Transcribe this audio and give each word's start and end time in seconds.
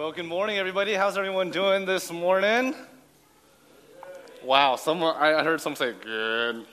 Well, 0.00 0.12
good 0.12 0.24
morning, 0.24 0.56
everybody. 0.56 0.94
How's 0.94 1.18
everyone 1.18 1.50
doing 1.50 1.84
this 1.84 2.10
morning? 2.10 2.74
Wow, 4.42 4.76
someone 4.76 5.14
I 5.14 5.44
heard 5.44 5.60
someone 5.60 5.76
say 5.76 5.92
good. 5.92 6.64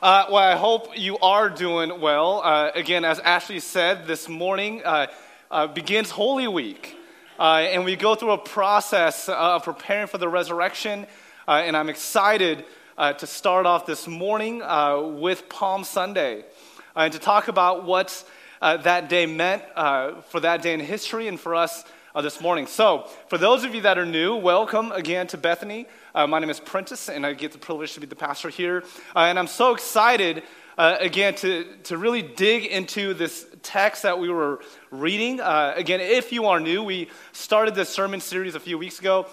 Uh, 0.00 0.26
well, 0.30 0.36
I 0.36 0.54
hope 0.54 0.96
you 0.96 1.18
are 1.18 1.50
doing 1.50 2.00
well. 2.00 2.42
Uh, 2.44 2.70
again, 2.76 3.04
as 3.04 3.18
Ashley 3.18 3.58
said, 3.58 4.06
this 4.06 4.28
morning 4.28 4.82
uh, 4.84 5.08
uh 5.50 5.66
begins 5.66 6.10
Holy 6.10 6.46
Week, 6.46 6.96
uh, 7.40 7.54
and 7.56 7.84
we 7.84 7.96
go 7.96 8.14
through 8.14 8.30
a 8.30 8.38
process 8.38 9.28
of 9.28 9.64
preparing 9.64 10.06
for 10.06 10.18
the 10.18 10.28
resurrection. 10.28 11.08
Uh, 11.48 11.62
and 11.64 11.76
I'm 11.76 11.88
excited 11.88 12.64
to 13.18 13.26
start 13.26 13.66
off 13.66 13.84
this 13.84 14.06
morning 14.06 14.62
with 15.20 15.48
Palm 15.48 15.82
Sunday 15.82 16.44
and 16.94 17.12
to 17.12 17.18
talk 17.18 17.48
about 17.48 17.84
what 17.84 18.24
uh, 18.62 18.76
that 18.78 19.08
day 19.08 19.26
meant 19.26 19.62
uh, 19.74 20.20
for 20.22 20.40
that 20.40 20.62
day 20.62 20.72
in 20.72 20.80
history 20.80 21.26
and 21.26 21.38
for 21.38 21.54
us 21.54 21.84
uh, 22.14 22.22
this 22.22 22.40
morning. 22.40 22.66
So, 22.66 23.08
for 23.26 23.36
those 23.36 23.64
of 23.64 23.74
you 23.74 23.82
that 23.82 23.98
are 23.98 24.06
new, 24.06 24.36
welcome 24.36 24.92
again 24.92 25.26
to 25.28 25.36
Bethany. 25.36 25.86
Uh, 26.14 26.28
my 26.28 26.38
name 26.38 26.48
is 26.48 26.60
Prentice, 26.60 27.08
and 27.08 27.26
I 27.26 27.32
get 27.32 27.50
the 27.50 27.58
privilege 27.58 27.94
to 27.94 28.00
be 28.00 28.06
the 28.06 28.14
pastor 28.14 28.50
here. 28.50 28.84
Uh, 29.16 29.20
and 29.20 29.38
I'm 29.38 29.48
so 29.48 29.74
excited, 29.74 30.44
uh, 30.78 30.96
again, 31.00 31.34
to, 31.36 31.64
to 31.84 31.98
really 31.98 32.22
dig 32.22 32.66
into 32.66 33.14
this 33.14 33.46
text 33.62 34.04
that 34.04 34.20
we 34.20 34.28
were 34.28 34.60
reading. 34.92 35.40
again, 35.40 36.00
if 36.00 36.32
you 36.32 36.46
are 36.46 36.60
new, 36.60 36.84
we 36.84 37.10
started 37.32 37.74
this 37.74 37.88
sermon 37.88 38.20
series 38.20 38.54
a 38.54 38.60
few 38.60 38.78
weeks 38.78 39.00
ago 39.00 39.26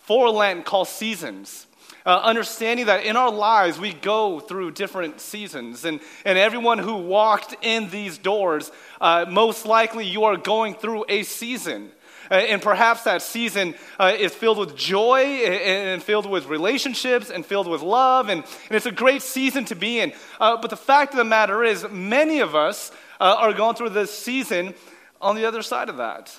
for 0.00 0.28
Lent 0.28 0.64
called 0.64 0.88
Seasons. 0.88 1.68
Uh, 2.04 2.20
understanding 2.22 2.86
that 2.86 3.04
in 3.04 3.16
our 3.16 3.30
lives 3.30 3.78
we 3.78 3.92
go 3.92 4.40
through 4.40 4.72
different 4.72 5.20
seasons. 5.20 5.84
And, 5.84 6.00
and 6.24 6.36
everyone 6.36 6.78
who 6.78 6.96
walked 6.96 7.54
in 7.62 7.90
these 7.90 8.18
doors, 8.18 8.72
uh, 9.00 9.26
most 9.28 9.66
likely 9.66 10.06
you 10.06 10.24
are 10.24 10.36
going 10.36 10.74
through 10.74 11.04
a 11.08 11.22
season. 11.22 11.92
Uh, 12.30 12.34
and 12.34 12.60
perhaps 12.62 13.04
that 13.04 13.22
season 13.22 13.74
uh, 14.00 14.12
is 14.18 14.34
filled 14.34 14.58
with 14.58 14.76
joy 14.76 15.22
and, 15.22 15.88
and, 15.88 16.02
filled 16.02 16.26
with 16.26 16.46
relationships 16.46 17.30
and 17.30 17.46
filled 17.46 17.68
with 17.68 17.82
love. 17.82 18.28
And, 18.28 18.42
and 18.42 18.76
it's 18.76 18.86
a 18.86 18.92
great 18.92 19.22
season 19.22 19.64
to 19.66 19.76
be 19.76 20.00
in. 20.00 20.12
Uh, 20.40 20.56
but 20.56 20.70
the 20.70 20.76
fact 20.76 21.12
of 21.12 21.18
the 21.18 21.24
matter 21.24 21.62
is, 21.62 21.86
many 21.90 22.40
of 22.40 22.54
us 22.54 22.90
are 23.20 23.52
going 23.52 23.76
through 23.76 23.90
this 23.90 24.10
season 24.10 24.74
on 25.20 25.36
the 25.36 25.44
other 25.44 25.62
side 25.62 25.88
of 25.88 25.98
that 25.98 26.36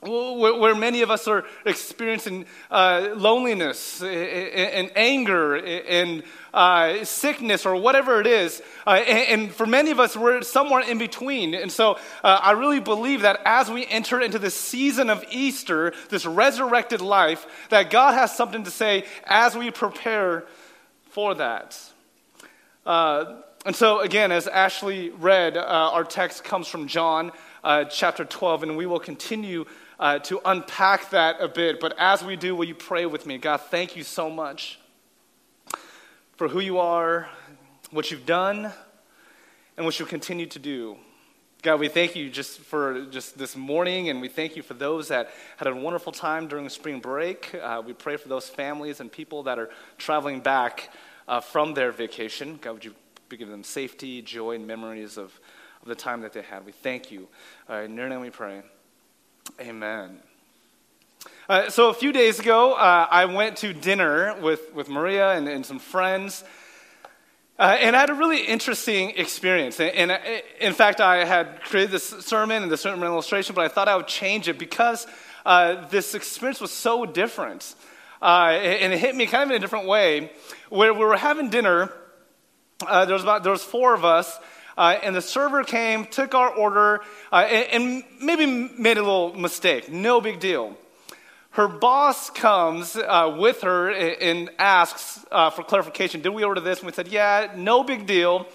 where 0.00 0.76
many 0.76 1.02
of 1.02 1.10
us 1.10 1.26
are 1.26 1.44
experiencing 1.64 2.46
uh, 2.70 3.14
loneliness 3.16 4.00
and 4.02 4.90
anger 4.94 5.56
and 5.56 6.22
uh, 6.54 7.04
sickness 7.04 7.66
or 7.66 7.76
whatever 7.76 8.20
it 8.20 8.26
is. 8.26 8.62
Uh, 8.86 8.90
and, 8.90 9.52
for 9.52 9.66
many 9.66 9.90
of 9.90 9.98
us, 9.98 10.16
we're 10.16 10.42
somewhere 10.42 10.82
in 10.82 10.98
between. 10.98 11.54
And 11.54 11.70
so 11.70 11.98
uh, 12.22 12.40
I 12.42 12.52
really 12.52 12.80
believe 12.80 13.22
that 13.22 13.40
as 13.44 13.70
we 13.70 13.86
enter 13.86 14.20
into 14.20 14.38
this 14.38 14.54
season 14.54 15.10
of 15.10 15.24
Easter, 15.30 15.92
this 16.10 16.24
resurrected 16.24 17.00
life, 17.00 17.46
that 17.70 17.90
God 17.90 18.14
has 18.14 18.36
something 18.36 18.64
to 18.64 18.70
say 18.70 19.04
as 19.24 19.56
we 19.56 19.70
prepare 19.70 20.44
for 21.10 21.34
that. 21.34 21.78
Uh, 22.86 23.40
and 23.66 23.74
so, 23.74 24.00
again, 24.00 24.30
as 24.30 24.46
Ashley 24.46 25.10
read, 25.10 25.56
uh, 25.56 25.60
our 25.60 26.04
text 26.04 26.44
comes 26.44 26.68
from 26.68 26.86
John 26.86 27.32
chapter 27.90 28.24
12, 28.24 28.62
and 28.62 28.76
we 28.78 28.86
will 28.86 29.00
continue 29.00 29.66
uh, 29.98 30.18
to 30.20 30.40
unpack 30.44 31.10
that 31.10 31.40
a 31.40 31.48
bit. 31.48 31.80
But 31.80 31.94
as 31.98 32.22
we 32.22 32.36
do, 32.36 32.54
will 32.54 32.66
you 32.66 32.74
pray 32.74 33.06
with 33.06 33.26
me? 33.26 33.38
God, 33.38 33.58
thank 33.58 33.96
you 33.96 34.04
so 34.04 34.30
much 34.30 34.78
for 36.36 36.48
who 36.48 36.60
you 36.60 36.78
are, 36.78 37.28
what 37.90 38.10
you've 38.10 38.26
done, 38.26 38.72
and 39.76 39.84
what 39.84 39.98
you'll 39.98 40.08
continue 40.08 40.46
to 40.46 40.58
do. 40.58 40.96
God, 41.62 41.80
we 41.80 41.88
thank 41.88 42.14
you 42.14 42.30
just 42.30 42.60
for 42.60 43.06
just 43.06 43.36
this 43.36 43.56
morning, 43.56 44.10
and 44.10 44.20
we 44.20 44.28
thank 44.28 44.54
you 44.54 44.62
for 44.62 44.74
those 44.74 45.08
that 45.08 45.30
had 45.56 45.66
a 45.66 45.74
wonderful 45.74 46.12
time 46.12 46.46
during 46.46 46.68
spring 46.68 47.00
break. 47.00 47.52
Uh, 47.52 47.82
we 47.84 47.92
pray 47.92 48.16
for 48.16 48.28
those 48.28 48.48
families 48.48 49.00
and 49.00 49.10
people 49.10 49.42
that 49.42 49.58
are 49.58 49.68
traveling 49.96 50.38
back 50.38 50.90
uh, 51.26 51.40
from 51.40 51.74
their 51.74 51.90
vacation. 51.90 52.60
God, 52.62 52.74
would 52.74 52.84
you 52.84 52.94
give 53.28 53.48
them 53.48 53.64
safety, 53.64 54.22
joy, 54.22 54.54
and 54.54 54.68
memories 54.68 55.16
of, 55.16 55.40
of 55.82 55.88
the 55.88 55.96
time 55.96 56.20
that 56.20 56.32
they 56.32 56.42
had? 56.42 56.64
We 56.64 56.70
thank 56.70 57.10
you. 57.10 57.26
Uh, 57.68 57.78
in 57.78 57.96
your 57.96 58.08
name 58.08 58.20
we 58.20 58.30
pray. 58.30 58.62
Amen. 59.60 60.18
Uh, 61.48 61.70
so, 61.70 61.88
a 61.88 61.94
few 61.94 62.12
days 62.12 62.38
ago, 62.38 62.74
uh, 62.74 63.08
I 63.10 63.24
went 63.24 63.56
to 63.58 63.72
dinner 63.72 64.38
with, 64.40 64.72
with 64.74 64.88
Maria 64.88 65.32
and, 65.32 65.48
and 65.48 65.64
some 65.64 65.78
friends. 65.78 66.44
Uh, 67.58 67.76
and 67.80 67.96
I 67.96 68.00
had 68.00 68.10
a 68.10 68.14
really 68.14 68.44
interesting 68.44 69.10
experience. 69.16 69.80
And, 69.80 69.90
and, 69.90 70.10
uh, 70.12 70.18
in 70.60 70.74
fact, 70.74 71.00
I 71.00 71.24
had 71.24 71.62
created 71.62 71.90
this 71.90 72.08
sermon 72.08 72.62
and 72.62 72.70
this 72.70 72.82
sermon 72.82 73.04
illustration, 73.04 73.54
but 73.54 73.64
I 73.64 73.68
thought 73.68 73.88
I 73.88 73.96
would 73.96 74.06
change 74.06 74.48
it 74.48 74.58
because 74.58 75.06
uh, 75.44 75.88
this 75.88 76.14
experience 76.14 76.60
was 76.60 76.70
so 76.70 77.04
different. 77.06 77.74
Uh, 78.20 78.50
and 78.50 78.92
it 78.92 78.98
hit 78.98 79.16
me 79.16 79.26
kind 79.26 79.44
of 79.44 79.50
in 79.50 79.56
a 79.56 79.60
different 79.60 79.86
way. 79.86 80.30
Where 80.68 80.92
we 80.92 81.04
were 81.04 81.16
having 81.16 81.50
dinner, 81.50 81.92
there, 82.80 83.12
was 83.12 83.22
about, 83.22 83.42
there 83.42 83.52
was 83.52 83.64
four 83.64 83.94
of 83.94 84.04
us, 84.04 84.38
uh, 84.78 84.96
and 85.02 85.14
the 85.14 85.20
server 85.20 85.64
came, 85.64 86.06
took 86.06 86.36
our 86.36 86.48
order, 86.48 87.00
uh, 87.32 87.36
and, 87.36 87.82
and, 87.82 88.04
maybe 88.22 88.46
made 88.46 88.96
a 88.96 89.02
little 89.02 89.34
mistake. 89.34 89.90
No 89.90 90.20
big 90.20 90.38
deal. 90.38 90.76
Her 91.50 91.66
boss 91.66 92.30
comes 92.30 92.94
uh, 92.94 93.36
with 93.36 93.62
her 93.62 93.90
and, 93.90 94.48
asks 94.56 95.26
uh, 95.32 95.50
for 95.50 95.64
clarification 95.64 96.20
Did 96.20 96.28
we 96.28 96.44
order 96.44 96.60
this? 96.60 96.78
And 96.78 96.86
we 96.86 96.92
said, 96.92 97.08
Yeah, 97.08 97.52
no 97.56 97.82
big 97.82 98.06
deal. 98.06 98.46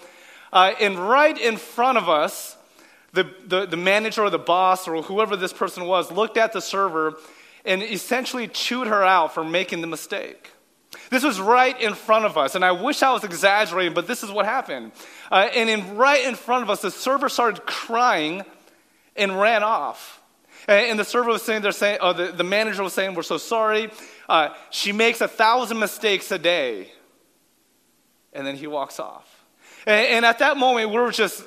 Uh, 0.50 0.72
and 0.80 0.98
right 0.98 1.38
in 1.38 1.58
front 1.58 1.98
of 1.98 2.08
us, 2.08 2.56
the, 3.12 3.30
the, 3.46 3.66
the 3.66 3.76
manager 3.76 4.22
or 4.22 4.30
the 4.30 4.38
boss 4.38 4.88
or 4.88 5.02
whoever 5.02 5.36
this 5.36 5.52
person 5.52 5.84
was 5.84 6.10
looked 6.10 6.38
at 6.38 6.54
the 6.54 6.60
server 6.60 7.18
and 7.66 7.82
essentially 7.82 8.48
chewed 8.48 8.86
her 8.86 9.04
out 9.04 9.34
for 9.34 9.44
making 9.44 9.82
the 9.82 9.86
mistake. 9.86 10.53
This 11.14 11.22
was 11.22 11.38
right 11.38 11.80
in 11.80 11.94
front 11.94 12.24
of 12.24 12.36
us, 12.36 12.56
and 12.56 12.64
I 12.64 12.72
wish 12.72 13.00
I 13.00 13.12
was 13.12 13.22
exaggerating, 13.22 13.94
but 13.94 14.08
this 14.08 14.24
is 14.24 14.32
what 14.32 14.46
happened. 14.46 14.90
Uh, 15.30 15.48
and 15.54 15.70
in, 15.70 15.96
right 15.96 16.26
in 16.26 16.34
front 16.34 16.64
of 16.64 16.70
us, 16.70 16.82
the 16.82 16.90
server 16.90 17.28
started 17.28 17.64
crying 17.64 18.42
and 19.14 19.40
ran 19.40 19.62
off. 19.62 20.20
And, 20.66 20.90
and 20.90 20.98
the 20.98 21.04
server 21.04 21.30
was 21.30 21.42
saying, 21.42 21.62
they're 21.62 21.70
saying, 21.70 21.98
oh, 22.00 22.14
the, 22.14 22.32
the 22.32 22.42
manager 22.42 22.82
was 22.82 22.94
saying, 22.94 23.14
we're 23.14 23.22
so 23.22 23.38
sorry. 23.38 23.92
Uh, 24.28 24.48
she 24.70 24.90
makes 24.90 25.20
a 25.20 25.28
thousand 25.28 25.78
mistakes 25.78 26.32
a 26.32 26.38
day. 26.38 26.90
And 28.32 28.44
then 28.44 28.56
he 28.56 28.66
walks 28.66 28.98
off. 28.98 29.44
And, 29.86 30.06
and 30.08 30.26
at 30.26 30.40
that 30.40 30.56
moment, 30.56 30.90
we 30.90 30.96
were 30.96 31.12
just 31.12 31.44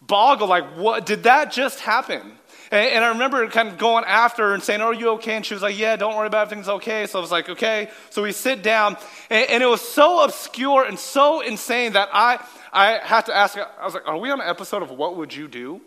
boggled, 0.00 0.48
like, 0.48 0.76
what, 0.76 1.06
did 1.06 1.24
that 1.24 1.50
just 1.50 1.80
happen? 1.80 2.38
And, 2.70 2.86
and, 2.86 3.04
I 3.04 3.08
remember 3.08 3.46
kind 3.48 3.68
of 3.68 3.78
going 3.78 4.04
after 4.04 4.48
her 4.48 4.54
and 4.54 4.62
saying, 4.62 4.80
Are 4.80 4.92
you 4.92 5.10
okay? 5.12 5.36
And 5.36 5.46
she 5.46 5.54
was 5.54 5.62
like, 5.62 5.78
Yeah, 5.78 5.96
don't 5.96 6.16
worry 6.16 6.26
about 6.26 6.40
it. 6.40 6.52
Everything's 6.52 6.68
okay. 6.68 7.06
So 7.06 7.18
I 7.18 7.22
was 7.22 7.30
like, 7.30 7.48
Okay. 7.48 7.88
So 8.10 8.22
we 8.22 8.32
sit 8.32 8.62
down. 8.62 8.96
And, 9.30 9.48
and 9.50 9.62
it 9.62 9.66
was 9.66 9.80
so 9.80 10.24
obscure 10.24 10.84
and 10.84 10.98
so 10.98 11.40
insane 11.40 11.92
that 11.92 12.08
I, 12.12 12.44
I 12.72 12.98
had 12.98 13.26
to 13.26 13.34
ask, 13.34 13.56
I 13.56 13.84
was 13.84 13.94
like, 13.94 14.06
Are 14.06 14.18
we 14.18 14.30
on 14.30 14.40
an 14.40 14.48
episode 14.48 14.82
of 14.82 14.90
What 14.90 15.16
Would 15.16 15.34
You 15.34 15.48
Do? 15.48 15.80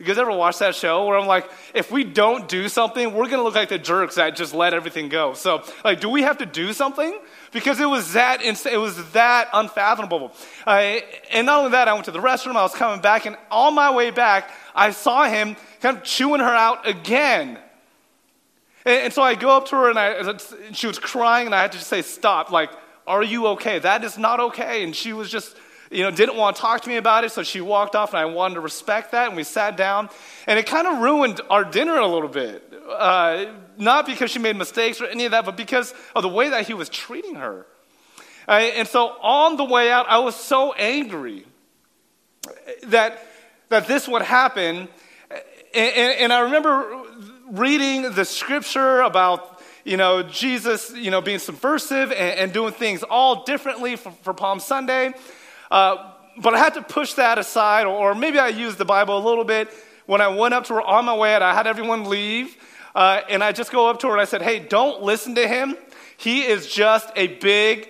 You 0.00 0.06
guys 0.06 0.16
ever 0.16 0.32
watch 0.32 0.60
that 0.60 0.74
show 0.74 1.04
where 1.04 1.18
I'm 1.18 1.26
like, 1.26 1.50
if 1.74 1.92
we 1.92 2.04
don't 2.04 2.48
do 2.48 2.70
something, 2.70 3.12
we're 3.12 3.28
gonna 3.28 3.42
look 3.42 3.54
like 3.54 3.68
the 3.68 3.76
jerks 3.76 4.14
that 4.14 4.34
just 4.34 4.54
let 4.54 4.72
everything 4.72 5.10
go. 5.10 5.34
So, 5.34 5.62
like, 5.84 6.00
do 6.00 6.08
we 6.08 6.22
have 6.22 6.38
to 6.38 6.46
do 6.46 6.72
something? 6.72 7.18
Because 7.52 7.80
it 7.80 7.84
was 7.84 8.14
that 8.14 8.40
it 8.42 8.78
was 8.78 9.12
that 9.12 9.50
unfathomable. 9.52 10.32
Uh, 10.66 11.00
and 11.30 11.44
not 11.44 11.58
only 11.58 11.72
that, 11.72 11.86
I 11.86 11.92
went 11.92 12.06
to 12.06 12.12
the 12.12 12.18
restroom. 12.18 12.56
I 12.56 12.62
was 12.62 12.74
coming 12.74 13.02
back, 13.02 13.26
and 13.26 13.36
on 13.50 13.74
my 13.74 13.94
way 13.94 14.10
back, 14.10 14.50
I 14.74 14.90
saw 14.92 15.24
him 15.28 15.54
kind 15.82 15.98
of 15.98 16.02
chewing 16.02 16.40
her 16.40 16.46
out 16.46 16.88
again. 16.88 17.58
And, 18.86 19.00
and 19.02 19.12
so 19.12 19.20
I 19.20 19.34
go 19.34 19.54
up 19.54 19.66
to 19.66 19.76
her, 19.76 19.90
and, 19.90 19.98
I, 19.98 20.12
and 20.12 20.74
she 20.74 20.86
was 20.86 20.98
crying, 20.98 21.44
and 21.44 21.54
I 21.54 21.60
had 21.60 21.72
to 21.72 21.78
just 21.78 21.90
say, 21.90 22.00
"Stop! 22.00 22.50
Like, 22.50 22.70
are 23.06 23.22
you 23.22 23.48
okay? 23.48 23.78
That 23.78 24.02
is 24.02 24.16
not 24.16 24.40
okay." 24.40 24.82
And 24.82 24.96
she 24.96 25.12
was 25.12 25.30
just 25.30 25.58
you 25.90 26.04
know, 26.04 26.10
didn't 26.10 26.36
want 26.36 26.56
to 26.56 26.62
talk 26.62 26.82
to 26.82 26.88
me 26.88 26.96
about 26.96 27.24
it, 27.24 27.32
so 27.32 27.42
she 27.42 27.60
walked 27.60 27.96
off, 27.96 28.10
and 28.10 28.20
I 28.20 28.26
wanted 28.26 28.54
to 28.54 28.60
respect 28.60 29.10
that, 29.12 29.28
and 29.28 29.36
we 29.36 29.42
sat 29.42 29.76
down, 29.76 30.08
and 30.46 30.58
it 30.58 30.66
kind 30.66 30.86
of 30.86 30.98
ruined 30.98 31.40
our 31.50 31.64
dinner 31.64 31.98
a 31.98 32.06
little 32.06 32.28
bit. 32.28 32.72
Uh, 32.88 33.46
not 33.76 34.06
because 34.06 34.30
she 34.30 34.38
made 34.38 34.56
mistakes 34.56 35.00
or 35.00 35.06
any 35.06 35.24
of 35.24 35.32
that, 35.32 35.44
but 35.44 35.56
because 35.56 35.92
of 36.14 36.22
the 36.22 36.28
way 36.28 36.50
that 36.50 36.66
he 36.66 36.74
was 36.74 36.88
treating 36.88 37.34
her. 37.34 37.66
Uh, 38.46 38.52
and 38.52 38.86
so 38.86 39.08
on 39.20 39.56
the 39.56 39.64
way 39.64 39.90
out, 39.90 40.06
I 40.08 40.18
was 40.18 40.36
so 40.36 40.72
angry 40.74 41.44
that, 42.84 43.24
that 43.68 43.86
this 43.86 44.08
would 44.08 44.22
happen. 44.22 44.88
And, 45.74 45.96
and 45.96 46.32
I 46.32 46.40
remember 46.40 47.02
reading 47.50 48.12
the 48.14 48.24
scripture 48.24 49.00
about 49.00 49.60
you 49.84 49.96
know, 49.96 50.22
Jesus, 50.22 50.92
you 50.94 51.10
know, 51.10 51.20
being 51.20 51.38
subversive 51.38 52.12
and, 52.12 52.38
and 52.38 52.52
doing 52.52 52.72
things 52.72 53.02
all 53.02 53.44
differently 53.44 53.96
for, 53.96 54.12
for 54.22 54.34
Palm 54.34 54.60
Sunday. 54.60 55.14
Uh, 55.70 56.12
but 56.38 56.54
I 56.54 56.58
had 56.58 56.74
to 56.74 56.82
push 56.82 57.14
that 57.14 57.38
aside, 57.38 57.86
or 57.86 58.14
maybe 58.14 58.38
I 58.38 58.48
used 58.48 58.78
the 58.78 58.84
Bible 58.84 59.18
a 59.18 59.24
little 59.26 59.44
bit. 59.44 59.68
When 60.06 60.20
I 60.20 60.28
went 60.28 60.54
up 60.54 60.64
to 60.64 60.74
her 60.74 60.82
on 60.82 61.04
my 61.04 61.14
way 61.14 61.34
out, 61.34 61.42
I 61.42 61.54
had 61.54 61.66
everyone 61.66 62.04
leave, 62.04 62.56
uh, 62.94 63.20
and 63.28 63.44
I 63.44 63.52
just 63.52 63.70
go 63.70 63.88
up 63.88 64.00
to 64.00 64.08
her 64.08 64.12
and 64.12 64.20
I 64.20 64.24
said, 64.24 64.42
Hey, 64.42 64.58
don't 64.58 65.02
listen 65.02 65.34
to 65.36 65.46
him. 65.46 65.76
He 66.16 66.42
is 66.42 66.66
just 66.66 67.10
a 67.16 67.28
big 67.28 67.88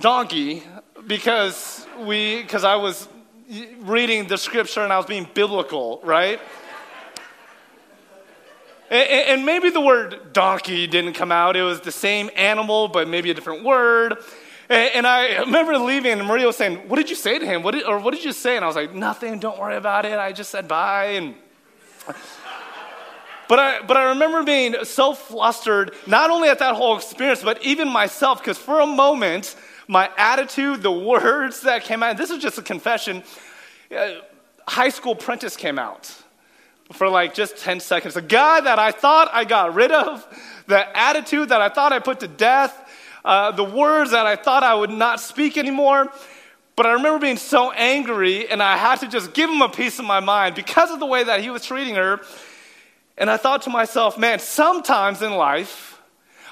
donkey 0.00 0.62
because 1.06 1.86
we 2.00 2.42
because 2.42 2.64
I 2.64 2.76
was 2.76 3.08
reading 3.80 4.26
the 4.26 4.38
scripture 4.38 4.80
and 4.80 4.92
I 4.92 4.96
was 4.96 5.06
being 5.06 5.28
biblical, 5.34 6.00
right? 6.02 6.40
And 8.88 9.44
maybe 9.44 9.70
the 9.70 9.80
word 9.80 10.32
donkey 10.32 10.86
didn't 10.86 11.14
come 11.14 11.32
out. 11.32 11.56
It 11.56 11.62
was 11.62 11.80
the 11.80 11.90
same 11.90 12.30
animal, 12.36 12.86
but 12.86 13.08
maybe 13.08 13.30
a 13.30 13.34
different 13.34 13.64
word. 13.64 14.16
And 14.68 15.06
I 15.06 15.38
remember 15.40 15.78
leaving, 15.78 16.18
and 16.18 16.26
Maria 16.26 16.46
was 16.46 16.56
saying, 16.56 16.88
What 16.88 16.96
did 16.96 17.08
you 17.08 17.16
say 17.16 17.38
to 17.38 17.46
him? 17.46 17.62
What 17.62 17.72
did, 17.72 17.84
or 17.84 18.00
what 18.00 18.14
did 18.14 18.24
you 18.24 18.32
say? 18.32 18.56
And 18.56 18.64
I 18.64 18.68
was 18.68 18.76
like, 18.76 18.92
Nothing, 18.94 19.38
don't 19.38 19.58
worry 19.58 19.76
about 19.76 20.04
it. 20.04 20.18
I 20.18 20.32
just 20.32 20.50
said 20.50 20.66
bye. 20.66 21.06
And 21.10 21.34
but 23.48 23.58
I, 23.58 23.82
but 23.82 23.96
I 23.96 24.10
remember 24.10 24.42
being 24.42 24.74
so 24.84 25.14
flustered, 25.14 25.94
not 26.06 26.30
only 26.30 26.48
at 26.48 26.58
that 26.58 26.74
whole 26.74 26.96
experience, 26.96 27.42
but 27.42 27.64
even 27.64 27.88
myself, 27.88 28.40
because 28.40 28.58
for 28.58 28.80
a 28.80 28.86
moment, 28.86 29.54
my 29.86 30.10
attitude, 30.16 30.82
the 30.82 30.92
words 31.12 31.60
that 31.60 31.84
came 31.84 32.02
out, 32.02 32.16
this 32.16 32.30
is 32.30 32.42
just 32.42 32.58
a 32.58 32.62
confession. 32.62 33.22
Uh, 33.96 34.14
high 34.66 34.88
School 34.88 35.14
Prentice 35.14 35.56
came 35.56 35.78
out 35.78 36.12
for 36.92 37.08
like 37.08 37.34
just 37.34 37.56
10 37.58 37.80
seconds. 37.80 38.14
The 38.14 38.22
guy 38.22 38.60
that 38.60 38.78
I 38.78 38.90
thought 38.92 39.28
I 39.32 39.44
got 39.44 39.74
rid 39.74 39.92
of, 39.92 40.26
the 40.66 40.98
attitude 40.98 41.50
that 41.50 41.60
I 41.60 41.68
thought 41.68 41.92
I 41.92 41.98
put 41.98 42.20
to 42.20 42.28
death, 42.28 42.82
uh, 43.26 43.50
the 43.50 43.64
words 43.64 44.12
that 44.12 44.24
I 44.24 44.36
thought 44.36 44.62
I 44.62 44.74
would 44.74 44.90
not 44.90 45.20
speak 45.20 45.58
anymore. 45.58 46.10
But 46.76 46.86
I 46.86 46.92
remember 46.92 47.18
being 47.18 47.38
so 47.38 47.72
angry, 47.72 48.48
and 48.48 48.62
I 48.62 48.76
had 48.76 49.00
to 49.00 49.08
just 49.08 49.32
give 49.34 49.50
him 49.50 49.62
a 49.62 49.68
piece 49.68 49.98
of 49.98 50.04
my 50.04 50.20
mind 50.20 50.54
because 50.54 50.90
of 50.90 51.00
the 51.00 51.06
way 51.06 51.24
that 51.24 51.40
he 51.40 51.50
was 51.50 51.64
treating 51.64 51.94
her. 51.96 52.20
And 53.18 53.30
I 53.30 53.38
thought 53.38 53.62
to 53.62 53.70
myself, 53.70 54.18
man, 54.18 54.38
sometimes 54.38 55.22
in 55.22 55.32
life, 55.32 56.00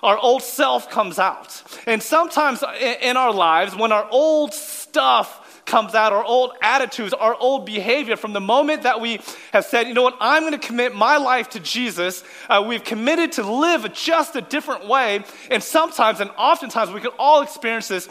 our 0.03 0.19
old 0.19 0.43
self 0.43 0.91
comes 0.91 1.19
out. 1.19 1.63
And 1.87 2.03
sometimes 2.03 2.65
in 3.01 3.17
our 3.17 3.33
lives, 3.33 3.77
when 3.77 3.93
our 3.93 4.09
old 4.11 4.55
stuff 4.55 5.44
comes 5.67 5.95
out, 5.95 6.13
our 6.13 6.25
old 6.25 6.53
attitudes, 6.63 7.13
our 7.13 7.35
old 7.35 7.67
behavior, 7.67 8.17
from 8.17 8.33
the 8.33 8.41
moment 8.41 8.83
that 8.83 9.01
we 9.01 9.21
have 9.53 9.65
said, 9.65 9.87
you 9.87 9.95
know 9.95 10.03
what, 10.03 10.17
I'm 10.21 10.43
going 10.43 10.53
to 10.53 10.67
commit 10.67 10.95
my 10.95 11.17
life 11.17 11.51
to 11.51 11.61
Jesus, 11.61 12.23
uh, 12.49 12.65
we've 12.67 12.85
committed 12.85 13.33
to 13.33 13.43
live 13.43 13.93
just 13.93 14.37
a 14.37 14.41
different 14.41 14.87
way. 14.87 15.25
And 15.51 15.63
sometimes, 15.63 16.21
and 16.21 16.31
oftentimes, 16.37 16.91
we 16.91 17.01
can 17.01 17.13
all 17.19 17.43
experience 17.43 17.89
this. 17.89 18.09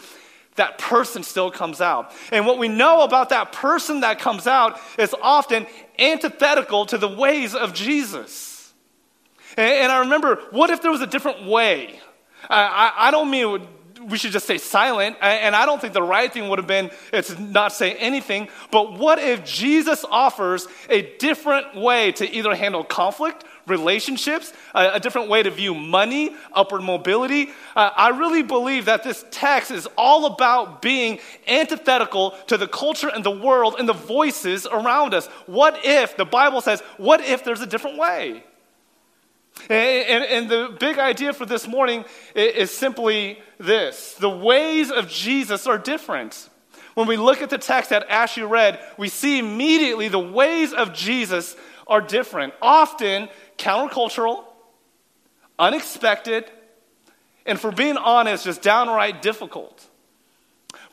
That 0.56 0.78
person 0.78 1.24
still 1.24 1.50
comes 1.50 1.82
out. 1.82 2.12
And 2.32 2.46
what 2.46 2.60
we 2.60 2.68
know 2.68 3.02
about 3.02 3.30
that 3.30 3.54
person 3.54 4.02
that 4.02 4.20
comes 4.20 4.46
out 4.46 4.80
is 5.00 5.16
often 5.20 5.66
antithetical 5.98 6.86
to 6.88 6.98
the 7.00 7.08
ways 7.08 7.56
of 7.56 7.74
Jesus. 7.74 8.72
And, 9.58 9.72
and 9.74 9.92
I 9.92 10.00
remember, 10.00 10.36
what 10.52 10.70
if 10.70 10.82
there 10.82 10.92
was 10.92 11.02
a 11.02 11.08
different 11.08 11.46
way? 11.48 12.00
I, 12.50 12.64
I, 12.64 13.08
I 13.08 13.12
don't 13.12 13.32
mean 13.32 13.68
we 14.10 14.18
should 14.18 14.32
just 14.32 14.46
stay 14.46 14.58
silent. 14.58 15.18
And 15.22 15.56
I 15.56 15.66
don't 15.66 15.80
think 15.80 15.94
the 15.94 16.04
right 16.04 16.32
thing 16.32 16.50
would 16.50 16.60
have 16.60 16.68
been 16.68 16.92
to 17.12 17.42
not 17.42 17.74
say 17.74 17.94
anything. 17.96 18.50
But 18.72 18.98
what 18.98 19.20
if 19.20 19.44
Jesus 19.46 20.06
offers 20.10 20.68
a 20.90 21.16
different 21.18 21.76
way 21.76 22.12
to 22.14 22.30
either 22.30 22.56
handle 22.56 22.84
conflict, 22.84 23.46
relationships, 23.66 24.52
a, 24.76 24.94
a 24.94 25.00
different 25.00 25.30
way 25.30 25.42
to 25.42 25.50
view 25.50 25.74
money, 25.74 26.36
upward 26.54 26.84
mobility? 26.84 27.50
Uh, 27.76 27.92
I 27.96 28.10
really 28.10 28.44
believe 28.44 28.86
that 28.86 29.04
this 29.04 29.26
text 29.32 29.72
is 29.72 29.88
all 29.98 30.26
about 30.26 30.82
being 30.82 31.20
antithetical 31.48 32.32
to 32.48 32.58
the 32.58 32.68
culture 32.68 33.10
and 33.10 33.24
the 33.24 33.32
world 33.32 33.76
and 33.80 33.88
the 33.88 33.94
voices 33.94 34.66
around 34.66 35.14
us. 35.14 35.28
What 35.46 35.86
if, 35.86 36.18
the 36.18 36.26
Bible 36.26 36.62
says, 36.62 36.82
what 36.98 37.22
if 37.22 37.44
there's 37.44 37.62
a 37.62 37.68
different 37.68 37.98
way? 37.98 38.44
And, 39.70 40.26
and, 40.26 40.50
the 40.50 40.76
big 40.80 40.98
idea 40.98 41.32
for 41.32 41.46
this 41.46 41.68
morning 41.68 42.06
is 42.36 42.70
simply 42.72 43.40
this 43.60 44.16
the 44.16 44.30
ways 44.30 44.92
of 44.92 45.08
Jesus 45.08 45.68
are 45.68 45.78
different. 45.78 46.50
When 46.96 47.08
we 47.08 47.18
look 47.18 47.42
at 47.42 47.50
the 47.50 47.58
text 47.58 47.92
that 47.92 48.10
Ashley 48.10 48.44
read, 48.44 48.80
we 48.98 49.10
see 49.10 49.40
immediately 49.40 50.10
the 50.10 50.20
ways 50.20 50.74
of 50.74 50.94
Jesus 50.94 51.56
are 51.88 52.02
different, 52.02 52.54
often 52.62 53.30
countercultural, 53.58 54.44
unexpected, 55.58 56.50
and 57.46 57.60
for 57.60 57.72
being 57.72 57.98
honest, 57.98 58.44
just 58.44 58.62
downright 58.62 59.22
difficult. 59.22 59.88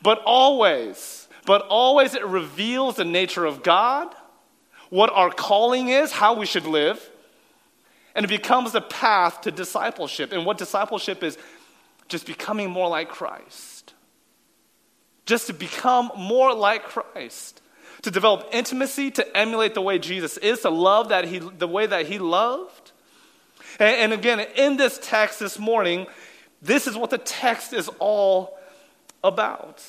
But 0.01 0.21
always, 0.25 1.27
but 1.45 1.63
always 1.67 2.15
it 2.15 2.25
reveals 2.25 2.95
the 2.95 3.05
nature 3.05 3.45
of 3.45 3.63
God, 3.63 4.13
what 4.89 5.11
our 5.11 5.29
calling 5.29 5.89
is, 5.89 6.11
how 6.11 6.35
we 6.35 6.45
should 6.45 6.65
live 6.65 7.10
and 8.15 8.25
it 8.25 8.29
becomes 8.29 8.75
a 8.75 8.81
path 8.81 9.41
to 9.41 9.51
discipleship. 9.51 10.31
And 10.31 10.45
what 10.45 10.57
discipleship 10.57 11.23
is, 11.23 11.37
just 12.07 12.25
becoming 12.25 12.69
more 12.69 12.89
like 12.89 13.09
Christ. 13.09 13.93
Just 15.25 15.47
to 15.47 15.53
become 15.53 16.11
more 16.17 16.53
like 16.53 16.83
Christ. 16.83 17.61
To 18.03 18.11
develop 18.11 18.49
intimacy, 18.51 19.11
to 19.11 19.37
emulate 19.37 19.75
the 19.75 19.81
way 19.81 19.99
Jesus 19.99 20.37
is, 20.37 20.61
to 20.61 20.69
love 20.69 21.09
that 21.09 21.25
he, 21.25 21.39
the 21.39 21.67
way 21.67 21.85
that 21.85 22.07
he 22.07 22.19
loved. 22.19 22.91
And, 23.79 23.95
and 23.95 24.13
again, 24.13 24.39
in 24.55 24.75
this 24.75 24.99
text 25.01 25.39
this 25.39 25.57
morning, 25.57 26.07
this 26.61 26.87
is 26.87 26.97
what 26.97 27.11
the 27.11 27.17
text 27.17 27.73
is 27.73 27.89
all 27.99 28.57
about. 29.23 29.83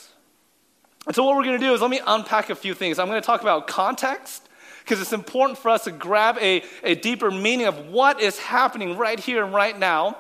And 1.06 1.16
so, 1.16 1.24
what 1.24 1.36
we're 1.36 1.44
going 1.44 1.58
to 1.58 1.66
do 1.66 1.74
is 1.74 1.80
let 1.80 1.90
me 1.90 2.00
unpack 2.06 2.50
a 2.50 2.54
few 2.54 2.74
things. 2.74 2.98
I'm 2.98 3.08
going 3.08 3.20
to 3.20 3.26
talk 3.26 3.40
about 3.40 3.66
context 3.66 4.48
because 4.82 5.00
it's 5.00 5.12
important 5.12 5.58
for 5.58 5.70
us 5.70 5.84
to 5.84 5.90
grab 5.90 6.37
a, 6.40 6.62
a 6.82 6.94
deeper 6.94 7.31
meaning 7.31 7.67
of 7.67 7.88
what 7.88 8.20
is 8.20 8.38
happening 8.38 8.96
right 8.96 9.19
here 9.19 9.44
and 9.44 9.55
right 9.55 9.79
now. 9.79 10.17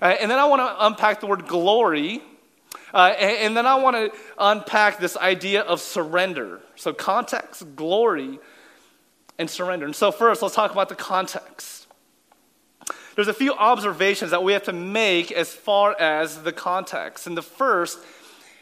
Uh, 0.00 0.16
and 0.20 0.30
then 0.30 0.38
I 0.38 0.44
want 0.46 0.60
to 0.60 0.86
unpack 0.86 1.20
the 1.20 1.26
word 1.26 1.46
glory. 1.46 2.22
Uh, 2.92 3.14
and, 3.18 3.36
and, 3.38 3.56
then 3.56 3.66
I 3.66 3.76
want 3.76 3.96
to 3.96 4.12
unpack 4.38 4.98
this 4.98 5.16
idea 5.16 5.62
of 5.62 5.80
surrender. 5.80 6.60
So, 6.76 6.92
context, 6.92 7.74
glory, 7.74 8.38
and 9.38 9.48
surrender. 9.48 9.86
And 9.86 9.96
so, 9.96 10.12
first, 10.12 10.42
let's 10.42 10.54
talk 10.54 10.72
about 10.72 10.90
the 10.90 10.94
context. 10.94 11.86
There's 13.14 13.28
a 13.28 13.34
few 13.34 13.54
observations 13.54 14.30
that 14.30 14.42
we 14.42 14.52
have 14.52 14.64
to 14.64 14.72
make 14.72 15.32
as 15.32 15.52
far 15.52 15.98
as 15.98 16.42
the 16.42 16.52
context. 16.52 17.26
And 17.26 17.36
the 17.36 17.42
first 17.42 17.98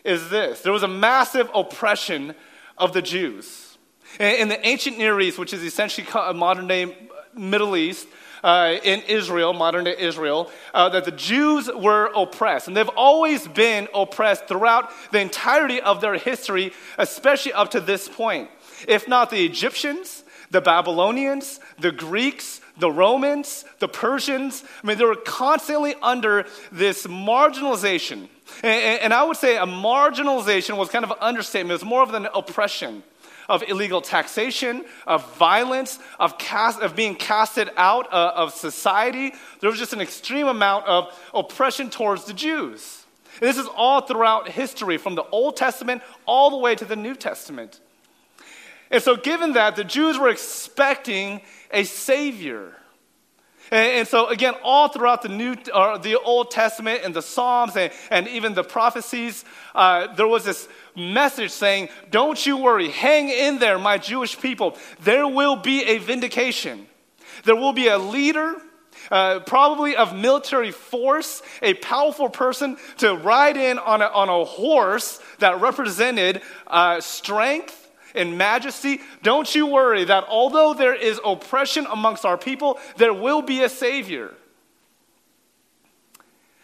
is 0.04 0.30
this 0.30 0.62
there 0.62 0.72
was 0.72 0.82
a 0.82 0.88
massive 0.88 1.50
oppression 1.54 2.34
of 2.78 2.92
the 2.92 3.02
Jews. 3.02 3.69
In 4.18 4.48
the 4.48 4.66
ancient 4.66 4.98
Near 4.98 5.20
East, 5.20 5.38
which 5.38 5.52
is 5.52 5.62
essentially 5.62 6.06
modern 6.34 6.66
day 6.66 6.96
Middle 7.34 7.76
East, 7.76 8.06
uh, 8.42 8.76
in 8.82 9.02
Israel, 9.02 9.52
modern 9.52 9.84
day 9.84 9.94
Israel, 9.98 10.50
uh, 10.74 10.88
that 10.88 11.04
the 11.04 11.12
Jews 11.12 11.70
were 11.74 12.10
oppressed. 12.14 12.68
And 12.68 12.76
they've 12.76 12.88
always 12.88 13.46
been 13.48 13.88
oppressed 13.94 14.46
throughout 14.46 14.90
the 15.12 15.20
entirety 15.20 15.80
of 15.80 16.00
their 16.00 16.16
history, 16.16 16.72
especially 16.98 17.52
up 17.52 17.70
to 17.72 17.80
this 17.80 18.08
point. 18.08 18.50
If 18.88 19.08
not 19.08 19.30
the 19.30 19.44
Egyptians, 19.44 20.24
the 20.50 20.60
Babylonians, 20.60 21.60
the 21.78 21.92
Greeks, 21.92 22.60
the 22.78 22.90
Romans, 22.90 23.64
the 23.78 23.88
Persians, 23.88 24.64
I 24.82 24.86
mean, 24.86 24.98
they 24.98 25.04
were 25.04 25.16
constantly 25.16 25.94
under 26.02 26.46
this 26.72 27.06
marginalization. 27.06 28.28
And, 28.62 29.00
and 29.02 29.14
I 29.14 29.22
would 29.22 29.36
say 29.36 29.58
a 29.58 29.66
marginalization 29.66 30.76
was 30.76 30.88
kind 30.88 31.04
of 31.04 31.10
an 31.10 31.18
understatement, 31.20 31.70
it 31.70 31.74
was 31.74 31.84
more 31.84 32.02
of 32.02 32.14
an 32.14 32.26
oppression 32.34 33.02
of 33.50 33.64
illegal 33.68 34.00
taxation, 34.00 34.84
of 35.08 35.36
violence, 35.36 35.98
of, 36.20 36.38
cast, 36.38 36.80
of 36.80 36.94
being 36.94 37.16
casted 37.16 37.68
out 37.76 38.10
uh, 38.12 38.32
of 38.36 38.54
society. 38.54 39.34
There 39.58 39.68
was 39.68 39.78
just 39.78 39.92
an 39.92 40.00
extreme 40.00 40.46
amount 40.46 40.86
of 40.86 41.12
oppression 41.34 41.90
towards 41.90 42.24
the 42.24 42.32
Jews. 42.32 43.04
And 43.40 43.48
this 43.48 43.58
is 43.58 43.66
all 43.66 44.02
throughout 44.02 44.48
history, 44.48 44.98
from 44.98 45.16
the 45.16 45.24
Old 45.24 45.56
Testament 45.56 46.00
all 46.26 46.50
the 46.50 46.58
way 46.58 46.76
to 46.76 46.84
the 46.84 46.94
New 46.96 47.16
Testament. 47.16 47.80
And 48.90 49.02
so, 49.02 49.16
given 49.16 49.54
that, 49.54 49.74
the 49.74 49.84
Jews 49.84 50.16
were 50.16 50.28
expecting 50.28 51.40
a 51.72 51.82
Savior. 51.82 52.76
And, 53.70 54.08
so, 54.08 54.26
again, 54.28 54.54
all 54.64 54.88
throughout 54.88 55.22
the 55.22 55.28
New, 55.28 55.54
or 55.72 55.98
the 55.98 56.18
Old 56.18 56.50
Testament 56.50 57.02
and 57.04 57.14
the 57.14 57.22
Psalms 57.22 57.76
and, 57.76 57.92
and 58.10 58.26
even 58.28 58.54
the 58.54 58.64
prophecies, 58.64 59.44
uh, 59.74 60.12
there 60.14 60.26
was 60.26 60.44
this 60.44 60.68
message 60.96 61.52
saying, 61.52 61.88
Don't 62.10 62.44
you 62.44 62.56
worry, 62.56 62.88
hang 62.88 63.28
in 63.28 63.58
there, 63.58 63.78
my 63.78 63.98
Jewish 63.98 64.40
people. 64.40 64.76
There 65.02 65.26
will 65.26 65.56
be 65.56 65.84
a 65.84 65.98
vindication. 65.98 66.86
There 67.44 67.56
will 67.56 67.72
be 67.72 67.86
a 67.86 67.98
leader, 67.98 68.56
uh, 69.10 69.40
probably 69.40 69.94
of 69.94 70.16
military 70.16 70.72
force, 70.72 71.40
a 71.62 71.74
powerful 71.74 72.28
person 72.28 72.76
to 72.98 73.14
ride 73.14 73.56
in 73.56 73.78
on 73.78 74.02
a, 74.02 74.06
on 74.06 74.28
a 74.28 74.44
horse 74.44 75.20
that 75.38 75.60
represented 75.60 76.42
uh, 76.66 77.00
strength 77.00 77.79
and 78.14 78.36
majesty. 78.38 79.00
Don't 79.22 79.54
you 79.54 79.66
worry 79.66 80.04
that 80.04 80.24
although 80.28 80.74
there 80.74 80.94
is 80.94 81.20
oppression 81.24 81.86
amongst 81.90 82.24
our 82.24 82.38
people, 82.38 82.78
there 82.96 83.14
will 83.14 83.42
be 83.42 83.62
a 83.62 83.68
Savior. 83.68 84.34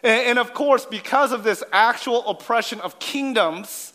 And, 0.02 0.38
of 0.38 0.54
course, 0.54 0.86
because 0.86 1.32
of 1.32 1.42
this 1.42 1.64
actual 1.72 2.26
oppression 2.28 2.80
of 2.80 2.98
kingdoms, 2.98 3.92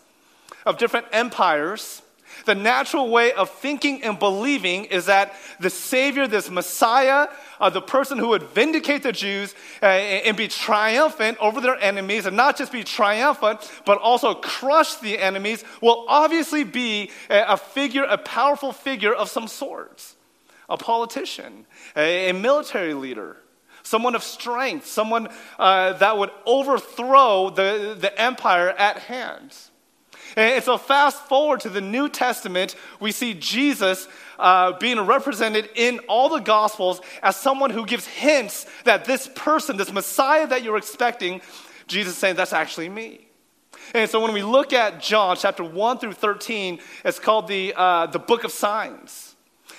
of 0.65 0.77
different 0.77 1.05
empires, 1.12 2.01
the 2.45 2.55
natural 2.55 3.10
way 3.10 3.33
of 3.33 3.50
thinking 3.50 4.03
and 4.03 4.17
believing 4.17 4.86
is 4.86 5.05
that 5.05 5.33
the 5.60 5.69
Savior, 5.69 6.27
this 6.27 6.50
Messiah, 6.50 7.27
uh, 7.60 7.69
the 7.69 7.81
person 7.81 8.17
who 8.17 8.29
would 8.29 8.43
vindicate 8.43 9.03
the 9.03 9.12
Jews 9.12 9.55
uh, 9.81 9.86
and 9.86 10.36
be 10.36 10.48
triumphant 10.48 11.38
over 11.39 11.62
their 11.62 11.77
enemies, 11.77 12.25
and 12.25 12.36
not 12.36 12.57
just 12.57 12.71
be 12.71 12.83
triumphant, 12.83 13.71
but 13.86 13.98
also 14.00 14.33
crush 14.33 14.95
the 14.95 15.19
enemies, 15.19 15.63
will 15.81 16.05
obviously 16.07 16.63
be 16.63 17.12
a, 17.29 17.53
a 17.53 17.57
figure, 17.57 18.03
a 18.03 18.17
powerful 18.17 18.71
figure 18.71 19.13
of 19.13 19.29
some 19.29 19.48
sorts. 19.48 20.15
a 20.71 20.77
politician, 20.77 21.65
a, 21.95 22.29
a 22.29 22.33
military 22.33 22.93
leader, 22.93 23.38
someone 23.83 24.15
of 24.15 24.24
strength, 24.24 24.88
someone 24.88 25.27
uh, 25.60 25.93
that 25.93 26.17
would 26.17 26.31
overthrow 26.45 27.50
the, 27.50 27.95
the 28.00 28.19
empire 28.19 28.69
at 28.69 28.98
hand. 28.98 29.53
And 30.35 30.63
so, 30.63 30.77
fast 30.77 31.23
forward 31.27 31.61
to 31.61 31.69
the 31.69 31.81
New 31.81 32.09
Testament, 32.09 32.75
we 33.00 33.11
see 33.11 33.33
Jesus 33.33 34.07
uh, 34.39 34.73
being 34.73 35.00
represented 35.00 35.69
in 35.75 36.00
all 36.07 36.29
the 36.29 36.39
Gospels 36.39 37.01
as 37.21 37.35
someone 37.35 37.69
who 37.69 37.85
gives 37.85 38.05
hints 38.05 38.65
that 38.85 39.05
this 39.05 39.29
person, 39.35 39.77
this 39.77 39.91
Messiah 39.91 40.47
that 40.47 40.63
you're 40.63 40.77
expecting, 40.77 41.41
Jesus 41.88 42.17
saying, 42.17 42.35
that's 42.35 42.53
actually 42.53 42.89
me. 42.89 43.27
And 43.93 44.09
so, 44.09 44.21
when 44.21 44.33
we 44.33 44.43
look 44.43 44.73
at 44.73 45.01
John 45.01 45.35
chapter 45.35 45.63
1 45.63 46.00
through 46.00 46.13
13, 46.13 46.79
it's 47.03 47.19
called 47.19 47.47
the, 47.47 47.73
uh, 47.75 48.05
the 48.07 48.19
book 48.19 48.43
of 48.43 48.51
signs. 48.51 49.35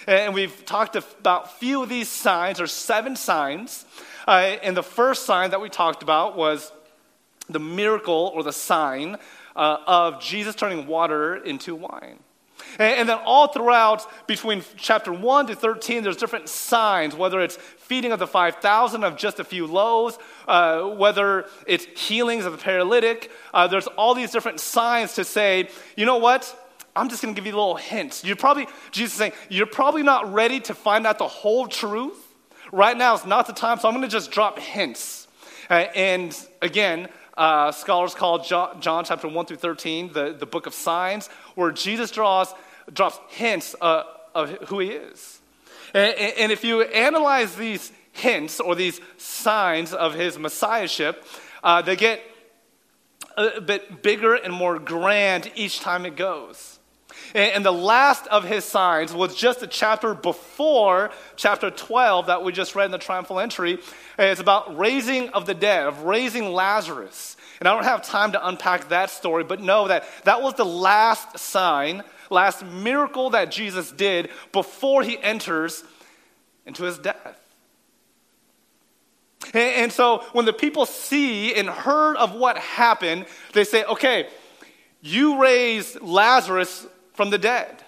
And 0.07 0.35
we've 0.35 0.65
talked 0.67 0.97
about 0.97 1.45
a 1.45 1.49
few 1.49 1.83
of 1.83 1.89
these 1.89 2.09
signs, 2.09 2.61
or 2.61 2.67
seven 2.67 3.17
signs. 3.17 3.87
Uh, 4.27 4.57
and 4.63 4.77
the 4.77 4.83
first 4.83 5.25
sign 5.25 5.51
that 5.51 5.61
we 5.61 5.69
talked 5.69 6.03
about 6.03 6.37
was 6.37 6.73
the 7.49 7.61
miracle 7.61 8.33
or 8.35 8.43
the 8.43 8.53
sign 8.53 9.17
uh, 9.57 9.79
of 9.87 10.21
Jesus 10.21 10.55
turning 10.55 10.87
water 10.87 11.37
into 11.37 11.75
wine. 11.75 12.19
And, 12.79 13.01
and, 13.01 13.09
then 13.09 13.19
all 13.25 13.49
throughout, 13.49 14.07
between 14.27 14.63
chapter 14.77 15.13
1 15.13 15.49
to 15.49 15.55
13, 15.55 16.03
there's 16.03 16.17
different 16.17 16.49
signs, 16.49 17.15
whether 17.15 17.41
it's 17.41 17.57
feeding 17.57 18.13
of 18.13 18.19
the 18.19 18.27
5,000 18.27 19.05
of 19.05 19.17
just 19.17 19.41
a 19.41 19.45
few 19.45 19.67
loaves, 19.67 20.19
uh, 20.49 20.83
whether 20.83 21.47
it's 21.67 21.85
healings 21.85 22.45
of 22.45 22.53
the 22.53 22.59
paralytic. 22.59 23.31
Uh, 23.53 23.67
there's 23.67 23.87
all 23.89 24.15
these 24.15 24.31
different 24.31 24.61
signs 24.61 25.15
to 25.15 25.25
say, 25.25 25.69
you 25.97 26.07
know 26.07 26.19
what? 26.19 26.59
I'm 26.95 27.09
just 27.09 27.23
going 27.23 27.35
to 27.35 27.41
give 27.41 27.47
you 27.47 27.55
a 27.55 27.59
little 27.59 27.77
hints. 27.77 28.25
You're 28.25 28.37
probably, 28.37 28.67
Jesus 28.91 29.15
saying, 29.15 29.33
you're 29.49 29.67
probably 29.67 30.03
not 30.03 30.33
ready 30.33 30.61
to 30.61 30.75
find 30.75 31.07
out 31.07 31.19
the 31.19 31.29
whole 31.29 31.67
truth. 31.67 32.19
Right 32.71 32.97
now 32.97 33.15
is 33.15 33.27
not 33.27 33.47
the 33.47 33.53
time, 33.53 33.79
so 33.79 33.89
I'm 33.89 33.95
going 33.95 34.03
to 34.03 34.09
just 34.09 34.31
drop 34.31 34.59
hints. 34.59 35.27
Uh, 35.71 35.87
and 35.95 36.37
again, 36.61 37.09
uh, 37.37 37.73
scholars 37.73 38.15
call 38.15 38.45
John, 38.45 38.81
John, 38.81 39.05
chapter 39.05 39.29
1 39.29 39.47
through 39.47 39.57
13 39.57 40.13
the, 40.13 40.37
the 40.39 40.47
book 40.47 40.67
of 40.67 40.75
signs, 40.75 41.29
where 41.55 41.71
Jesus 41.71 42.11
draws, 42.11 42.53
drops 42.93 43.19
hints 43.29 43.75
uh, 43.81 44.05
of 44.35 44.51
who 44.69 44.81
he 44.81 44.89
is. 44.89 45.41
And, 45.95 46.15
and, 46.17 46.53
if 46.53 46.65
you 46.65 46.83
analyze 46.83 47.55
these 47.55 47.93
hints 48.13 48.61
or 48.61 48.75
these 48.75 49.01
signs 49.19 49.93
of 49.93 50.15
his 50.15 50.39
messiahship, 50.39 51.25
uh, 51.63 51.83
they 51.83 51.97
get 51.97 52.23
a 53.37 53.61
bit 53.61 54.03
bigger 54.03 54.35
and 54.35 54.53
more 54.53 54.79
grand 54.79 55.51
each 55.55 55.81
time 55.81 56.07
it 56.07 56.17
goes. 56.17 56.72
And, 57.35 57.65
the 57.65 57.73
last 57.73 58.27
of 58.27 58.45
his 58.45 58.65
signs 58.65 59.15
was 59.15 59.35
just 59.35 59.63
a 59.63 59.67
chapter 59.67 60.15
before 60.15 61.11
chapter 61.37 61.71
12 61.71 62.27
that 62.27 62.45
we 62.45 62.53
just 62.53 62.75
read 62.75 62.87
in 62.87 62.91
the 62.91 62.99
triumphal 62.99 63.41
entry. 63.41 63.79
It's 64.19 64.41
about 64.41 64.77
raising 64.77 65.31
of 65.31 65.47
the 65.47 65.55
dead, 65.55 65.87
of 65.87 66.03
raising 66.03 66.53
Lazarus. 66.53 67.37
And 67.61 67.69
I 67.69 67.75
don't 67.75 67.85
have 67.85 68.03
time 68.03 68.33
to 68.33 68.47
unpack 68.47 68.89
that 68.89 69.11
story, 69.11 69.45
but 69.45 69.61
know 69.61 69.89
that 69.89 70.05
that 70.25 70.43
was 70.43 70.55
the 70.55 70.65
last 70.65 71.39
sign, 71.39 72.03
last 72.29 72.65
miracle 72.65 73.31
that 73.31 73.51
Jesus 73.51 73.91
did 73.91 74.29
before 74.53 75.03
he 75.03 75.17
enters 75.17 75.85
into 76.67 76.83
his 76.83 76.99
death. 76.99 77.39
And, 79.55 79.93
so 79.93 80.25
when 80.33 80.45
the 80.45 80.53
people 80.53 80.87
see 80.87 81.55
and 81.55 81.69
heard 81.69 82.17
of 82.17 82.35
what 82.35 82.57
happened, 82.59 83.27
they 83.53 83.65
say, 83.65 83.85
okay, 83.85 84.29
you 85.01 85.41
raised 85.41 86.01
Lazarus 86.01 86.87
from 87.13 87.31
the 87.31 87.39
dead. 87.39 87.83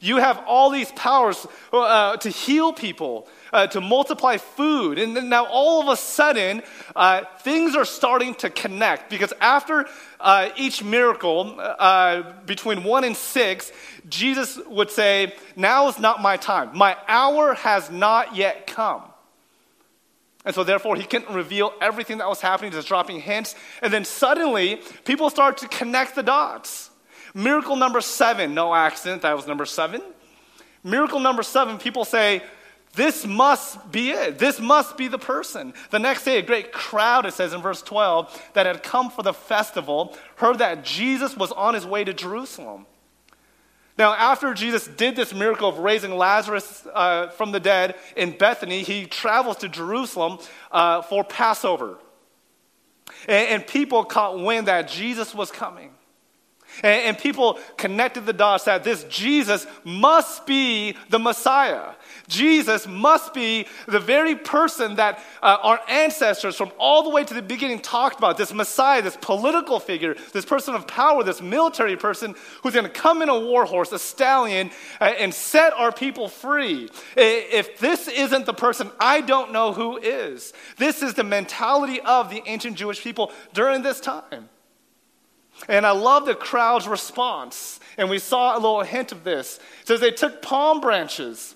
You 0.00 0.16
have 0.16 0.42
all 0.46 0.70
these 0.70 0.92
powers 0.92 1.46
uh, 1.72 2.16
to 2.18 2.28
heal 2.28 2.72
people, 2.72 3.28
uh, 3.52 3.66
to 3.68 3.80
multiply 3.80 4.36
food. 4.36 4.98
And 4.98 5.16
then 5.16 5.28
now 5.28 5.46
all 5.46 5.80
of 5.82 5.88
a 5.88 5.96
sudden, 5.96 6.62
uh, 6.94 7.22
things 7.40 7.74
are 7.74 7.84
starting 7.84 8.34
to 8.36 8.50
connect 8.50 9.10
because 9.10 9.32
after 9.40 9.86
uh, 10.20 10.50
each 10.56 10.82
miracle, 10.82 11.56
uh, 11.58 12.32
between 12.44 12.84
one 12.84 13.04
and 13.04 13.16
six, 13.16 13.72
Jesus 14.08 14.58
would 14.66 14.90
say, 14.90 15.34
Now 15.54 15.88
is 15.88 15.98
not 15.98 16.20
my 16.20 16.36
time. 16.36 16.76
My 16.76 16.96
hour 17.08 17.54
has 17.54 17.90
not 17.90 18.36
yet 18.36 18.66
come. 18.66 19.02
And 20.44 20.54
so, 20.54 20.62
therefore, 20.62 20.94
he 20.94 21.02
couldn't 21.02 21.34
reveal 21.34 21.72
everything 21.80 22.18
that 22.18 22.28
was 22.28 22.40
happening, 22.40 22.70
just 22.70 22.86
dropping 22.86 23.20
hints. 23.20 23.56
And 23.82 23.92
then 23.92 24.04
suddenly, 24.04 24.80
people 25.04 25.28
start 25.28 25.58
to 25.58 25.68
connect 25.68 26.14
the 26.14 26.22
dots. 26.22 26.90
Miracle 27.36 27.76
number 27.76 28.00
seven, 28.00 28.54
no 28.54 28.74
accident, 28.74 29.20
that 29.20 29.36
was 29.36 29.46
number 29.46 29.66
seven. 29.66 30.00
Miracle 30.82 31.20
number 31.20 31.42
seven, 31.42 31.76
people 31.76 32.06
say, 32.06 32.42
this 32.94 33.26
must 33.26 33.92
be 33.92 34.10
it. 34.10 34.38
This 34.38 34.58
must 34.58 34.96
be 34.96 35.06
the 35.06 35.18
person. 35.18 35.74
The 35.90 35.98
next 35.98 36.24
day, 36.24 36.38
a 36.38 36.42
great 36.42 36.72
crowd, 36.72 37.26
it 37.26 37.34
says 37.34 37.52
in 37.52 37.60
verse 37.60 37.82
12, 37.82 38.52
that 38.54 38.64
had 38.64 38.82
come 38.82 39.10
for 39.10 39.22
the 39.22 39.34
festival 39.34 40.16
heard 40.36 40.60
that 40.60 40.82
Jesus 40.82 41.36
was 41.36 41.52
on 41.52 41.74
his 41.74 41.84
way 41.84 42.04
to 42.04 42.14
Jerusalem. 42.14 42.86
Now, 43.98 44.14
after 44.14 44.54
Jesus 44.54 44.86
did 44.86 45.14
this 45.14 45.34
miracle 45.34 45.68
of 45.68 45.78
raising 45.80 46.16
Lazarus 46.16 46.86
uh, 46.94 47.28
from 47.28 47.52
the 47.52 47.60
dead 47.60 47.96
in 48.16 48.30
Bethany, 48.38 48.82
he 48.82 49.04
travels 49.04 49.58
to 49.58 49.68
Jerusalem 49.68 50.38
uh, 50.72 51.02
for 51.02 51.22
Passover. 51.22 51.98
And, 53.28 53.48
and 53.48 53.66
people 53.66 54.04
caught 54.04 54.40
wind 54.40 54.68
that 54.68 54.88
Jesus 54.88 55.34
was 55.34 55.50
coming. 55.50 55.90
And, 56.82 57.02
and, 57.02 57.18
people 57.18 57.58
connected 57.76 58.26
the 58.26 58.32
dots 58.32 58.64
that 58.64 58.84
this 58.84 59.04
Jesus 59.04 59.66
must 59.84 60.46
be 60.46 60.96
the 61.08 61.18
Messiah. 61.18 61.92
Jesus 62.28 62.86
must 62.86 63.32
be 63.32 63.66
the 63.86 64.00
very 64.00 64.34
person 64.34 64.96
that 64.96 65.20
uh, 65.42 65.56
our 65.62 65.80
ancestors 65.88 66.56
from 66.56 66.72
all 66.78 67.02
the 67.02 67.10
way 67.10 67.24
to 67.24 67.34
the 67.34 67.42
beginning 67.42 67.80
talked 67.80 68.18
about 68.18 68.36
this 68.36 68.52
Messiah, 68.52 69.02
this 69.02 69.16
political 69.20 69.80
figure, 69.80 70.16
this 70.32 70.44
person 70.44 70.74
of 70.74 70.86
power, 70.86 71.22
this 71.22 71.40
military 71.40 71.96
person 71.96 72.34
who's 72.62 72.74
going 72.74 72.84
to 72.84 72.90
come 72.90 73.22
in 73.22 73.28
a 73.28 73.38
war 73.38 73.64
horse, 73.64 73.92
a 73.92 73.98
stallion, 73.98 74.70
uh, 75.00 75.04
and 75.04 75.32
set 75.32 75.72
our 75.72 75.92
people 75.92 76.28
free. 76.28 76.88
If 77.16 77.78
this 77.78 78.08
isn't 78.08 78.46
the 78.46 78.54
person, 78.54 78.90
I 79.00 79.20
don't 79.20 79.52
know 79.52 79.72
who 79.72 79.96
is. 79.98 80.52
This 80.76 81.02
is 81.02 81.14
the 81.14 81.24
mentality 81.24 82.00
of 82.00 82.30
the 82.30 82.42
ancient 82.46 82.76
Jewish 82.76 83.02
people 83.02 83.32
during 83.52 83.82
this 83.82 84.00
time. 84.00 84.48
And 85.68 85.86
I 85.86 85.92
love 85.92 86.26
the 86.26 86.34
crowd's 86.34 86.86
response. 86.86 87.80
And 87.96 88.10
we 88.10 88.18
saw 88.18 88.54
a 88.54 88.60
little 88.60 88.82
hint 88.82 89.12
of 89.12 89.24
this. 89.24 89.58
It 89.80 89.88
says 89.88 90.00
they 90.00 90.10
took 90.10 90.42
palm 90.42 90.80
branches 90.80 91.54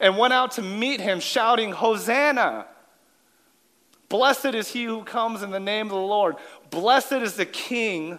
and 0.00 0.16
went 0.16 0.32
out 0.32 0.52
to 0.52 0.62
meet 0.62 1.00
him, 1.00 1.20
shouting, 1.20 1.72
Hosanna! 1.72 2.66
Blessed 4.08 4.54
is 4.54 4.68
he 4.68 4.84
who 4.84 5.02
comes 5.02 5.42
in 5.42 5.50
the 5.50 5.60
name 5.60 5.86
of 5.86 5.92
the 5.92 5.96
Lord. 5.96 6.36
Blessed 6.70 7.12
is 7.12 7.34
the 7.34 7.46
King 7.46 8.18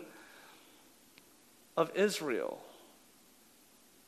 of 1.76 1.92
Israel. 1.96 2.62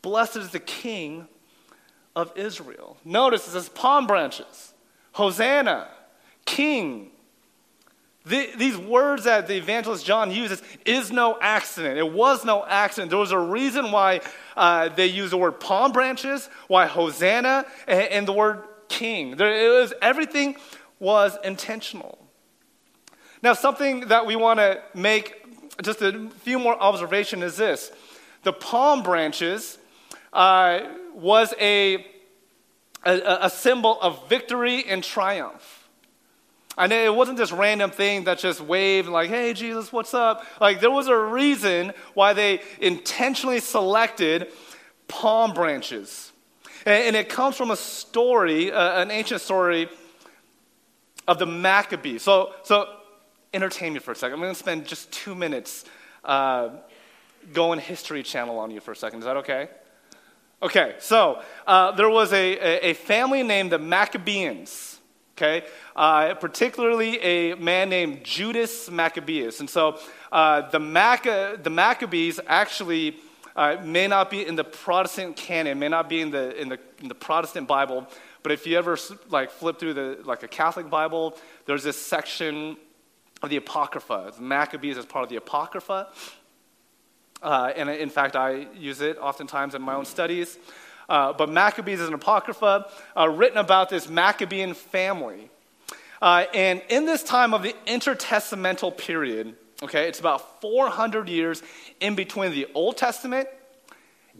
Blessed 0.01 0.37
is 0.37 0.49
the 0.49 0.59
King 0.59 1.27
of 2.15 2.31
Israel. 2.35 2.97
Notice 3.05 3.47
it 3.47 3.51
says 3.51 3.69
palm 3.69 4.05
branches, 4.05 4.73
Hosanna, 5.13 5.87
King, 6.45 7.11
the, 8.25 8.49
these 8.55 8.77
words 8.77 9.23
that 9.23 9.47
the 9.47 9.55
evangelist 9.55 10.05
John 10.05 10.29
uses 10.29 10.61
is 10.85 11.11
no 11.11 11.37
accident. 11.41 11.97
It 11.97 12.11
was 12.11 12.45
no 12.45 12.63
accident. 12.65 13.09
There 13.09 13.17
was 13.17 13.31
a 13.31 13.39
reason 13.39 13.91
why 13.91 14.21
uh, 14.55 14.89
they 14.89 15.07
use 15.07 15.31
the 15.31 15.37
word 15.37 15.59
palm 15.59 15.91
branches, 15.91 16.47
why 16.67 16.85
Hosanna, 16.85 17.65
and, 17.87 18.01
and 18.01 18.27
the 18.27 18.33
word 18.33 18.63
king. 18.89 19.37
There, 19.37 19.71
was, 19.71 19.93
everything 20.01 20.55
was 20.99 21.37
intentional. 21.43 22.19
Now, 23.41 23.53
something 23.53 24.01
that 24.09 24.27
we 24.27 24.35
want 24.35 24.59
to 24.59 24.81
make 24.93 25.37
just 25.81 26.01
a 26.03 26.29
few 26.41 26.59
more 26.59 26.79
observation 26.79 27.41
is 27.41 27.57
this 27.57 27.91
the 28.43 28.53
palm 28.53 29.01
branches 29.01 29.79
uh, 30.31 30.81
was 31.15 31.53
a, 31.59 32.05
a, 33.03 33.37
a 33.41 33.49
symbol 33.49 33.99
of 33.99 34.29
victory 34.29 34.85
and 34.85 35.03
triumph. 35.03 35.80
And 36.77 36.91
it 36.93 37.13
wasn't 37.13 37.37
this 37.37 37.51
random 37.51 37.91
thing 37.91 38.23
that 38.25 38.39
just 38.39 38.61
waved 38.61 39.09
like, 39.09 39.29
hey, 39.29 39.53
Jesus, 39.53 39.91
what's 39.91 40.13
up? 40.13 40.45
Like, 40.59 40.79
there 40.79 40.91
was 40.91 41.07
a 41.07 41.17
reason 41.17 41.93
why 42.13 42.33
they 42.33 42.61
intentionally 42.79 43.59
selected 43.59 44.47
palm 45.07 45.53
branches. 45.53 46.31
And, 46.85 47.15
it 47.15 47.29
comes 47.29 47.57
from 47.57 47.71
a 47.71 47.75
story, 47.75 48.71
uh, 48.71 49.01
an 49.01 49.11
ancient 49.11 49.41
story 49.41 49.89
of 51.27 51.37
the 51.39 51.45
Maccabees. 51.45 52.23
So, 52.23 52.53
so 52.63 52.87
entertain 53.53 53.93
me 53.93 53.99
for 53.99 54.13
a 54.13 54.15
second. 54.15 54.35
I'm 54.35 54.39
going 54.39 54.53
to 54.53 54.59
spend 54.59 54.87
just 54.87 55.11
two 55.11 55.35
minutes 55.35 55.85
uh, 56.23 56.69
going 57.53 57.79
History 57.79 58.23
Channel 58.23 58.57
on 58.57 58.71
you 58.71 58.79
for 58.79 58.93
a 58.93 58.95
second. 58.95 59.19
Is 59.19 59.25
that 59.25 59.37
okay? 59.37 59.69
Okay, 60.63 60.95
so 60.99 61.41
uh, 61.67 61.91
there 61.91 62.09
was 62.09 62.31
a, 62.33 62.57
a, 62.57 62.89
a 62.91 62.93
family 62.93 63.43
named 63.43 63.71
the 63.71 63.79
Maccabeans 63.79 64.90
okay? 65.41 65.65
Uh, 65.95 66.35
particularly 66.35 67.19
a 67.21 67.55
man 67.55 67.89
named 67.89 68.23
Judas 68.23 68.89
Maccabeus. 68.89 69.59
And 69.59 69.69
so 69.69 69.99
uh, 70.31 70.69
the, 70.69 70.79
Macca- 70.79 71.61
the 71.61 71.69
Maccabees 71.69 72.39
actually 72.45 73.17
uh, 73.55 73.77
may 73.83 74.07
not 74.07 74.29
be 74.29 74.45
in 74.45 74.55
the 74.55 74.63
Protestant 74.63 75.35
canon, 75.35 75.79
may 75.79 75.89
not 75.89 76.07
be 76.07 76.21
in 76.21 76.31
the, 76.31 76.59
in 76.61 76.69
the, 76.69 76.79
in 77.01 77.07
the 77.07 77.15
Protestant 77.15 77.67
Bible, 77.67 78.07
but 78.43 78.51
if 78.51 78.65
you 78.65 78.77
ever 78.77 78.97
like 79.29 79.51
flip 79.51 79.79
through 79.79 79.93
the, 79.93 80.19
like 80.23 80.43
a 80.43 80.47
Catholic 80.47 80.89
Bible, 80.89 81.37
there's 81.65 81.83
this 81.83 81.97
section 81.97 82.77
of 83.41 83.49
the 83.49 83.57
Apocrypha. 83.57 84.33
The 84.35 84.41
Maccabees 84.41 84.97
is 84.97 85.05
part 85.05 85.23
of 85.23 85.29
the 85.29 85.35
Apocrypha. 85.35 86.07
Uh, 87.41 87.73
and 87.75 87.89
in 87.89 88.09
fact, 88.09 88.35
I 88.35 88.67
use 88.75 89.01
it 89.01 89.17
oftentimes 89.17 89.73
in 89.73 89.81
my 89.81 89.95
own 89.95 90.05
studies. 90.05 90.59
Uh, 91.11 91.33
but 91.33 91.49
Maccabees 91.49 91.99
is 91.99 92.07
an 92.07 92.13
Apocrypha 92.13 92.87
uh, 93.17 93.27
written 93.27 93.57
about 93.57 93.89
this 93.89 94.07
Maccabean 94.07 94.73
family. 94.73 95.49
Uh, 96.21 96.45
and 96.53 96.81
in 96.87 97.05
this 97.05 97.21
time 97.21 97.53
of 97.53 97.63
the 97.63 97.75
intertestamental 97.85 98.97
period, 98.97 99.57
okay, 99.83 100.07
it's 100.07 100.21
about 100.21 100.61
400 100.61 101.27
years 101.27 101.63
in 101.99 102.15
between 102.15 102.51
the 102.51 102.65
Old 102.73 102.95
Testament 102.95 103.49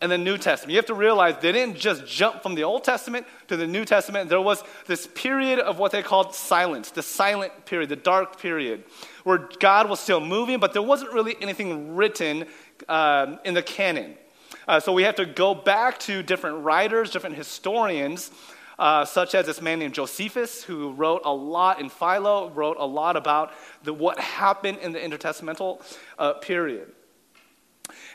and 0.02 0.10
the 0.10 0.18
New 0.18 0.38
Testament. 0.38 0.72
You 0.72 0.78
have 0.78 0.86
to 0.86 0.94
realize 0.94 1.36
they 1.42 1.52
didn't 1.52 1.76
just 1.76 2.08
jump 2.08 2.42
from 2.42 2.56
the 2.56 2.64
Old 2.64 2.86
Testament 2.86 3.28
to 3.50 3.58
the 3.58 3.68
New 3.68 3.84
Testament. 3.84 4.30
There 4.30 4.40
was 4.40 4.64
this 4.88 5.08
period 5.08 5.60
of 5.60 5.78
what 5.78 5.92
they 5.92 6.02
called 6.02 6.34
silence, 6.34 6.92
the 6.92 7.04
silent 7.04 7.66
period, 7.66 7.90
the 7.90 7.98
dark 7.98 8.40
period, 8.40 8.86
where 9.26 9.50
God 9.60 9.90
was 9.90 10.00
still 10.00 10.22
moving, 10.22 10.62
but 10.62 10.72
there 10.72 10.82
wasn't 10.82 11.12
really 11.12 11.36
anything 11.42 11.98
written 11.98 12.46
um, 12.88 13.40
in 13.44 13.56
the 13.56 13.62
canon. 13.62 14.16
Uh, 14.68 14.80
so 14.80 14.94
we 14.94 15.04
have 15.04 15.16
to 15.16 15.26
go 15.26 15.54
back 15.56 16.00
to 16.00 16.24
different 16.24 16.64
writers, 16.64 17.12
different 17.12 17.36
historians 17.36 18.32
uh, 18.82 19.06
such 19.06 19.36
as 19.36 19.46
this 19.46 19.62
man 19.62 19.78
named 19.78 19.94
Josephus, 19.94 20.64
who 20.64 20.92
wrote 20.94 21.22
a 21.24 21.32
lot 21.32 21.80
in 21.80 21.88
Philo, 21.88 22.50
wrote 22.50 22.78
a 22.80 22.86
lot 22.86 23.16
about 23.16 23.54
the, 23.84 23.94
what 23.94 24.20
happened 24.20 24.80
in 24.80 24.92
the 24.92 25.00
intertestamental 25.00 25.80
uh, 26.18 26.34
period. 26.34 26.92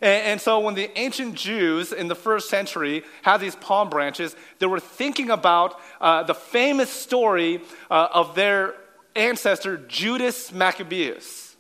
And, 0.01 0.27
and, 0.27 0.41
so 0.41 0.59
when 0.59 0.75
the 0.75 0.91
ancient 0.99 1.37
Jews 1.37 1.93
in 1.93 2.09
the 2.09 2.17
first 2.17 2.51
century 2.51 3.05
had 3.23 3.39
these 3.39 3.55
palm 3.55 3.89
branches, 3.89 4.35
they 4.59 4.67
were 4.67 4.81
thinking 4.81 5.31
about 5.31 5.79
uh, 6.01 6.25
the 6.25 6.35
famous 6.35 6.91
story 6.91 7.61
uh, 7.89 8.09
of 8.13 8.35
their 8.35 8.75
ancestor, 9.15 9.77
Judas 9.77 10.53
Maccabeus. 10.53 11.57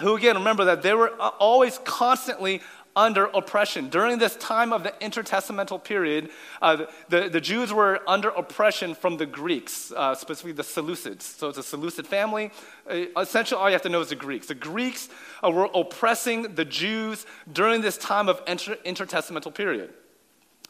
Who, 0.00 0.16
again, 0.16 0.36
remember 0.36 0.66
that 0.66 0.82
they 0.82 0.92
were 0.92 1.12
uh, 1.18 1.28
always 1.38 1.78
constantly 1.78 2.60
under 2.96 3.26
oppression. 3.26 3.88
During 3.88 4.18
this 4.18 4.36
time 4.36 4.72
of 4.72 4.82
the 4.82 4.90
intertestamental 5.00 5.82
period, 5.82 6.30
uh, 6.62 6.86
the, 7.08 7.28
the 7.28 7.40
Jews 7.40 7.72
were 7.72 8.00
under 8.06 8.28
oppression 8.28 8.94
from 8.94 9.16
the 9.16 9.26
Greeks, 9.26 9.92
uh, 9.92 10.14
specifically 10.14 10.52
the 10.52 10.62
Seleucids. 10.62 11.22
So 11.22 11.48
it's 11.48 11.58
a 11.58 11.62
Seleucid 11.62 12.06
family. 12.06 12.50
Uh, 12.88 13.06
essentially, 13.20 13.60
all 13.60 13.68
you 13.68 13.72
have 13.72 13.82
to 13.82 13.88
know 13.88 14.00
is 14.00 14.08
the 14.08 14.16
Greeks. 14.16 14.46
The 14.46 14.54
Greeks 14.54 15.08
uh, 15.42 15.50
were 15.50 15.68
oppressing 15.74 16.54
the 16.54 16.64
Jews 16.64 17.26
during 17.52 17.80
this 17.80 17.96
time 17.96 18.28
of 18.28 18.40
inter- 18.46 18.78
intertestamental 18.84 19.52
period. 19.54 19.92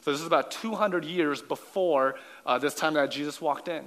So 0.01 0.11
this 0.11 0.21
is 0.21 0.27
about 0.27 0.51
200 0.51 1.03
years 1.03 1.41
before 1.41 2.15
uh, 2.45 2.57
this 2.59 2.75
time 2.75 2.93
that 2.93 3.11
Jesus 3.11 3.41
walked 3.41 3.67
in. 3.67 3.85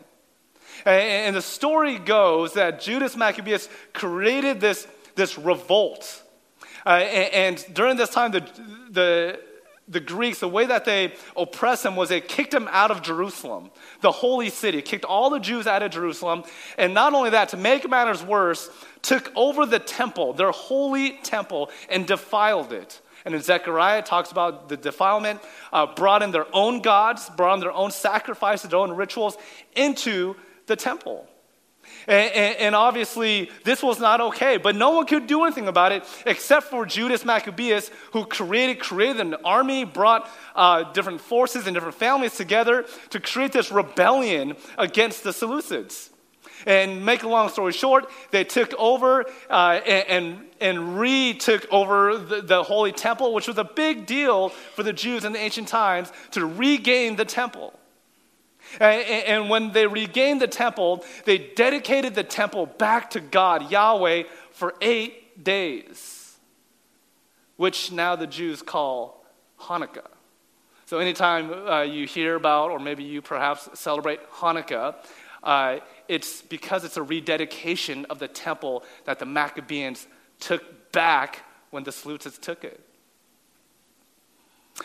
And, 0.85 1.03
and 1.03 1.37
the 1.37 1.43
story 1.43 1.99
goes 1.99 2.55
that 2.55 2.81
Judas 2.81 3.17
Maccabeus 3.17 3.69
created 3.93 4.61
this, 4.61 4.87
this 5.15 5.39
revolt 5.39 6.23
uh, 6.89 6.93
and, 6.93 7.59
and, 7.59 7.75
during 7.75 7.99
this 7.99 8.09
time, 8.09 8.31
the, 8.31 8.41
the, 8.89 9.39
the 9.89 10.01
Greeks, 10.01 10.41
the 10.41 10.49
way 10.49 10.65
that 10.65 10.87
they 10.87 11.13
oppressed 11.37 11.85
him 11.85 11.97
was 11.97 12.09
they 12.09 12.23
kicked 12.23 12.55
him 12.55 12.67
out 12.71 12.91
of 12.91 13.03
Jerusalem, 13.03 13.71
the 14.01 14.11
holy 14.11 14.49
city, 14.49 14.81
kicked 14.81 15.05
all 15.05 15.29
the 15.29 15.39
Jews 15.39 15.67
out 15.67 15.83
of 15.83 15.91
Jerusalem. 15.91 16.45
And 16.79 16.95
not 16.95 17.13
only 17.13 17.29
that, 17.31 17.51
to 17.51 17.59
make 17.59 17.87
matters 17.91 18.23
worse, 18.23 18.71
took 19.03 19.31
over 19.37 19.67
the 19.67 19.79
temple, 19.79 20.33
their 20.33 20.51
holy 20.51 21.19
temple, 21.23 21.71
and 21.91 22.07
defiled 22.07 22.73
it. 22.73 23.03
And 23.27 23.35
in 23.35 23.43
Zechariah, 23.43 23.99
it 23.99 24.07
talks 24.07 24.33
about 24.33 24.71
the 24.71 24.79
defilement, 24.79 25.43
uh, 25.75 25.95
brought 25.95 26.23
in 26.23 26.31
their 26.31 26.47
own 26.55 26.81
gods, 26.81 27.29
brought 27.37 27.53
in 27.55 27.61
their 27.61 27.73
own 27.73 27.91
sacrifices, 27.91 28.71
their 28.71 28.79
own 28.79 28.93
rituals 28.93 29.37
into 29.77 30.37
the 30.65 30.77
temple. 30.77 31.29
And, 32.09 32.33
and, 32.33 32.57
and, 32.57 32.75
obviously, 32.75 33.51
this 33.65 33.83
was 33.83 34.01
not 34.01 34.23
okay, 34.23 34.57
but 34.57 34.75
no 34.75 34.93
one 34.93 35.05
could 35.05 35.27
do 35.27 35.45
anything 35.45 35.69
about 35.69 35.93
it 35.93 36.05
except 36.25 36.69
for 36.69 36.87
Judas 36.87 37.23
Maccabeus, 37.23 37.91
who 38.13 38.25
created, 38.25 38.81
created 38.81 39.21
an 39.21 39.35
army, 39.45 39.85
brought 39.85 40.29
uh, 40.57 40.91
different 40.95 41.21
forces 41.21 41.67
and 41.67 41.75
different 41.75 41.97
families 41.97 42.35
together 42.35 42.87
to 43.11 43.21
create 43.21 43.53
this 43.53 43.71
rebellion 43.71 44.57
against 44.79 45.23
the 45.23 45.31
Seleucids. 45.31 46.09
And 46.67 47.05
make 47.05 47.25
a 47.25 47.29
long 47.29 47.51
story 47.51 47.73
short, 47.73 48.11
they 48.31 48.43
took 48.43 48.73
over 48.79 49.27
uh, 49.51 49.81
and, 49.87 50.41
and, 50.61 50.89
and 50.89 51.41
took 51.41 51.71
over 51.71 52.17
the, 52.17 52.41
the 52.41 52.63
Holy 52.63 52.91
Temple, 52.91 53.35
which 53.35 53.49
was 53.49 53.59
a 53.59 53.65
big 53.65 54.07
deal 54.07 54.49
for 54.49 54.83
the 54.83 54.95
Jews 54.95 55.27
in 55.27 55.33
the 55.33 55.39
ancient 55.39 55.69
times 55.69 56.11
to 56.31 56.47
regain 56.47 57.17
the 57.17 57.27
temple. 57.27 57.79
And 58.81 59.49
when 59.49 59.73
they 59.73 59.87
regained 59.87 60.41
the 60.41 60.49
temple, 60.49 61.05
they 61.25 61.39
dedicated 61.39 62.15
the 62.15 62.25
temple 62.25 62.67
back 62.67 63.11
to 63.11 63.21
God, 63.21 63.71
Yahweh, 63.71 64.25
for 64.53 64.75
eight 64.81 65.43
days, 65.43 66.39
which 67.57 67.93
now 67.93 68.17
the 68.17 68.27
Jews 68.27 68.63
call 68.63 69.25
Hanukkah. 69.61 70.07
So, 70.87 70.99
anytime 70.99 71.53
uh, 71.53 71.83
you 71.83 72.07
hear 72.07 72.35
about, 72.35 72.71
or 72.71 72.79
maybe 72.79 73.05
you 73.05 73.21
perhaps 73.21 73.69
celebrate 73.75 74.21
Hanukkah, 74.31 74.95
uh, 75.43 75.79
it's 76.09 76.43
because 76.43 76.85
it's 76.85 76.97
a 76.97 77.03
rededication 77.03 78.07
of 78.07 78.19
the 78.19 78.29
temple 78.29 78.85
that 79.05 79.19
the 79.19 79.27
Maccabees 79.27 80.07
took 80.41 80.93
back 80.93 81.45
when 81.71 81.85
the 81.85 81.91
Seleucids 81.91 82.41
took 82.41 82.65
it. 82.65 82.88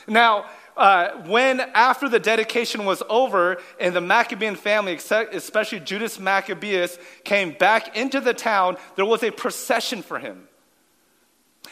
Now, 0.08 0.46
uh, 0.76 1.12
when 1.28 1.60
after 1.60 2.10
the 2.10 2.20
dedication 2.20 2.86
was 2.86 3.04
over 3.10 3.58
and 3.80 3.96
the 3.96 4.02
Maccabean 4.02 4.56
family, 4.56 5.00
especially 5.32 5.80
Judas 5.80 6.20
Maccabeus, 6.20 6.98
came 7.24 7.52
back 7.52 7.96
into 7.96 8.20
the 8.20 8.34
town, 8.34 8.78
there 8.96 9.06
was 9.06 9.24
a 9.24 9.32
procession 9.32 10.02
for 10.02 10.20
him. 10.20 10.48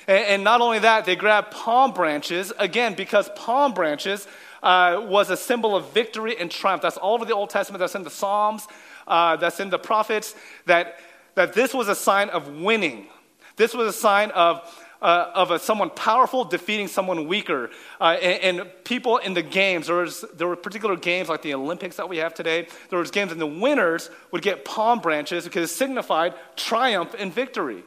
And, 0.08 0.26
and 0.26 0.44
not 0.44 0.62
only 0.62 0.80
that, 0.80 1.06
they 1.06 1.16
grabbed 1.16 1.52
palm 1.52 1.94
branches, 1.94 2.54
again, 2.60 2.94
because 2.94 3.30
palm 3.36 3.74
branches 3.74 4.28
uh, 4.62 5.04
was 5.08 5.30
a 5.30 5.38
symbol 5.38 5.76
of 5.76 5.92
victory 5.94 6.38
and 6.38 6.52
triumph. 6.52 6.84
That's 6.84 6.98
all 6.98 7.16
over 7.16 7.26
the 7.26 7.34
Old 7.34 7.50
Testament, 7.50 7.80
that's 7.80 7.96
in 7.96 8.04
the 8.04 8.12
Psalms, 8.12 8.68
uh, 9.08 9.36
that's 9.38 9.60
in 9.60 9.70
the 9.72 9.80
prophets, 9.80 10.36
that, 10.68 11.00
that 11.36 11.54
this 11.54 11.74
was 11.74 11.88
a 11.88 11.96
sign 11.96 12.30
of 12.30 12.48
winning. 12.48 13.08
This 13.56 13.74
was 13.74 13.88
a 13.88 13.98
sign 13.98 14.30
of 14.32 14.62
uh, 15.02 15.32
of 15.34 15.52
a, 15.52 15.60
someone 15.60 15.90
powerful 15.90 16.44
defeating 16.44 16.88
someone 16.88 17.28
weaker. 17.28 17.70
Uh, 18.00 18.18
and, 18.22 18.60
and, 18.60 18.72
people 18.84 19.18
in 19.18 19.34
the 19.34 19.42
games, 19.42 19.88
there, 19.88 19.96
was, 19.98 20.26
there 20.36 20.48
were 20.48 20.56
particular 20.56 20.96
games 20.96 21.30
like 21.30 21.42
the 21.42 21.54
Olympics 21.54 21.96
that 21.96 22.08
we 22.10 22.18
have 22.18 22.34
today. 22.34 22.68
There 22.90 23.00
was 23.00 23.10
games, 23.10 23.32
and 23.32 23.40
the 23.40 23.48
winners 23.48 24.10
would 24.32 24.42
get 24.42 24.66
palm 24.66 25.00
branches 25.00 25.46
because 25.46 25.72
it 25.72 25.74
signified 25.74 26.34
triumph 26.56 27.16
and 27.18 27.34
victory. 27.34 27.84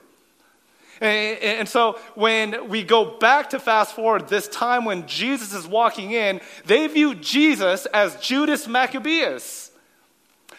And, 1.00 1.38
and 1.42 1.68
so 1.68 1.98
when 2.14 2.68
we 2.68 2.82
go 2.82 3.18
back 3.18 3.50
to 3.50 3.60
fast 3.60 3.94
forward 3.94 4.28
this 4.28 4.48
time 4.48 4.84
when 4.84 5.06
Jesus 5.06 5.52
is 5.52 5.66
walking 5.66 6.12
in, 6.12 6.40
they 6.66 6.86
view 6.86 7.14
Jesus 7.14 7.86
as 7.86 8.16
Judas 8.16 8.66
Maccabeus. 8.66 9.63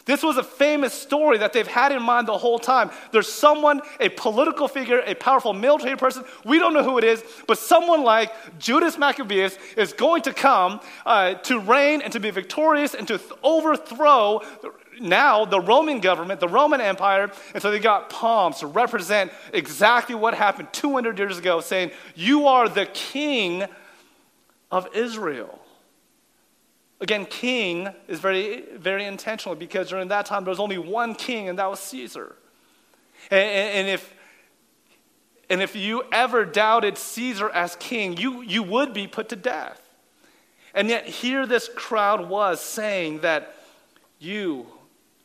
This 0.05 0.21
was 0.21 0.37
a 0.37 0.43
famous 0.43 0.93
story 0.93 1.39
that 1.39 1.51
they've 1.51 1.65
had 1.65 1.91
in 1.91 2.01
mind 2.01 2.27
the 2.27 2.37
whole 2.37 2.59
time. 2.59 2.91
There's 3.11 3.31
someone, 3.31 3.81
a 3.99 4.09
political 4.09 4.67
figure, 4.67 5.01
a 5.03 5.15
powerful 5.15 5.51
military 5.51 5.97
person, 5.97 6.23
we 6.45 6.59
don't 6.59 6.73
know 6.73 6.83
who 6.83 6.99
it 6.99 7.03
is, 7.03 7.23
but 7.47 7.57
someone 7.57 8.03
like 8.03 8.31
Judas 8.59 8.99
Maccabeus 8.99 9.57
is 9.75 9.93
going 9.93 10.21
to 10.23 10.33
come 10.33 10.79
uh, 11.07 11.33
to 11.33 11.59
reign 11.59 12.01
and 12.01 12.13
to 12.13 12.19
be 12.19 12.29
victorious 12.29 12.93
and 12.93 13.07
to 13.07 13.17
th- 13.17 13.31
overthrow 13.41 14.41
now 15.01 15.43
the 15.43 15.59
Roman 15.59 15.99
government, 15.99 16.39
the 16.39 16.47
Roman 16.47 16.81
Empire. 16.81 17.31
And 17.53 17.61
so 17.61 17.71
they 17.71 17.79
got 17.79 18.09
palms 18.09 18.59
to 18.59 18.67
represent 18.67 19.31
exactly 19.53 20.13
what 20.13 20.35
happened 20.35 20.69
200 20.71 21.17
years 21.17 21.39
ago, 21.39 21.61
saying, 21.61 21.91
You 22.13 22.47
are 22.47 22.69
the 22.69 22.85
king 22.85 23.65
of 24.71 24.87
Israel. 24.95 25.64
Again, 27.05 27.27
king 27.27 27.93
is 28.07 28.19
very, 28.19 28.63
very 28.77 29.05
intentional 29.05 29.53
because 29.53 29.89
during 29.89 30.07
that 30.07 30.25
time 30.25 30.43
there 30.43 30.49
was 30.49 30.59
only 30.59 30.79
one 30.79 31.13
king, 31.13 31.47
and 31.47 31.59
that 31.59 31.69
was 31.69 31.79
Caesar. 31.81 32.35
And, 33.29 33.47
and, 33.47 33.87
if, 33.87 34.11
and 35.47 35.61
if 35.61 35.75
you 35.75 36.01
ever 36.11 36.45
doubted 36.45 36.97
Caesar 36.97 37.51
as 37.51 37.75
king, 37.75 38.17
you, 38.17 38.41
you 38.41 38.63
would 38.63 38.91
be 38.91 39.05
put 39.05 39.29
to 39.29 39.35
death. 39.35 39.79
And 40.73 40.89
yet, 40.89 41.05
here 41.05 41.45
this 41.45 41.69
crowd 41.75 42.27
was 42.27 42.59
saying 42.59 43.19
that 43.19 43.55
you, 44.17 44.65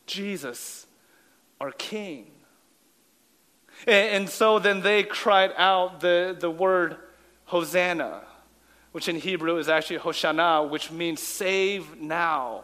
Jesus, 0.05 0.85
are 1.59 1.71
king. 1.71 2.29
And, 3.87 4.09
and 4.17 4.29
so 4.29 4.59
then 4.59 4.81
they 4.81 5.01
cried 5.01 5.51
out 5.57 5.99
the, 5.99 6.37
the 6.39 6.51
word 6.51 6.97
Hosanna 7.45 8.21
which 8.91 9.07
in 9.07 9.15
Hebrew 9.15 9.57
is 9.57 9.69
actually 9.69 9.99
Hoshana, 9.99 10.69
which 10.69 10.91
means 10.91 11.21
save 11.21 11.99
now. 11.99 12.63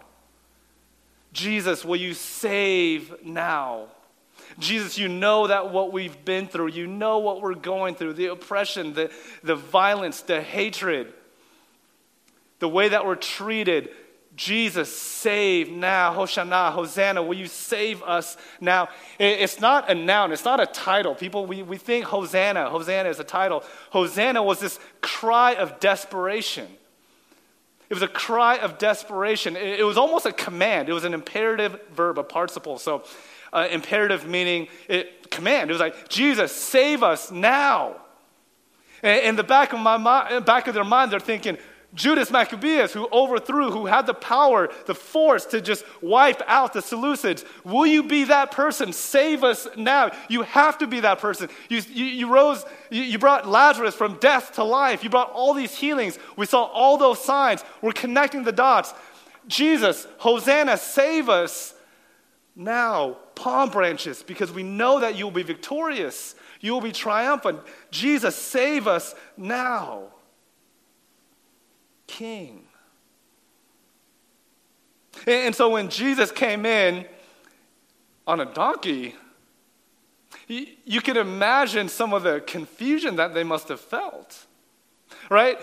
Jesus, 1.33 1.85
will 1.85 1.97
you 1.97 2.13
save 2.13 3.23
now? 3.23 3.87
Jesus, 4.59 4.97
you 4.97 5.07
know 5.07 5.47
that 5.47 5.71
what 5.71 5.91
we've 5.91 6.25
been 6.25 6.47
through, 6.47 6.67
you 6.67 6.87
know 6.87 7.19
what 7.19 7.41
we're 7.41 7.53
going 7.53 7.95
through 7.95 8.13
the 8.13 8.27
oppression, 8.27 8.93
the, 8.93 9.11
the 9.43 9.55
violence, 9.55 10.21
the 10.21 10.41
hatred, 10.41 11.13
the 12.59 12.67
way 12.67 12.89
that 12.89 13.05
we're 13.05 13.15
treated. 13.15 13.89
Jesus, 14.38 14.95
save 14.95 15.71
now. 15.71 16.13
Hosanna, 16.13 16.71
Hosanna, 16.71 17.23
will 17.23 17.36
you 17.36 17.47
save 17.47 18.04
us 18.04 18.38
now? 18.62 18.88
It's 19.19 19.60
not 19.60 19.89
a 19.89 19.95
noun, 19.95 20.32
it's 20.32 20.45
not 20.45 20.60
a 20.60 20.67
title. 20.67 21.15
People, 21.15 21.47
we, 21.47 21.63
we 21.63 21.78
think 21.78 22.06
Hosanna, 22.06 22.69
Hosanna 22.69 23.10
is 23.10 23.19
a 23.19 23.23
title. 23.23 23.63
Hosanna 23.89 24.43
was 24.43 24.60
this 24.60 24.80
cry 25.02 25.56
of 25.56 25.80
desperation. 25.80 26.67
It 27.89 27.93
was 27.93 28.04
a 28.04 28.08
cry 28.08 28.58
of 28.58 28.78
desperation. 28.78 29.56
It, 29.56 29.80
it 29.80 29.84
was 29.84 29.97
almost 29.97 30.28
a 30.28 30.32
command, 30.32 30.88
it 30.88 30.93
was 30.93 31.04
an 31.04 31.15
imperative 31.15 31.82
verb, 31.93 32.19
a 32.19 32.23
participle. 32.23 32.78
So, 32.78 33.04
uh, 33.52 33.67
imperative 33.71 34.28
meaning 34.28 34.67
it, 34.88 35.32
command. 35.32 35.71
It 35.71 35.73
was 35.73 35.80
like, 35.80 36.10
Jesus, 36.10 36.52
save 36.52 37.02
us 37.02 37.32
now. 37.32 37.95
And 39.02 39.21
in 39.23 39.36
the 39.36 39.43
back 39.43 39.73
of, 39.73 39.80
my 39.80 40.39
back 40.41 40.67
of 40.67 40.76
their 40.76 40.84
mind, 40.84 41.12
they're 41.12 41.19
thinking, 41.19 41.58
Judas 41.97 42.29
Maccabeus, 42.29 42.93
who 42.93 43.10
overthrew, 43.12 43.71
who 43.71 43.88
had 43.88 44.05
the 44.05 44.13
power, 44.13 44.69
the 44.86 44.93
force 44.93 45.45
to 45.47 45.60
just 45.60 45.83
wipe 45.99 46.43
out 46.45 46.71
the 46.71 46.79
Seleucids. 46.79 47.43
Will 47.65 47.88
you 47.88 48.03
be 48.03 48.25
that 48.25 48.51
person? 48.51 48.93
Save 48.93 49.43
us 49.43 49.67
now. 49.75 50.12
You 50.29 50.43
have 50.43 50.77
to 50.77 50.88
be 50.88 50.99
that 50.99 51.19
person. 51.19 51.49
You, 51.69 51.81
you, 51.91 52.05
you 52.05 52.31
rose, 52.31 52.63
you, 52.91 53.01
you 53.01 53.17
brought 53.17 53.47
Lazarus 53.47 53.95
from 53.95 54.19
death 54.19 54.53
to 54.53 54.63
life. 54.63 55.03
You 55.03 55.10
brought 55.10 55.31
all 55.31 55.55
these 55.55 55.75
healings. 55.75 56.19
We 56.36 56.45
saw 56.45 56.65
all 56.65 56.97
those 56.97 57.21
signs. 57.23 57.63
We're 57.81 57.93
connecting 57.93 58.43
the 58.43 58.51
dots. 58.51 58.93
Jesus, 59.47 60.05
Hosanna, 60.19 60.77
save 60.77 61.29
us 61.29 61.73
now. 62.55 63.17
Palm 63.33 63.69
branches, 63.69 64.21
because 64.21 64.51
we 64.51 64.63
know 64.63 64.99
that 64.99 65.15
you 65.15 65.25
will 65.25 65.31
be 65.31 65.43
victorious. 65.43 66.36
You 66.60 66.73
will 66.73 66.81
be 66.81 66.91
triumphant. 66.91 67.60
Jesus, 67.89 68.36
save 68.36 68.88
us 68.88 69.15
now 69.36 70.12
king. 72.07 72.63
And 75.25 75.55
so 75.55 75.69
when 75.69 75.89
Jesus 75.89 76.31
came 76.31 76.65
in 76.65 77.05
on 78.25 78.39
a 78.39 78.45
donkey, 78.45 79.15
you 80.47 81.01
can 81.01 81.17
imagine 81.17 81.89
some 81.89 82.13
of 82.13 82.23
the 82.23 82.41
confusion 82.41 83.17
that 83.17 83.33
they 83.33 83.43
must 83.43 83.67
have 83.67 83.81
felt, 83.81 84.45
right? 85.29 85.61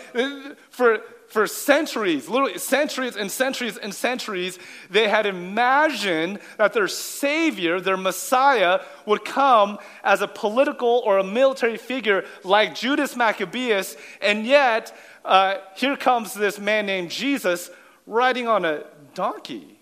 For, 0.70 1.00
for 1.28 1.46
centuries, 1.46 2.28
literally 2.28 2.58
centuries 2.58 3.16
and 3.16 3.30
centuries 3.30 3.76
and 3.76 3.94
centuries, 3.94 4.58
they 4.90 5.08
had 5.08 5.26
imagined 5.26 6.40
that 6.58 6.72
their 6.72 6.88
Savior, 6.88 7.80
their 7.80 7.96
Messiah, 7.96 8.80
would 9.06 9.24
come 9.24 9.78
as 10.02 10.20
a 10.20 10.28
political 10.28 11.02
or 11.04 11.18
a 11.18 11.24
military 11.24 11.76
figure 11.76 12.24
like 12.42 12.74
Judas 12.74 13.16
Maccabeus, 13.16 13.96
and 14.20 14.46
yet 14.46 14.94
uh, 15.24 15.56
here 15.76 15.96
comes 15.96 16.34
this 16.34 16.58
man 16.58 16.86
named 16.86 17.10
Jesus 17.10 17.70
riding 18.06 18.46
on 18.46 18.64
a 18.64 18.84
donkey. 19.14 19.78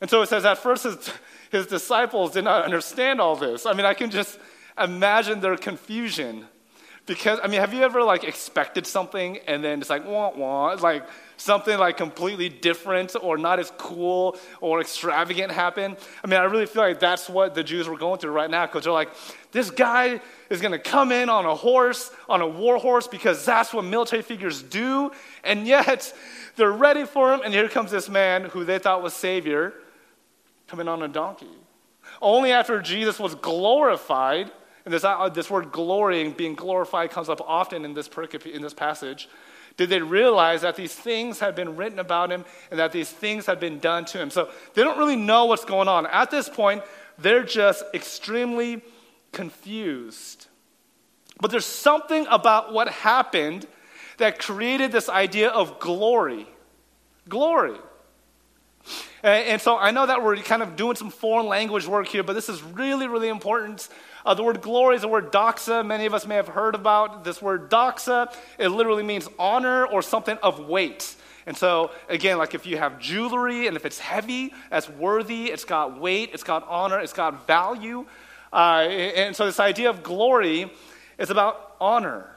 And 0.00 0.08
so 0.08 0.22
it 0.22 0.28
says, 0.28 0.44
at 0.44 0.58
first 0.58 0.84
his, 0.84 1.10
his 1.50 1.66
disciples 1.66 2.32
did 2.32 2.44
not 2.44 2.64
understand 2.64 3.20
all 3.20 3.36
this. 3.36 3.66
I 3.66 3.72
mean, 3.72 3.86
I 3.86 3.94
can 3.94 4.10
just 4.10 4.38
imagine 4.78 5.40
their 5.40 5.56
confusion. 5.56 6.46
Because, 7.06 7.38
I 7.42 7.48
mean, 7.48 7.60
have 7.60 7.74
you 7.74 7.82
ever 7.82 8.02
like 8.02 8.24
expected 8.24 8.86
something 8.86 9.38
and 9.46 9.64
then 9.64 9.80
it's 9.80 9.90
like, 9.90 10.06
wah, 10.06 10.30
wah, 10.34 10.70
It's 10.70 10.82
like 10.82 11.06
something 11.40 11.78
like 11.78 11.96
completely 11.96 12.48
different 12.48 13.16
or 13.20 13.38
not 13.38 13.58
as 13.58 13.72
cool 13.78 14.36
or 14.60 14.80
extravagant 14.80 15.50
happen? 15.50 15.96
I 16.22 16.26
mean, 16.26 16.38
I 16.38 16.44
really 16.44 16.66
feel 16.66 16.82
like 16.82 17.00
that's 17.00 17.28
what 17.28 17.54
the 17.54 17.64
Jews 17.64 17.88
were 17.88 17.96
going 17.96 18.18
through 18.18 18.32
right 18.32 18.50
now 18.50 18.66
because 18.66 18.84
they're 18.84 18.92
like, 18.92 19.10
this 19.52 19.70
guy 19.70 20.20
is 20.50 20.60
going 20.60 20.72
to 20.72 20.78
come 20.78 21.10
in 21.12 21.28
on 21.28 21.46
a 21.46 21.54
horse, 21.54 22.10
on 22.28 22.40
a 22.40 22.46
war 22.46 22.76
horse, 22.78 23.06
because 23.06 23.44
that's 23.44 23.72
what 23.72 23.84
military 23.84 24.22
figures 24.22 24.62
do. 24.62 25.10
And 25.42 25.66
yet, 25.66 26.12
they're 26.56 26.72
ready 26.72 27.04
for 27.04 27.32
him. 27.32 27.40
And 27.44 27.54
here 27.54 27.68
comes 27.68 27.90
this 27.90 28.08
man 28.08 28.44
who 28.44 28.64
they 28.64 28.78
thought 28.78 29.02
was 29.02 29.14
Savior 29.14 29.72
coming 30.66 30.88
on 30.88 31.02
a 31.02 31.08
donkey. 31.08 31.50
Only 32.20 32.52
after 32.52 32.80
Jesus 32.80 33.18
was 33.18 33.34
glorified, 33.34 34.50
and 34.84 34.92
this, 34.92 35.04
uh, 35.04 35.28
this 35.28 35.50
word 35.50 35.72
glorying, 35.72 36.32
being 36.32 36.54
glorified, 36.54 37.10
comes 37.10 37.28
up 37.28 37.40
often 37.40 37.84
in 37.84 37.94
this, 37.94 38.08
pericope, 38.08 38.46
in 38.46 38.62
this 38.62 38.74
passage, 38.74 39.28
did 39.80 39.88
they 39.88 40.02
realize 40.02 40.60
that 40.60 40.76
these 40.76 40.94
things 40.94 41.38
had 41.38 41.54
been 41.54 41.74
written 41.74 41.98
about 41.98 42.30
him 42.30 42.44
and 42.70 42.78
that 42.78 42.92
these 42.92 43.08
things 43.08 43.46
had 43.46 43.58
been 43.58 43.78
done 43.78 44.04
to 44.04 44.18
him. 44.20 44.28
So 44.28 44.50
they 44.74 44.82
don't 44.82 44.98
really 44.98 45.16
know 45.16 45.46
what's 45.46 45.64
going 45.64 45.88
on. 45.88 46.04
At 46.04 46.30
this 46.30 46.50
point, 46.50 46.82
they're 47.16 47.44
just 47.44 47.82
extremely 47.94 48.82
confused. 49.32 50.48
But 51.40 51.50
there's 51.50 51.64
something 51.64 52.26
about 52.28 52.74
what 52.74 52.88
happened 52.88 53.66
that 54.18 54.38
created 54.38 54.92
this 54.92 55.08
idea 55.08 55.48
of 55.48 55.80
glory. 55.80 56.46
Glory. 57.26 57.78
And, 59.22 59.62
so 59.62 59.78
I 59.78 59.92
know 59.92 60.04
that 60.04 60.22
we're 60.22 60.36
kind 60.36 60.62
of 60.62 60.76
doing 60.76 60.96
some 60.96 61.08
foreign 61.08 61.46
language 61.46 61.86
work 61.86 62.06
here, 62.06 62.22
but 62.22 62.34
this 62.34 62.50
is 62.50 62.62
really, 62.62 63.08
really 63.08 63.30
important. 63.30 63.88
Uh, 64.24 64.34
the 64.34 64.42
word 64.42 64.60
glory 64.60 64.96
is 64.96 65.02
the 65.02 65.08
word 65.08 65.32
doxa. 65.32 65.84
Many 65.84 66.06
of 66.06 66.14
us 66.14 66.26
may 66.26 66.36
have 66.36 66.48
heard 66.48 66.74
about 66.74 67.24
this 67.24 67.40
word 67.40 67.70
doxa. 67.70 68.34
It 68.58 68.68
literally 68.68 69.02
means 69.02 69.28
honor 69.38 69.86
or 69.86 70.02
something 70.02 70.36
of 70.42 70.60
weight. 70.60 71.16
And 71.46 71.56
so, 71.56 71.90
again, 72.08 72.38
like 72.38 72.54
if 72.54 72.66
you 72.66 72.76
have 72.76 72.98
jewelry 73.00 73.66
and 73.66 73.76
if 73.76 73.86
it's 73.86 73.98
heavy, 73.98 74.52
that's 74.70 74.88
worthy, 74.88 75.46
it's 75.46 75.64
got 75.64 75.98
weight, 75.98 76.30
it's 76.32 76.42
got 76.42 76.66
honor, 76.68 77.00
it's 77.00 77.12
got 77.12 77.46
value. 77.46 78.06
Uh, 78.52 78.86
and 78.86 79.34
so, 79.34 79.46
this 79.46 79.60
idea 79.60 79.88
of 79.90 80.02
glory 80.02 80.70
is 81.18 81.30
about 81.30 81.76
honor. 81.80 82.36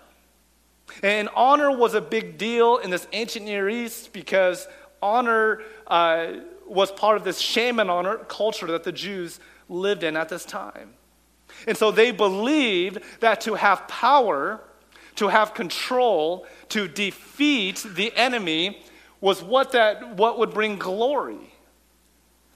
And 1.01 1.29
honor 1.35 1.75
was 1.75 1.93
a 1.93 2.01
big 2.01 2.37
deal 2.37 2.77
in 2.77 2.89
this 2.89 3.07
ancient 3.13 3.45
Near 3.45 3.69
East 3.69 4.13
because 4.13 4.67
honor 5.01 5.61
uh, 5.87 6.33
was 6.67 6.91
part 6.91 7.17
of 7.17 7.23
this 7.23 7.39
shame 7.39 7.79
and 7.79 7.89
honor 7.89 8.17
culture 8.17 8.67
that 8.67 8.83
the 8.83 8.91
Jews 8.91 9.39
lived 9.69 10.03
in 10.03 10.15
at 10.15 10.29
this 10.29 10.45
time. 10.45 10.93
And 11.67 11.77
so 11.77 11.91
they 11.91 12.11
believed 12.11 12.99
that 13.19 13.41
to 13.41 13.55
have 13.55 13.87
power, 13.87 14.61
to 15.15 15.27
have 15.27 15.53
control, 15.53 16.45
to 16.69 16.87
defeat 16.87 17.85
the 17.95 18.13
enemy 18.15 18.83
was 19.21 19.41
what, 19.41 19.71
that, 19.71 20.15
what 20.17 20.37
would 20.39 20.53
bring 20.53 20.77
glory. 20.77 21.53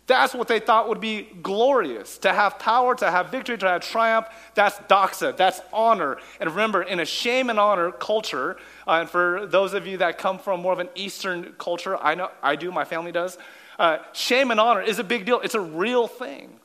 That's 0.07 0.33
what 0.33 0.47
they 0.47 0.59
thought 0.59 0.87
would 0.87 1.01
be 1.01 1.23
glorious. 1.41 2.17
To 2.19 2.31
have 2.31 2.59
power, 2.59 2.95
to 2.95 3.11
have 3.11 3.29
victory, 3.29 3.57
to 3.57 3.67
have 3.67 3.81
triumph, 3.81 4.27
that's 4.55 4.77
doxa, 4.89 5.35
that's 5.35 5.61
honor. 5.73 6.17
And 6.39 6.49
remember, 6.49 6.81
in 6.81 7.01
a 7.01 7.05
shame 7.05 7.49
and 7.49 7.59
honor 7.59 7.91
culture, 7.91 8.55
uh, 8.87 9.01
and 9.01 9.09
for 9.09 9.45
those 9.45 9.73
of 9.73 9.85
you 9.85 9.97
that 9.97 10.17
come 10.17 10.39
from 10.39 10.61
more 10.61 10.71
of 10.71 10.79
an 10.79 10.87
Eastern 10.95 11.53
culture, 11.57 11.97
I 11.97 12.15
know 12.15 12.31
I 12.41 12.55
do, 12.55 12.71
my 12.71 12.85
family 12.85 13.11
does, 13.11 13.37
uh, 13.77 13.97
shame 14.13 14.49
and 14.49 14.61
honor 14.61 14.81
is 14.81 14.97
a 14.97 15.03
big 15.03 15.25
deal. 15.25 15.41
It's 15.41 15.55
a 15.55 15.61
real 15.61 16.07
thing. 16.07 16.56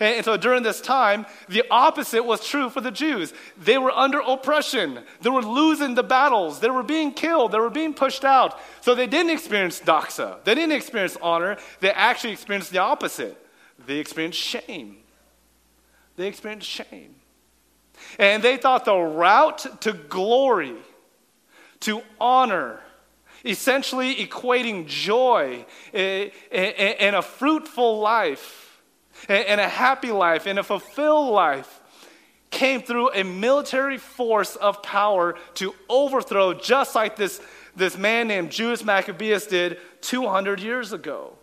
And, 0.00 0.24
so 0.24 0.36
during 0.36 0.62
this 0.62 0.80
time, 0.80 1.26
the 1.48 1.64
opposite 1.70 2.24
was 2.24 2.46
true 2.46 2.70
for 2.70 2.80
the 2.80 2.90
Jews. 2.90 3.32
They 3.56 3.78
were 3.78 3.90
under 3.90 4.20
oppression. 4.20 5.00
They 5.20 5.30
were 5.30 5.42
losing 5.42 5.94
the 5.94 6.02
battles. 6.02 6.60
They 6.60 6.70
were 6.70 6.82
being 6.82 7.12
killed. 7.12 7.52
They 7.52 7.58
were 7.58 7.70
being 7.70 7.94
pushed 7.94 8.24
out. 8.24 8.58
So 8.80 8.94
they 8.94 9.06
didn't 9.06 9.30
experience 9.30 9.80
doxa. 9.80 10.42
They 10.44 10.54
didn't 10.54 10.72
experience 10.72 11.16
honor. 11.20 11.56
They 11.80 11.90
actually 11.90 12.32
experienced 12.32 12.70
the 12.70 12.78
opposite. 12.78 13.36
They 13.86 13.98
experienced 13.98 14.38
shame. 14.38 14.98
They 16.16 16.26
experienced 16.26 16.68
shame. 16.68 17.14
And 18.18 18.42
they 18.42 18.56
thought 18.56 18.84
the 18.84 18.96
route 18.96 19.80
to 19.82 19.92
glory, 19.92 20.76
to 21.80 22.02
honor, 22.20 22.80
essentially 23.44 24.16
equating 24.16 24.86
joy 24.86 25.64
eh, 25.94 26.28
eh, 26.50 26.72
eh, 26.76 26.94
and 27.00 27.16
a 27.16 27.22
fruitful 27.22 28.00
life 28.00 28.67
and 29.28 29.60
a 29.60 29.68
happy 29.68 30.10
life 30.10 30.46
and 30.46 30.58
a 30.58 30.62
fulfilled 30.62 31.32
life 31.32 31.80
came 32.50 32.82
through 32.82 33.12
a 33.12 33.22
military 33.22 33.98
force 33.98 34.56
of 34.56 34.82
power 34.82 35.36
to 35.54 35.74
overthrow, 35.88 36.54
just 36.54 36.94
like 36.94 37.16
this, 37.16 37.40
this 37.76 37.96
man 37.96 38.28
named 38.28 38.50
Judas 38.50 38.84
Maccabeus 38.84 39.46
did 39.46 39.78
200 40.00 40.60
years 40.60 40.92
ago. 40.92 41.34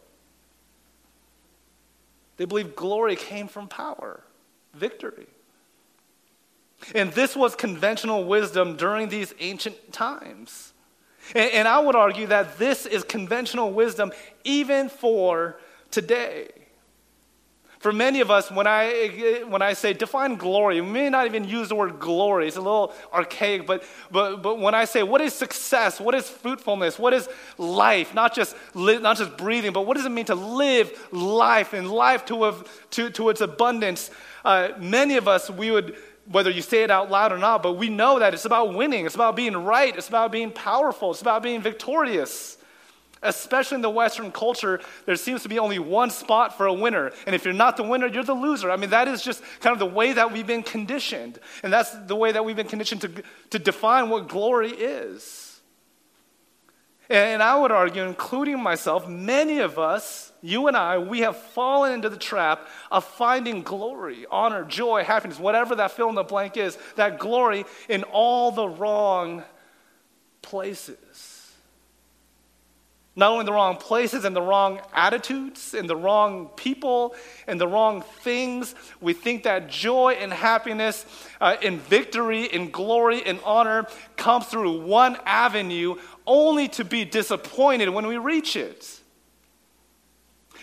They 2.38 2.46
believed 2.46 2.76
glory 2.76 3.16
came 3.16 3.48
from 3.48 3.68
power, 3.68 4.22
victory. 4.74 5.28
And 6.94 7.12
this 7.14 7.36
was 7.36 7.56
conventional 7.56 8.26
wisdom 8.26 8.76
during 8.76 9.10
these 9.10 9.34
ancient 9.40 9.94
times. 9.94 10.74
And, 11.34 11.52
and 11.52 11.68
I 11.68 11.80
would 11.80 11.96
argue 11.96 12.28
that 12.28 12.58
this 12.58 12.86
is 12.86 13.04
conventional 13.04 13.72
wisdom 13.72 14.12
even 14.44 14.90
for 14.90 15.58
today. 15.92 16.50
For 17.80 17.92
many 17.92 18.22
of 18.22 18.32
us, 18.32 18.50
when 18.50 18.68
I, 18.68 19.44
when 19.48 19.62
I 19.62 19.74
say 19.74 19.94
define 19.94 20.36
glory, 20.36 20.82
we 20.82 20.88
may 20.88 21.10
not 21.10 21.26
even 21.26 21.44
use 21.44 21.70
the 21.70 21.76
word 21.76 22.00
glory. 22.00 22.48
It's 22.48 22.58
a 22.58 22.62
little 22.62 22.94
archaic, 23.14 23.68
but, 23.68 23.84
but, 24.12 24.42
but 24.42 24.60
when 24.60 24.74
I 24.74 24.86
say 24.86 25.04
what 25.04 25.22
is 25.22 25.34
success, 25.34 26.00
what 26.00 26.16
is 26.16 26.30
fruitfulness, 26.30 26.98
what 26.98 27.14
is 27.14 27.28
life, 27.58 28.14
not 28.14 28.34
just, 28.34 28.56
li- 28.74 29.00
not 29.00 29.18
just 29.18 29.38
breathing, 29.38 29.74
but 29.74 29.86
what 29.86 29.98
does 29.98 30.06
it 30.06 30.12
mean 30.12 30.26
to 30.26 30.36
live 30.36 31.08
life 31.12 31.74
and 31.74 31.92
life 31.92 32.26
to, 32.26 32.44
have, 32.44 32.90
to, 32.92 33.10
to 33.12 33.30
its 33.30 33.42
abundance, 33.42 34.10
uh, 34.44 34.70
many 34.80 35.18
of 35.18 35.28
us, 35.28 35.50
we 35.50 35.70
would, 35.70 35.96
whether 36.32 36.50
you 36.50 36.62
say 36.62 36.84
it 36.84 36.92
out 36.92 37.12
loud 37.12 37.32
or 37.32 37.38
not, 37.38 37.62
but 37.62 37.74
we 37.74 37.90
know 37.90 38.20
that 38.20 38.34
it's 38.34 38.46
about 38.46 38.74
winning, 38.74 39.06
it's 39.06 39.16
about 39.16 39.36
being 39.36 39.56
right, 39.56 39.96
it's 39.96 40.08
about 40.08 40.32
being 40.32 40.52
powerful, 40.52 41.12
it's 41.12 41.22
about 41.22 41.44
being 41.44 41.62
victorious 41.62 42.58
especially 43.26 43.76
in 43.76 43.82
the 43.82 43.90
Western 43.90 44.32
culture, 44.32 44.80
there 45.06 45.16
seems 45.16 45.44
to 45.44 45.50
be 45.50 45.60
only 45.60 45.80
one 45.80 46.10
spot 46.10 46.58
for 46.58 46.66
a 46.68 46.74
winner. 46.74 47.12
And 47.26 47.36
if 47.36 47.44
you're 47.44 47.54
not 47.54 47.78
the 47.78 47.84
winner, 47.84 48.08
you're 48.08 48.24
the 48.24 48.34
loser. 48.34 48.72
I 48.72 48.78
mean, 48.78 48.92
that 48.92 49.08
is 49.08 49.22
just 49.22 49.44
kind 49.60 49.74
of 49.74 49.80
the 49.80 49.86
way 49.86 50.14
that 50.14 50.32
we've 50.32 50.48
been 50.48 50.64
conditioned. 50.64 51.40
And 51.64 51.74
that's 51.74 51.92
the 51.92 52.16
way 52.16 52.32
that 52.32 52.46
we've 52.46 52.56
been 52.56 52.68
conditioned 52.68 53.02
to, 53.02 53.24
to 53.52 53.60
define 53.60 54.10
what 54.10 54.28
glory 54.28 54.72
is. 54.72 55.62
And 57.10 57.44
I 57.44 57.60
would 57.60 57.72
argue, 57.72 58.04
including 58.04 58.60
myself, 58.62 59.08
many 59.08 59.60
of 59.60 59.78
us, 59.78 60.32
you 60.42 60.68
and 60.68 60.76
I, 60.76 60.98
we 60.98 61.20
have 61.20 61.38
fallen 61.38 61.94
into 61.94 62.10
the 62.10 62.18
trap 62.18 62.68
of 62.90 63.04
finding 63.04 63.62
glory, 63.62 64.26
honor, 64.32 64.64
joy, 64.64 65.04
happiness, 65.04 65.40
whatever 65.40 65.76
that 65.76 65.92
fill 65.92 66.10
in 66.10 66.16
the 66.16 66.24
blank 66.24 66.58
is, 66.58 66.80
that 66.96 67.20
glory 67.20 67.66
in 67.90 68.04
all 68.04 68.52
the 68.52 68.68
wrong 68.68 69.44
places 70.42 71.25
not 73.15 73.32
only 73.32 73.45
the 73.45 73.54
wrong 73.54 73.78
places 73.78 74.25
and 74.25 74.36
the 74.36 74.41
wrong 74.41 74.82
attitudes 74.93 75.73
and 75.73 75.89
the 75.89 75.95
wrong 75.95 76.49
people 76.58 77.15
and 77.47 77.60
the 77.60 77.67
wrong 77.67 78.01
things. 78.01 78.75
We 78.99 79.13
think 79.13 79.43
that 79.43 79.69
joy 79.69 80.17
and 80.19 80.34
happiness 80.34 81.06
uh, 81.39 81.56
and 81.63 81.80
victory 81.80 82.51
and 82.51 82.73
glory 82.73 83.23
and 83.25 83.39
honor 83.45 83.88
comes 84.17 84.45
through 84.47 84.82
one 84.82 85.17
avenue 85.25 85.95
only 86.28 86.67
to 86.69 86.84
be 86.84 87.06
disappointed 87.06 87.89
when 87.89 88.08
we 88.08 88.17
reach 88.17 88.56
it. 88.56 88.99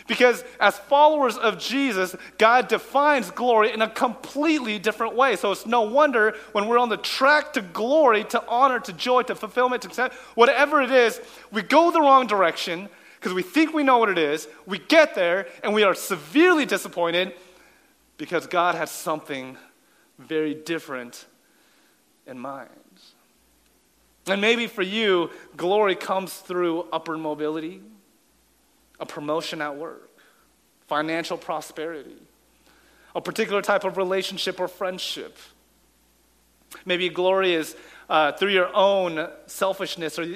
Because 0.06 0.44
as 0.60 0.76
followers 0.78 1.36
of 1.36 1.58
Jesus, 1.58 2.16
God 2.38 2.68
defines 2.68 3.30
glory 3.30 3.72
in 3.72 3.82
a 3.82 3.88
completely 3.88 4.78
different 4.78 5.14
way. 5.14 5.36
So 5.36 5.52
it's 5.52 5.66
no 5.66 5.82
wonder 5.82 6.34
when 6.52 6.66
we're 6.66 6.78
on 6.78 6.88
the 6.88 6.96
track 6.96 7.52
to 7.54 7.62
glory, 7.62 8.24
to 8.24 8.42
honor, 8.48 8.80
to 8.80 8.92
joy, 8.92 9.22
to 9.22 9.34
fulfillment, 9.34 9.82
to 9.82 10.10
whatever 10.34 10.82
it 10.82 10.90
is, 10.90 11.20
we 11.50 11.62
go 11.62 11.90
the 11.90 12.00
wrong 12.00 12.26
direction 12.26 12.88
because 13.20 13.32
we 13.32 13.42
think 13.42 13.72
we 13.72 13.84
know 13.84 13.98
what 13.98 14.08
it 14.08 14.18
is. 14.18 14.48
We 14.66 14.78
get 14.78 15.14
there 15.14 15.46
and 15.62 15.72
we 15.72 15.84
are 15.84 15.94
severely 15.94 16.66
disappointed 16.66 17.34
because 18.18 18.46
God 18.46 18.74
has 18.74 18.90
something 18.90 19.56
very 20.18 20.54
different 20.54 21.26
in 22.26 22.38
mind. 22.38 22.68
And 24.26 24.40
maybe 24.40 24.66
for 24.66 24.82
you, 24.82 25.30
glory 25.56 25.94
comes 25.94 26.34
through 26.34 26.86
upward 26.92 27.18
mobility 27.18 27.80
a 29.02 29.06
promotion 29.06 29.60
at 29.60 29.76
work, 29.76 30.08
financial 30.86 31.36
prosperity, 31.36 32.22
a 33.16 33.20
particular 33.20 33.60
type 33.60 33.82
of 33.82 33.96
relationship 33.96 34.60
or 34.60 34.68
friendship. 34.68 35.36
Maybe 36.86 37.08
glory 37.08 37.52
is 37.52 37.76
uh, 38.08 38.30
through 38.32 38.52
your 38.52 38.70
own 38.74 39.28
selfishness 39.46 40.20
or 40.20 40.26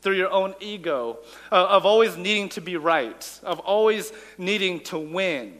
through 0.00 0.16
your 0.16 0.30
own 0.30 0.54
ego, 0.60 1.18
uh, 1.50 1.66
of 1.66 1.84
always 1.84 2.16
needing 2.16 2.48
to 2.50 2.60
be 2.60 2.76
right, 2.76 3.40
of 3.42 3.58
always 3.58 4.12
needing 4.38 4.78
to 4.84 4.98
win. 4.98 5.58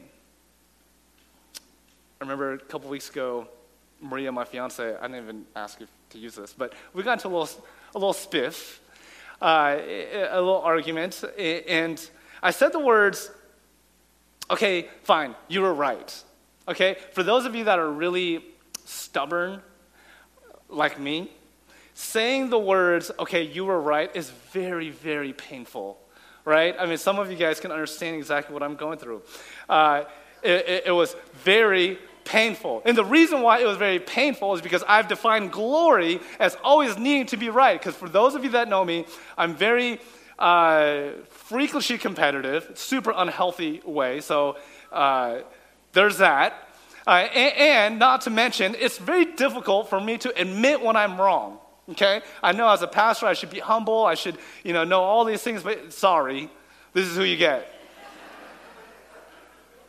I 2.21 2.25
remember 2.25 2.53
a 2.53 2.59
couple 2.59 2.89
weeks 2.89 3.11
ago, 3.11 3.49
Maria, 4.01 4.31
my 4.31 4.45
fiance, 4.45 4.97
I 4.97 5.03
didn't 5.09 5.25
even 5.25 5.47
ask 5.57 5.81
you 5.81 5.89
to 6.11 6.19
use 6.19 6.37
this, 6.37 6.53
but 6.53 6.73
we 6.95 7.03
got 7.03 7.15
into 7.15 7.27
a 7.27 7.35
little, 7.37 7.67
a 7.95 7.99
little 7.99 8.15
spiff, 8.15 8.79
uh, 9.41 9.77
a 10.31 10.39
little 10.39 10.63
argument, 10.63 11.25
and 11.37 12.09
I 12.43 12.51
said 12.51 12.73
the 12.73 12.81
words, 12.81 13.31
okay, 14.51 14.89
fine, 15.05 15.35
you 15.49 15.63
were 15.63 15.75
right. 15.75 16.23
Okay? 16.69 16.97
For 17.13 17.23
those 17.23 17.45
of 17.45 17.55
you 17.55 17.65
that 17.65 17.79
are 17.79 17.91
really 17.91 18.45
stubborn, 18.85 19.63
like 20.69 20.99
me, 20.99 21.31
saying 21.95 22.51
the 22.51 22.59
words, 22.59 23.11
okay, 23.19 23.43
you 23.43 23.65
were 23.65 23.81
right, 23.81 24.15
is 24.17 24.31
very, 24.51 24.91
very 24.91 25.33
painful, 25.33 25.99
right? 26.45 26.75
I 26.79 26.87
mean, 26.87 26.99
some 26.99 27.19
of 27.19 27.31
you 27.31 27.37
guys 27.37 27.61
can 27.61 27.71
understand 27.71 28.17
exactly 28.17 28.53
what 28.55 28.63
I'm 28.63 28.77
going 28.77 28.99
through. 28.99 29.23
Uh, 29.69 30.05
it, 30.43 30.69
it, 30.69 30.83
it 30.87 30.93
was 30.93 31.15
very 31.45 31.99
painful. 32.25 32.83
And 32.85 32.97
the 32.97 33.05
reason 33.05 33.43
why 33.43 33.61
it 33.61 33.67
was 33.67 33.77
very 33.77 33.99
painful 33.99 34.55
is 34.55 34.61
because 34.61 34.83
I've 34.87 35.09
defined 35.09 35.53
glory 35.53 36.21
as 36.39 36.57
always 36.63 36.97
needing 36.97 37.27
to 37.27 37.37
be 37.37 37.51
right. 37.51 37.79
Because 37.79 37.95
for 37.95 38.09
those 38.09 38.35
of 38.35 38.45
you 38.45 38.51
that 38.51 38.69
know 38.69 38.85
me, 38.85 39.07
I'm 39.37 39.55
very 39.55 40.01
uh, 40.43 41.13
freakishly 41.31 41.99
competitive, 41.99 42.73
super 42.75 43.13
unhealthy 43.15 43.81
way. 43.85 44.21
So 44.21 44.57
uh, 44.91 45.39
there's 45.93 46.19
that. 46.19 46.69
Uh, 47.07 47.29
and, 47.33 47.59
and, 47.59 47.99
not 47.99 48.23
to 48.23 48.31
mention, 48.31 48.75
it's 48.79 48.99
very 48.99 49.25
difficult 49.25 49.89
for 49.89 50.01
me 50.01 50.19
to 50.19 50.41
admit 50.41 50.83
when 50.83 50.97
I'm 50.97 51.21
wrong. 51.21 51.59
Okay? 51.91 52.23
I 52.43 52.53
know 52.53 52.69
as 52.69 52.83
a 52.83 52.89
pastor 52.89 53.27
I 53.27 53.35
should 53.35 53.51
be 53.51 53.61
humble, 53.61 54.05
I 54.05 54.15
should, 54.15 54.37
you 54.65 54.73
know, 54.73 54.83
know 54.83 55.01
all 55.01 55.25
these 55.25 55.43
things, 55.43 55.63
but 55.63 55.93
sorry, 55.93 56.51
this 56.93 57.07
is 57.07 57.17
who 57.17 57.23
you 57.23 57.37
get. 57.37 57.73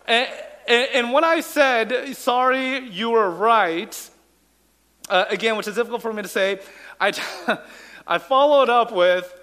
and, 0.08 0.28
and, 0.68 1.14
when 1.14 1.24
I 1.24 1.40
said, 1.42 2.16
sorry, 2.16 2.80
you 2.90 3.10
were 3.12 3.30
right, 3.30 4.10
uh, 5.10 5.26
again, 5.30 5.58
which 5.58 5.68
is 5.68 5.76
difficult 5.76 6.02
for 6.04 6.14
me 6.14 6.22
to 6.22 6.28
say, 6.28 6.60
I, 7.00 7.12
I 8.08 8.18
followed 8.20 8.70
up 8.70 8.92
with, 8.92 9.34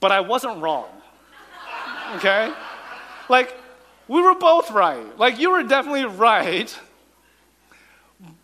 but 0.00 0.10
I 0.10 0.20
wasn't 0.20 0.60
wrong. 0.60 0.88
Okay? 2.16 2.52
Like, 3.28 3.56
we 4.08 4.20
were 4.20 4.34
both 4.34 4.70
right. 4.70 5.18
Like, 5.18 5.38
you 5.38 5.52
were 5.52 5.62
definitely 5.62 6.04
right, 6.04 6.76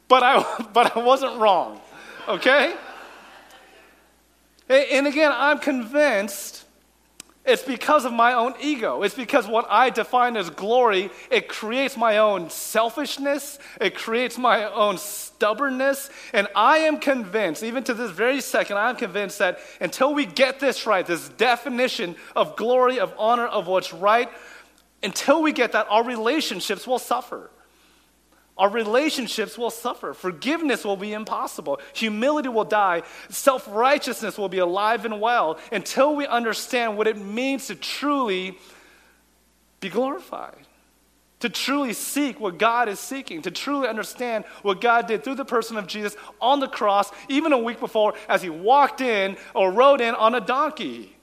but 0.09 0.23
I, 0.23 0.67
but 0.73 0.97
I 0.97 1.01
wasn't 1.01 1.39
wrong. 1.39 1.81
Okay? 2.29 2.75
And 4.69 5.07
again, 5.07 5.33
I'm 5.35 5.59
convinced 5.59 6.65
it's 7.45 7.63
because 7.63 8.05
of 8.05 8.13
my 8.13 8.33
own 8.33 8.55
ego. 8.61 9.05
It's 9.05 9.15
because 9.15 9.47
what 9.47 9.67
I 9.71 9.91
define 9.91 10.37
as 10.37 10.51
glory, 10.51 11.11
it 11.31 11.49
creates 11.49 11.97
my 11.97 12.19
own 12.19 12.51
selfishness, 12.51 13.61
it 13.81 13.95
creates 13.95 14.37
my 14.37 14.65
own 14.65 14.99
stubbornness. 15.37 16.11
And 16.33 16.49
I 16.55 16.79
am 16.79 16.99
convinced, 16.99 17.63
even 17.63 17.85
to 17.85 17.95
this 17.95 18.11
very 18.11 18.41
second, 18.41 18.79
I'm 18.79 18.97
convinced 18.97 19.39
that 19.39 19.59
until 19.81 20.15
we 20.15 20.27
get 20.27 20.61
this 20.61 20.87
right, 20.87 21.07
this 21.07 21.29
definition 21.31 22.17
of 22.35 22.57
glory, 22.57 22.99
of 22.99 23.13
honor, 23.19 23.47
of 23.47 23.67
what's 23.67 23.93
right, 23.93 24.29
until 25.03 25.43
we 25.43 25.53
get 25.53 25.73
that, 25.73 25.87
our 25.91 26.05
relationships 26.05 26.87
will 26.87 26.99
suffer. 26.99 27.51
Our 28.59 28.71
relationships 28.71 29.59
will 29.59 29.71
suffer. 29.71 30.15
Forgiveness 30.15 30.85
will 30.85 30.97
be 30.97 31.13
impossible. 31.13 31.79
Humility 31.93 32.49
will 32.49 32.65
die. 32.65 33.03
Self 33.29 33.69
righteousness 33.71 34.39
will 34.39 34.49
be 34.49 34.59
alive 34.59 35.05
and 35.05 35.21
well 35.21 35.59
until 35.71 36.17
we 36.17 36.27
understand 36.27 36.97
what 36.97 37.07
it 37.07 37.19
means 37.19 37.67
to 37.67 37.75
truly 37.75 38.59
be 39.81 39.91
glorified, 39.91 40.66
to 41.41 41.49
truly 41.49 41.93
seek 41.93 42.41
what 42.41 42.59
God 42.59 42.89
is 42.89 42.99
seeking, 42.99 43.43
to 43.43 43.51
truly 43.51 43.89
understand 43.89 44.45
what 44.63 44.81
God 44.81 45.07
did 45.07 45.23
through 45.23 45.35
the 45.35 45.45
person 45.45 45.77
of 45.77 45.87
Jesus 45.87 46.17
on 46.41 46.61
the 46.61 46.69
cross, 46.69 47.11
even 47.29 47.53
a 47.53 47.59
week 47.59 47.79
before, 47.79 48.15
as 48.29 48.43
he 48.43 48.51
walked 48.51 49.01
in 49.01 49.37
or 49.55 49.71
rode 49.71 50.01
in 50.01 50.15
on 50.15 50.35
a 50.35 50.41
donkey. 50.41 51.15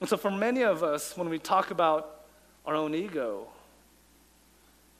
And 0.00 0.08
so, 0.08 0.16
for 0.16 0.30
many 0.30 0.62
of 0.62 0.82
us, 0.82 1.16
when 1.16 1.28
we 1.28 1.38
talk 1.38 1.70
about 1.70 2.24
our 2.66 2.74
own 2.74 2.94
ego, 2.94 3.48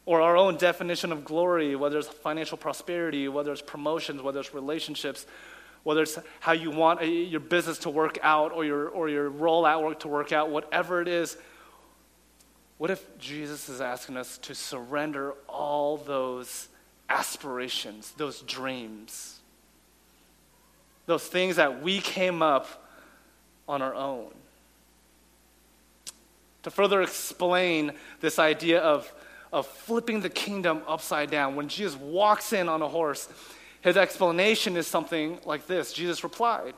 or 0.06 0.20
our 0.20 0.36
own 0.36 0.56
definition 0.56 1.12
of 1.12 1.24
glory, 1.24 1.76
whether 1.76 1.98
it's 1.98 2.08
financial 2.08 2.58
prosperity, 2.58 3.28
whether 3.28 3.52
it's 3.52 3.62
promotions, 3.62 4.20
whether 4.20 4.40
it's 4.40 4.52
relationships, 4.52 5.26
whether 5.82 6.02
it's 6.02 6.18
how 6.40 6.52
you 6.52 6.70
want 6.70 7.00
your 7.06 7.40
business 7.40 7.78
to 7.78 7.90
work 7.90 8.18
out 8.22 8.52
or 8.52 8.64
your, 8.64 8.88
or 8.88 9.08
your 9.08 9.28
role 9.30 9.66
at 9.66 9.80
work 9.80 10.00
to 10.00 10.08
work 10.08 10.32
out, 10.32 10.50
whatever 10.50 11.00
it 11.00 11.08
is, 11.08 11.36
what 12.80 12.90
if 12.90 13.18
Jesus 13.18 13.68
is 13.68 13.82
asking 13.82 14.16
us 14.16 14.38
to 14.38 14.54
surrender 14.54 15.34
all 15.46 15.98
those 15.98 16.68
aspirations, 17.10 18.12
those 18.16 18.40
dreams, 18.40 19.38
those 21.04 21.22
things 21.22 21.56
that 21.56 21.82
we 21.82 22.00
came 22.00 22.40
up 22.40 22.82
on 23.68 23.82
our 23.82 23.94
own? 23.94 24.30
To 26.62 26.70
further 26.70 27.02
explain 27.02 27.92
this 28.22 28.38
idea 28.38 28.80
of 28.80 29.12
of 29.52 29.66
flipping 29.66 30.22
the 30.22 30.30
kingdom 30.30 30.80
upside 30.88 31.30
down. 31.30 31.56
When 31.56 31.68
Jesus 31.68 31.98
walks 32.00 32.54
in 32.54 32.66
on 32.66 32.80
a 32.80 32.88
horse, 32.88 33.28
his 33.82 33.98
explanation 33.98 34.78
is 34.78 34.86
something 34.86 35.38
like 35.44 35.66
this 35.66 35.92
Jesus 35.92 36.24
replied, 36.24 36.72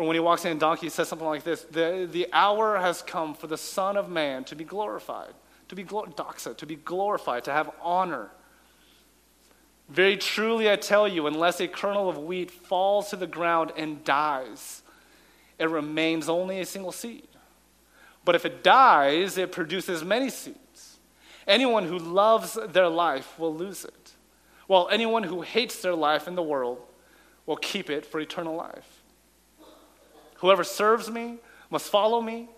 Or 0.00 0.06
when 0.06 0.16
he 0.16 0.20
walks 0.20 0.46
in 0.46 0.56
a 0.56 0.58
donkey, 0.58 0.86
he 0.86 0.90
says 0.90 1.08
something 1.08 1.28
like 1.28 1.44
this 1.44 1.64
the, 1.64 2.08
the 2.10 2.26
hour 2.32 2.78
has 2.78 3.02
come 3.02 3.34
for 3.34 3.48
the 3.48 3.58
Son 3.58 3.98
of 3.98 4.08
Man 4.08 4.44
to 4.44 4.56
be 4.56 4.64
glorified, 4.64 5.34
to 5.68 5.76
be 5.76 5.84
glor- 5.84 6.16
doxa, 6.16 6.56
to 6.56 6.64
be 6.64 6.76
glorified, 6.76 7.44
to 7.44 7.52
have 7.52 7.70
honor. 7.82 8.30
Very 9.90 10.16
truly, 10.16 10.70
I 10.70 10.76
tell 10.76 11.06
you, 11.06 11.26
unless 11.26 11.60
a 11.60 11.68
kernel 11.68 12.08
of 12.08 12.16
wheat 12.16 12.50
falls 12.50 13.10
to 13.10 13.16
the 13.16 13.26
ground 13.26 13.72
and 13.76 14.02
dies, 14.02 14.82
it 15.58 15.68
remains 15.68 16.30
only 16.30 16.60
a 16.60 16.64
single 16.64 16.92
seed. 16.92 17.28
But 18.24 18.34
if 18.34 18.46
it 18.46 18.64
dies, 18.64 19.36
it 19.36 19.52
produces 19.52 20.02
many 20.02 20.30
seeds. 20.30 20.96
Anyone 21.46 21.84
who 21.84 21.98
loves 21.98 22.56
their 22.70 22.88
life 22.88 23.38
will 23.38 23.54
lose 23.54 23.84
it, 23.84 24.12
while 24.66 24.88
anyone 24.90 25.24
who 25.24 25.42
hates 25.42 25.82
their 25.82 25.94
life 25.94 26.26
in 26.26 26.36
the 26.36 26.42
world 26.42 26.80
will 27.44 27.58
keep 27.58 27.90
it 27.90 28.06
for 28.06 28.18
eternal 28.18 28.56
life. 28.56 28.99
Whoever 30.40 30.64
serves 30.64 31.10
me 31.10 31.36
must 31.70 31.86
follow 31.90 32.20
me, 32.20 32.48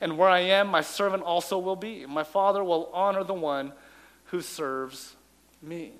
and 0.00 0.16
where 0.16 0.28
I 0.28 0.40
am, 0.40 0.68
my 0.68 0.80
servant 0.80 1.22
also 1.22 1.58
will 1.58 1.76
be. 1.76 2.06
My 2.06 2.24
Father 2.24 2.64
will 2.64 2.88
honor 2.92 3.24
the 3.24 3.34
one 3.34 3.72
who 4.26 4.40
serves 4.40 5.14
me. 5.60 5.92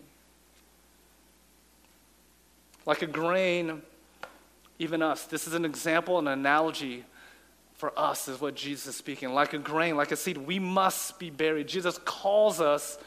Like 2.86 3.02
a 3.02 3.06
grain, 3.06 3.82
even 4.78 5.02
us, 5.02 5.24
this 5.24 5.46
is 5.46 5.54
an 5.54 5.64
example, 5.64 6.18
an 6.18 6.28
analogy 6.28 7.04
for 7.74 7.92
us, 7.98 8.28
is 8.28 8.40
what 8.40 8.54
Jesus 8.54 8.86
is 8.86 8.96
speaking. 8.96 9.34
Like 9.34 9.52
a 9.52 9.58
grain, 9.58 9.96
like 9.96 10.12
a 10.12 10.16
seed, 10.16 10.36
we 10.36 10.58
must 10.58 11.18
be 11.18 11.30
buried. 11.30 11.68
Jesus 11.68 11.98
calls 12.04 12.60
us 12.60 12.98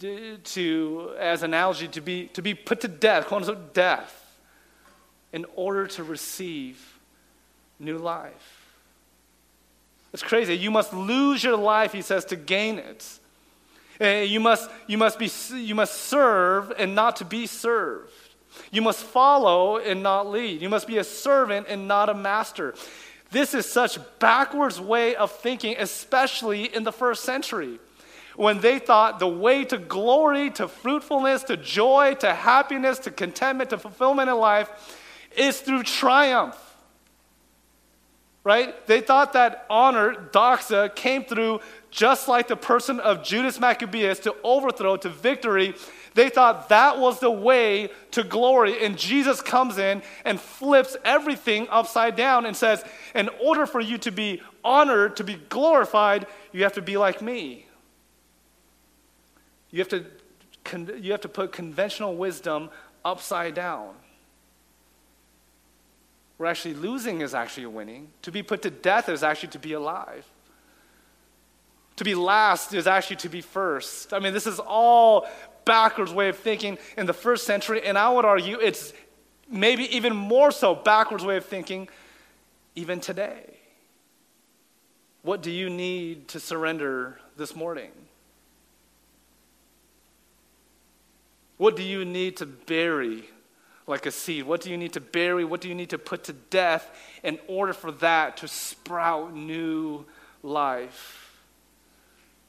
to, 0.00 0.38
to 0.38 1.14
as 1.18 1.42
analogy, 1.42 1.88
to 1.88 2.00
be, 2.00 2.26
to 2.28 2.42
be 2.42 2.54
put 2.54 2.80
to 2.80 2.88
death, 2.88 3.26
quote 3.26 3.42
unquote, 3.42 3.74
death, 3.74 4.23
in 5.34 5.44
order 5.56 5.88
to 5.88 6.04
receive 6.04 6.80
new 7.80 7.98
life. 7.98 8.70
It's 10.12 10.22
crazy. 10.22 10.56
You 10.56 10.70
must 10.70 10.94
lose 10.94 11.42
your 11.42 11.56
life, 11.56 11.92
he 11.92 12.02
says, 12.02 12.24
to 12.26 12.36
gain 12.36 12.78
it. 12.78 13.04
Eh, 13.98 14.22
you 14.22 14.38
must, 14.38 14.70
you, 14.86 14.96
must 14.96 15.18
be, 15.18 15.28
you 15.56 15.74
must 15.74 16.02
serve 16.02 16.72
and 16.78 16.94
not 16.94 17.16
to 17.16 17.24
be 17.24 17.48
served. 17.48 18.12
You 18.70 18.80
must 18.80 19.02
follow 19.02 19.78
and 19.78 20.04
not 20.04 20.30
lead. 20.30 20.62
You 20.62 20.68
must 20.68 20.86
be 20.86 20.98
a 20.98 21.04
servant 21.04 21.66
and 21.68 21.88
not 21.88 22.08
a 22.08 22.14
master. 22.14 22.76
This 23.32 23.54
is 23.54 23.66
such 23.66 23.98
backwards 24.20 24.80
way 24.80 25.16
of 25.16 25.32
thinking, 25.32 25.74
especially 25.80 26.72
in 26.72 26.84
the 26.84 26.92
first 26.92 27.24
century, 27.24 27.80
when 28.36 28.60
they 28.60 28.78
thought 28.78 29.18
the 29.18 29.26
way 29.26 29.64
to 29.64 29.78
glory, 29.78 30.50
to 30.50 30.68
fruitfulness, 30.68 31.42
to 31.44 31.56
joy, 31.56 32.14
to 32.20 32.32
happiness, 32.32 33.00
to 33.00 33.10
contentment, 33.10 33.70
to 33.70 33.78
fulfillment 33.78 34.30
in 34.30 34.36
life 34.36 35.00
is 35.38 35.60
through 35.60 35.82
triumph. 35.84 36.58
Right? 38.42 38.86
They 38.86 39.00
thought 39.00 39.32
that 39.32 39.64
honor, 39.70 40.14
doxa, 40.14 40.94
came 40.94 41.24
through 41.24 41.60
just 41.90 42.28
like 42.28 42.48
the 42.48 42.56
person 42.56 43.00
of 43.00 43.22
Judas 43.22 43.58
Maccabeus 43.58 44.18
to 44.20 44.34
overthrow, 44.44 44.96
to 44.98 45.08
victory. 45.08 45.74
They 46.12 46.28
thought 46.28 46.68
that 46.68 46.98
was 46.98 47.20
the 47.20 47.30
way 47.30 47.90
to 48.10 48.22
glory. 48.22 48.84
And 48.84 48.98
Jesus 48.98 49.40
comes 49.40 49.78
in 49.78 50.02
and 50.26 50.38
flips 50.38 50.96
everything 51.04 51.68
upside 51.70 52.16
down 52.16 52.44
and 52.44 52.54
says, 52.54 52.84
In 53.14 53.30
order 53.42 53.64
for 53.64 53.80
you 53.80 53.96
to 53.98 54.12
be 54.12 54.42
honored, 54.62 55.16
to 55.16 55.24
be 55.24 55.34
glorified, 55.48 56.26
you 56.52 56.64
have 56.64 56.74
to 56.74 56.82
be 56.82 56.96
like 56.98 57.22
me. 57.22 57.66
You 59.70 59.78
have 59.78 59.88
to, 59.88 60.04
you 61.00 61.12
have 61.12 61.22
to 61.22 61.28
put 61.28 61.52
conventional 61.52 62.14
wisdom 62.14 62.70
upside 63.04 63.54
down. 63.54 63.94
We're 66.44 66.50
actually 66.50 66.74
losing 66.74 67.22
is 67.22 67.32
actually 67.32 67.64
winning. 67.64 68.08
To 68.20 68.30
be 68.30 68.42
put 68.42 68.60
to 68.60 68.70
death 68.70 69.08
is 69.08 69.22
actually 69.22 69.48
to 69.52 69.58
be 69.58 69.72
alive. 69.72 70.26
To 71.96 72.04
be 72.04 72.14
last 72.14 72.74
is 72.74 72.86
actually 72.86 73.16
to 73.16 73.30
be 73.30 73.40
first. 73.40 74.12
I 74.12 74.18
mean, 74.18 74.34
this 74.34 74.46
is 74.46 74.60
all 74.60 75.26
backwards 75.64 76.12
way 76.12 76.28
of 76.28 76.36
thinking 76.36 76.76
in 76.98 77.06
the 77.06 77.14
first 77.14 77.46
century, 77.46 77.80
and 77.82 77.96
I 77.96 78.10
would 78.10 78.26
argue 78.26 78.60
it's 78.60 78.92
maybe 79.50 79.84
even 79.96 80.14
more 80.14 80.50
so 80.50 80.74
backwards 80.74 81.24
way 81.24 81.38
of 81.38 81.46
thinking 81.46 81.88
even 82.74 83.00
today. 83.00 83.56
What 85.22 85.40
do 85.40 85.50
you 85.50 85.70
need 85.70 86.28
to 86.28 86.40
surrender 86.40 87.20
this 87.38 87.56
morning? 87.56 87.90
What 91.56 91.74
do 91.74 91.82
you 91.82 92.04
need 92.04 92.36
to 92.36 92.44
bury 92.44 93.30
like 93.86 94.06
a 94.06 94.10
seed? 94.10 94.44
What 94.44 94.60
do 94.60 94.70
you 94.70 94.76
need 94.76 94.92
to 94.94 95.00
bury? 95.00 95.44
What 95.44 95.60
do 95.60 95.68
you 95.68 95.74
need 95.74 95.90
to 95.90 95.98
put 95.98 96.24
to 96.24 96.32
death 96.32 96.90
in 97.22 97.38
order 97.48 97.72
for 97.72 97.92
that 97.92 98.36
to 98.38 98.48
sprout 98.48 99.34
new 99.34 100.04
life? 100.42 101.24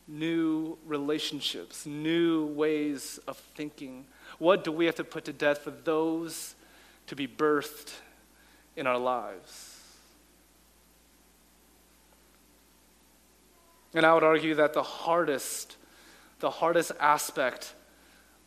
new 0.07 0.77
relationships, 0.85 1.85
new 1.85 2.45
ways 2.47 3.19
of 3.27 3.37
thinking? 3.55 4.05
What 4.37 4.63
do 4.63 4.71
we 4.71 4.85
have 4.85 4.95
to 4.95 5.03
put 5.03 5.25
to 5.25 5.33
death 5.33 5.59
for 5.59 5.71
those 5.71 6.55
to 7.07 7.15
be 7.15 7.27
birthed 7.27 7.93
in 8.75 8.87
our 8.87 8.97
lives? 8.97 9.79
And 13.93 14.05
I 14.05 14.13
would 14.13 14.23
argue 14.23 14.55
that 14.55 14.73
the 14.73 14.83
hardest, 14.83 15.77
the 16.39 16.49
hardest 16.49 16.91
aspect 16.99 17.73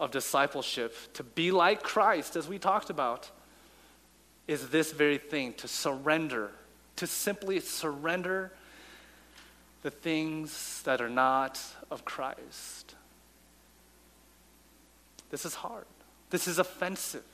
of 0.00 0.10
discipleship, 0.10 0.94
to 1.14 1.22
be 1.22 1.50
like 1.50 1.82
Christ, 1.82 2.36
as 2.36 2.48
we 2.48 2.58
talked 2.58 2.90
about, 2.90 3.30
is 4.46 4.68
this 4.68 4.92
very 4.92 5.18
thing 5.18 5.52
to 5.54 5.68
surrender, 5.68 6.50
to 6.96 7.06
simply 7.06 7.60
surrender 7.60 8.52
the 9.82 9.90
things 9.90 10.82
that 10.84 11.00
are 11.00 11.10
not 11.10 11.60
of 11.90 12.04
Christ. 12.04 12.94
This 15.30 15.44
is 15.44 15.54
hard. 15.54 15.84
This 16.30 16.48
is 16.48 16.58
offensive. 16.58 17.24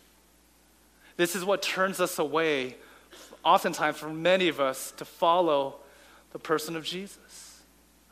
This 1.17 1.37
is 1.37 1.45
what 1.45 1.63
turns 1.63 2.01
us 2.01 2.19
away, 2.19 2.77
oftentimes, 3.45 3.99
for 3.99 4.09
many 4.09 4.49
of 4.49 4.61
us, 4.61 4.93
to 4.97 5.05
follow 5.05 5.77
the 6.33 6.39
person 6.39 6.77
of 6.77 6.85
Jesus. 6.85 7.19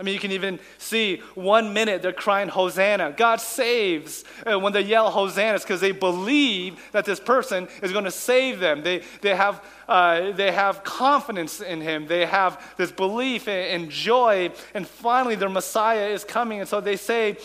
I 0.03 0.05
mean, 0.05 0.15
you 0.15 0.21
can 0.21 0.33
even 0.33 0.59
see 0.79 1.19
one 1.37 1.73
minute 1.73 2.03
they're 2.03 2.13
crying, 2.13 2.49
Hosanna. 2.49 3.15
God 3.17 3.41
saves. 3.41 4.25
And 4.45 4.61
when 4.61 4.73
they 4.73 4.81
yell 4.81 5.09
Hosanna, 5.13 5.55
it's 5.55 5.65
because 5.65 5.81
they 5.81 5.93
believe 5.93 6.83
that 6.91 7.05
this 7.05 7.21
person 7.21 7.69
is 7.85 7.93
going 7.93 8.07
to 8.07 8.11
save 8.11 8.59
them. 8.59 8.83
They, 8.83 9.05
they, 9.21 9.37
have, 9.37 9.65
uh, 9.87 10.33
they 10.33 10.51
have 10.51 10.83
confidence 10.83 11.61
in 11.61 11.81
him. 11.81 12.09
They 12.09 12.27
have 12.27 12.75
this 12.77 12.91
belief 12.91 13.47
and, 13.47 13.83
and 13.83 13.93
joy. 13.93 14.51
And 14.75 14.89
finally, 14.89 15.37
their 15.37 15.49
Messiah 15.49 16.09
is 16.09 16.25
coming. 16.25 16.59
And 16.59 16.69
so 16.69 16.81
they 16.81 16.97
say, 16.97 17.37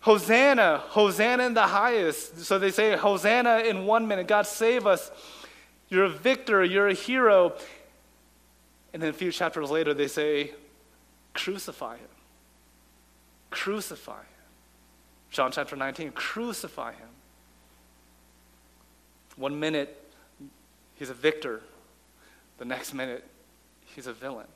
Hosanna, 0.00 0.82
Hosanna 0.88 1.44
in 1.44 1.54
the 1.54 1.62
highest. 1.62 2.44
So 2.44 2.58
they 2.58 2.70
say, 2.70 2.98
Hosanna 2.98 3.60
in 3.60 3.86
one 3.86 4.06
minute. 4.06 4.28
God 4.28 4.46
save 4.46 4.86
us. 4.86 5.10
You're 5.88 6.04
a 6.04 6.10
victor. 6.10 6.62
You're 6.62 6.88
a 6.88 6.94
hero. 6.94 7.54
And 8.92 9.02
then 9.02 9.08
a 9.08 9.14
few 9.14 9.32
chapters 9.32 9.70
later, 9.70 9.94
they 9.94 10.08
say, 10.08 10.52
Crucify 11.34 11.96
him. 11.96 12.08
Crucify 13.50 14.18
him. 14.18 14.26
John 15.30 15.50
chapter 15.50 15.76
19, 15.76 16.12
crucify 16.12 16.92
him. 16.92 17.08
One 19.36 19.58
minute, 19.58 19.98
he's 20.94 21.10
a 21.10 21.14
victor. 21.14 21.60
The 22.58 22.66
next 22.66 22.92
minute, 22.92 23.24
he's 23.94 24.06
a 24.06 24.12
villain. 24.12 24.46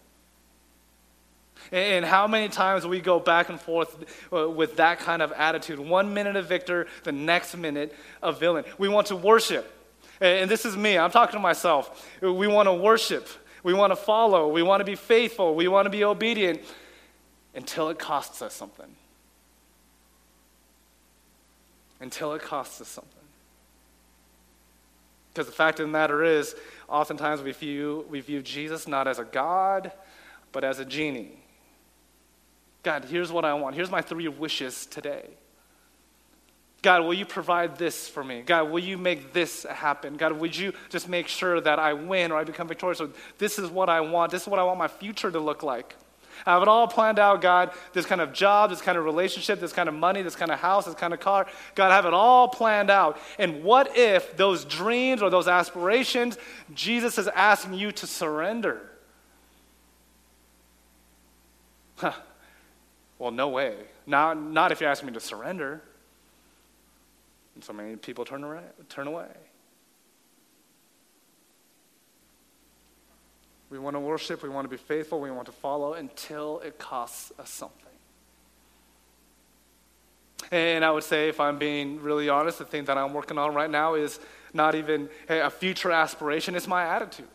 And 1.72 2.04
how 2.04 2.26
many 2.26 2.48
times 2.48 2.86
we 2.86 3.00
go 3.00 3.18
back 3.18 3.48
and 3.48 3.60
forth 3.60 4.04
uh, 4.32 4.48
with 4.48 4.76
that 4.76 4.98
kind 4.98 5.22
of 5.22 5.32
attitude? 5.32 5.78
One 5.78 6.12
minute 6.12 6.36
a 6.36 6.42
victor, 6.42 6.86
the 7.04 7.12
next 7.12 7.56
minute 7.56 7.94
a 8.22 8.32
villain. 8.32 8.64
We 8.78 8.88
want 8.88 9.08
to 9.08 9.16
worship. 9.16 9.72
And 10.20 10.50
this 10.50 10.64
is 10.64 10.76
me, 10.76 10.96
I'm 10.96 11.10
talking 11.10 11.34
to 11.34 11.42
myself. 11.42 12.08
We 12.22 12.46
want 12.46 12.68
to 12.68 12.72
worship. 12.72 13.28
We 13.66 13.74
want 13.74 13.90
to 13.90 13.96
follow. 13.96 14.46
We 14.46 14.62
want 14.62 14.80
to 14.80 14.84
be 14.84 14.94
faithful. 14.94 15.56
We 15.56 15.66
want 15.66 15.86
to 15.86 15.90
be 15.90 16.04
obedient 16.04 16.60
until 17.52 17.88
it 17.88 17.98
costs 17.98 18.40
us 18.40 18.54
something. 18.54 18.94
Until 21.98 22.34
it 22.34 22.42
costs 22.42 22.80
us 22.80 22.86
something. 22.86 23.12
Because 25.32 25.46
the 25.46 25.52
fact 25.52 25.80
of 25.80 25.86
the 25.88 25.92
matter 25.92 26.22
is, 26.22 26.54
oftentimes 26.88 27.42
we 27.42 27.50
view, 27.50 28.06
we 28.08 28.20
view 28.20 28.40
Jesus 28.40 28.86
not 28.86 29.08
as 29.08 29.18
a 29.18 29.24
God, 29.24 29.90
but 30.52 30.62
as 30.62 30.78
a 30.78 30.84
genie. 30.84 31.42
God, 32.84 33.06
here's 33.06 33.32
what 33.32 33.44
I 33.44 33.52
want. 33.54 33.74
Here's 33.74 33.90
my 33.90 34.00
three 34.00 34.28
wishes 34.28 34.86
today. 34.86 35.24
God, 36.86 37.02
will 37.04 37.14
you 37.14 37.26
provide 37.26 37.78
this 37.78 38.08
for 38.08 38.22
me? 38.22 38.42
God, 38.42 38.70
will 38.70 38.78
you 38.78 38.96
make 38.96 39.32
this 39.32 39.64
happen? 39.64 40.16
God, 40.16 40.34
would 40.34 40.56
you 40.56 40.72
just 40.88 41.08
make 41.08 41.26
sure 41.26 41.60
that 41.60 41.80
I 41.80 41.94
win 41.94 42.30
or 42.30 42.38
I 42.38 42.44
become 42.44 42.68
victorious? 42.68 43.00
Or 43.00 43.08
this 43.38 43.58
is 43.58 43.68
what 43.68 43.88
I 43.88 44.02
want. 44.02 44.30
This 44.30 44.42
is 44.42 44.46
what 44.46 44.60
I 44.60 44.62
want 44.62 44.78
my 44.78 44.86
future 44.86 45.28
to 45.28 45.40
look 45.40 45.64
like. 45.64 45.96
I 46.46 46.52
have 46.52 46.62
it 46.62 46.68
all 46.68 46.86
planned 46.86 47.18
out, 47.18 47.40
God. 47.40 47.72
This 47.92 48.06
kind 48.06 48.20
of 48.20 48.32
job, 48.32 48.70
this 48.70 48.80
kind 48.80 48.96
of 48.96 49.04
relationship, 49.04 49.58
this 49.58 49.72
kind 49.72 49.88
of 49.88 49.96
money, 49.96 50.22
this 50.22 50.36
kind 50.36 50.52
of 50.52 50.60
house, 50.60 50.84
this 50.84 50.94
kind 50.94 51.12
of 51.12 51.18
car. 51.18 51.48
God, 51.74 51.90
I 51.90 51.96
have 51.96 52.06
it 52.06 52.14
all 52.14 52.46
planned 52.46 52.88
out. 52.88 53.18
And 53.36 53.64
what 53.64 53.96
if 53.96 54.36
those 54.36 54.64
dreams 54.64 55.22
or 55.22 55.28
those 55.28 55.48
aspirations, 55.48 56.38
Jesus 56.72 57.18
is 57.18 57.26
asking 57.26 57.74
you 57.74 57.90
to 57.90 58.06
surrender? 58.06 58.80
Huh. 61.96 62.12
Well, 63.18 63.32
no 63.32 63.48
way. 63.48 63.74
Not, 64.06 64.40
not 64.40 64.70
if 64.70 64.80
you're 64.80 64.90
asking 64.90 65.08
me 65.08 65.14
to 65.14 65.20
surrender. 65.20 65.82
And 67.56 67.64
so 67.64 67.72
many 67.72 67.96
people 67.96 68.26
turn, 68.26 68.44
away, 68.44 68.60
turn 68.90 69.06
away. 69.06 69.30
We 73.70 73.78
want 73.78 73.96
to 73.96 74.00
worship, 74.00 74.42
we 74.42 74.50
want 74.50 74.66
to 74.66 74.68
be 74.68 74.76
faithful, 74.76 75.20
we 75.20 75.30
want 75.30 75.46
to 75.46 75.52
follow 75.52 75.94
until 75.94 76.60
it 76.60 76.78
costs 76.78 77.32
us 77.38 77.48
something. 77.48 77.80
And 80.52 80.84
I 80.84 80.90
would 80.90 81.02
say, 81.02 81.30
if 81.30 81.40
I'm 81.40 81.58
being 81.58 82.02
really 82.02 82.28
honest, 82.28 82.58
the 82.58 82.66
thing 82.66 82.84
that 82.84 82.98
I'm 82.98 83.14
working 83.14 83.38
on 83.38 83.54
right 83.54 83.70
now 83.70 83.94
is 83.94 84.20
not 84.52 84.74
even 84.74 85.08
a 85.30 85.48
future 85.48 85.90
aspiration, 85.90 86.56
it's 86.56 86.68
my 86.68 86.84
attitude. 86.84 87.26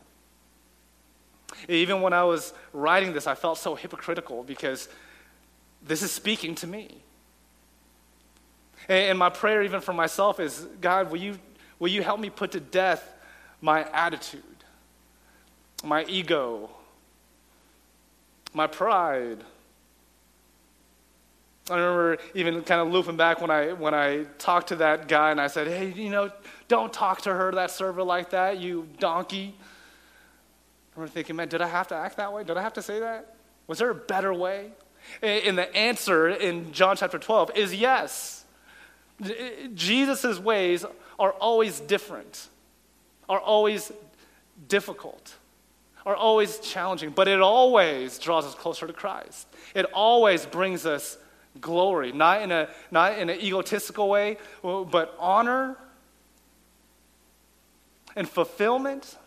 Even 1.67 2.01
when 2.01 2.13
I 2.13 2.24
was 2.26 2.53
writing 2.74 3.11
this, 3.11 3.26
I 3.26 3.34
felt 3.34 3.57
so 3.57 3.74
hypocritical 3.74 4.43
because 4.43 4.88
this 5.82 6.03
is 6.03 6.11
speaking 6.11 6.53
to 6.55 6.67
me. 6.67 7.03
And 8.91 9.17
my 9.17 9.29
prayer, 9.29 9.63
even 9.63 9.81
for 9.81 9.93
myself, 9.93 10.39
is 10.39 10.67
God, 10.81 11.11
will 11.11 11.19
you, 11.19 11.39
will 11.79 11.89
you 11.89 12.03
help 12.03 12.19
me 12.19 12.29
put 12.29 12.51
to 12.51 12.59
death 12.59 13.13
my 13.61 13.89
attitude? 13.91 14.43
my 15.83 16.03
ego, 16.05 16.69
my 18.53 18.67
pride. 18.67 19.37
I 21.69 21.75
remember 21.75 22.17
even 22.33 22.61
kind 22.63 22.81
of 22.81 22.91
looping 22.91 23.17
back 23.17 23.39
when 23.39 23.49
I 23.49 23.73
when 23.73 23.93
I 23.93 24.25
talked 24.37 24.69
to 24.69 24.77
that 24.77 25.07
guy 25.07 25.31
and 25.31 25.39
I 25.39 25.47
said, 25.47 25.67
"Hey, 25.67 25.91
you 25.91 26.09
know, 26.09 26.31
don't 26.67 26.91
talk 26.91 27.21
to 27.21 27.33
her, 27.33 27.51
that 27.53 27.71
server, 27.71 28.03
like 28.03 28.31
that, 28.31 28.59
you 28.59 28.87
donkey." 28.99 29.55
I 29.57 30.99
remember 30.99 31.13
thinking, 31.13 31.35
"Man, 31.35 31.47
did 31.47 31.61
I 31.61 31.67
have 31.67 31.87
to 31.89 31.95
act 31.95 32.17
that 32.17 32.33
way? 32.33 32.43
Did 32.43 32.57
I 32.57 32.61
have 32.61 32.73
to 32.73 32.81
say 32.81 32.99
that? 32.99 33.35
Was 33.67 33.79
there 33.79 33.89
a 33.89 33.95
better 33.95 34.33
way?" 34.33 34.71
And 35.21 35.57
the 35.57 35.73
answer 35.75 36.29
in 36.29 36.73
John 36.73 36.95
chapter 36.95 37.17
12 37.17 37.51
is 37.55 37.73
yes. 37.73 38.40
Jesus' 39.74 40.39
ways 40.39 40.86
are 41.19 41.32
always 41.32 41.80
different, 41.80 42.49
are 43.30 43.39
always 43.39 43.91
difficult 44.67 45.36
are 46.05 46.15
always 46.15 46.59
challenging, 46.59 47.11
but 47.11 47.28
it 47.28 47.41
always 47.41 48.17
draws 48.17 48.45
us 48.45 48.55
closer 48.55 48.88
to 48.88 48.93
Christ. 48.93 49.47
It 49.76 49.86
always 49.93 50.45
brings 50.45 50.86
us 50.86 51.17
glory, 51.59 52.11
not 52.11 52.41
in, 52.41 52.51
a, 52.51 52.69
not 52.89 53.17
in 53.17 53.30
an 53.30 53.39
egotistical 53.39 54.09
way, 54.09 54.38
but 54.63 55.15
honor 55.19 55.78
and 58.15 58.28
fulfillment 58.28 59.17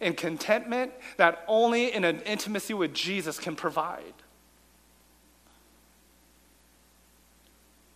and 0.00 0.16
contentment 0.16 0.92
that 1.18 1.44
only 1.46 1.92
in 1.92 2.04
an 2.04 2.20
intimacy 2.22 2.74
with 2.74 2.94
Jesus 2.94 3.38
can 3.38 3.54
provide. 3.54 4.14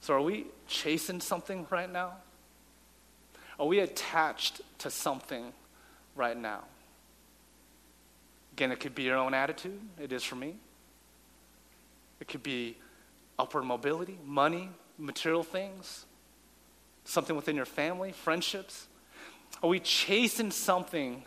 So, 0.06 0.14
are 0.14 0.22
we 0.22 0.46
chasing 0.68 1.20
something 1.20 1.66
right 1.68 1.92
now? 1.92 2.12
Are 3.58 3.66
we 3.66 3.80
attached 3.80 4.60
to 4.78 4.88
something 4.88 5.52
right 6.14 6.36
now? 6.36 6.62
Again, 8.52 8.70
it 8.70 8.78
could 8.78 8.94
be 8.94 9.02
your 9.02 9.16
own 9.16 9.34
attitude. 9.34 9.80
It 10.00 10.12
is 10.12 10.22
for 10.22 10.36
me. 10.36 10.58
It 12.20 12.28
could 12.28 12.44
be 12.44 12.76
upward 13.36 13.64
mobility, 13.64 14.16
money, 14.24 14.68
material 14.96 15.42
things, 15.42 16.06
something 17.04 17.34
within 17.34 17.56
your 17.56 17.64
family, 17.64 18.12
friendships. 18.12 18.86
Are 19.60 19.68
we 19.68 19.80
chasing 19.80 20.52
something 20.52 21.24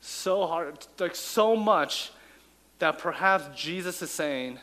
so 0.00 0.46
hard, 0.46 0.78
like 0.98 1.14
so 1.14 1.54
much, 1.56 2.10
that 2.78 2.98
perhaps 2.98 3.54
Jesus 3.54 4.00
is 4.00 4.10
saying, 4.10 4.58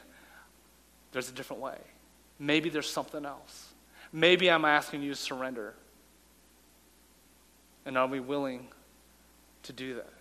there's 1.12 1.30
a 1.30 1.34
different 1.34 1.62
way? 1.62 1.78
Maybe 2.40 2.70
there's 2.70 2.90
something 2.90 3.26
else. 3.26 3.74
Maybe 4.12 4.50
I'm 4.50 4.66
asking 4.66 5.02
you 5.02 5.12
to 5.12 5.16
surrender. 5.16 5.74
And 7.86 7.98
are 7.98 8.08
we 8.08 8.20
willing 8.20 8.68
to 9.64 9.74
do 9.74 9.96
that? 9.96 10.14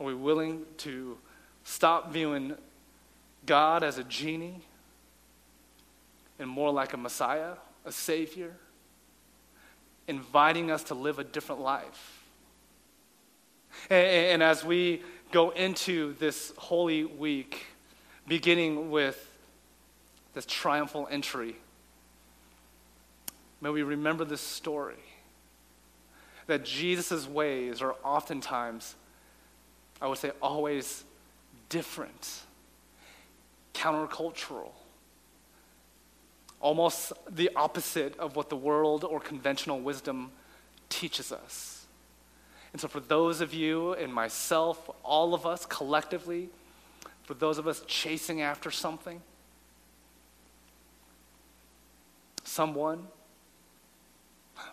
Are 0.00 0.06
we 0.06 0.14
willing 0.14 0.64
to 0.78 1.16
stop 1.64 2.12
viewing 2.12 2.54
God 3.44 3.82
as 3.82 3.98
a 3.98 4.04
genie 4.04 4.60
and 6.38 6.48
more 6.48 6.70
like 6.70 6.92
a 6.92 6.96
Messiah, 6.96 7.52
a 7.84 7.92
Savior, 7.92 8.54
inviting 10.08 10.70
us 10.70 10.82
to 10.84 10.94
live 10.94 11.18
a 11.18 11.24
different 11.24 11.60
life? 11.60 12.22
And, 13.88 14.06
and 14.06 14.42
as 14.42 14.64
we 14.64 15.02
go 15.32 15.50
into 15.50 16.14
this 16.14 16.52
Holy 16.56 17.04
Week, 17.04 17.66
beginning 18.26 18.90
with 18.90 19.35
this 20.36 20.44
triumphal 20.44 21.08
entry, 21.10 21.56
may 23.62 23.70
we 23.70 23.82
remember 23.82 24.22
this 24.22 24.42
story 24.42 25.02
that 26.46 26.62
Jesus' 26.62 27.26
ways 27.26 27.80
are 27.80 27.96
oftentimes 28.04 28.96
I 30.00 30.08
would 30.08 30.18
say 30.18 30.32
always 30.42 31.04
different, 31.70 32.42
countercultural, 33.72 34.72
almost 36.60 37.14
the 37.30 37.50
opposite 37.56 38.18
of 38.18 38.36
what 38.36 38.50
the 38.50 38.56
world 38.56 39.04
or 39.04 39.20
conventional 39.20 39.80
wisdom 39.80 40.30
teaches 40.90 41.32
us. 41.32 41.86
And 42.74 42.80
so, 42.82 42.88
for 42.88 43.00
those 43.00 43.40
of 43.40 43.54
you 43.54 43.94
and 43.94 44.12
myself, 44.12 44.90
all 45.02 45.32
of 45.32 45.46
us 45.46 45.64
collectively, 45.64 46.50
for 47.22 47.32
those 47.32 47.56
of 47.56 47.66
us 47.66 47.82
chasing 47.86 48.42
after 48.42 48.70
something, 48.70 49.22
someone, 52.46 53.06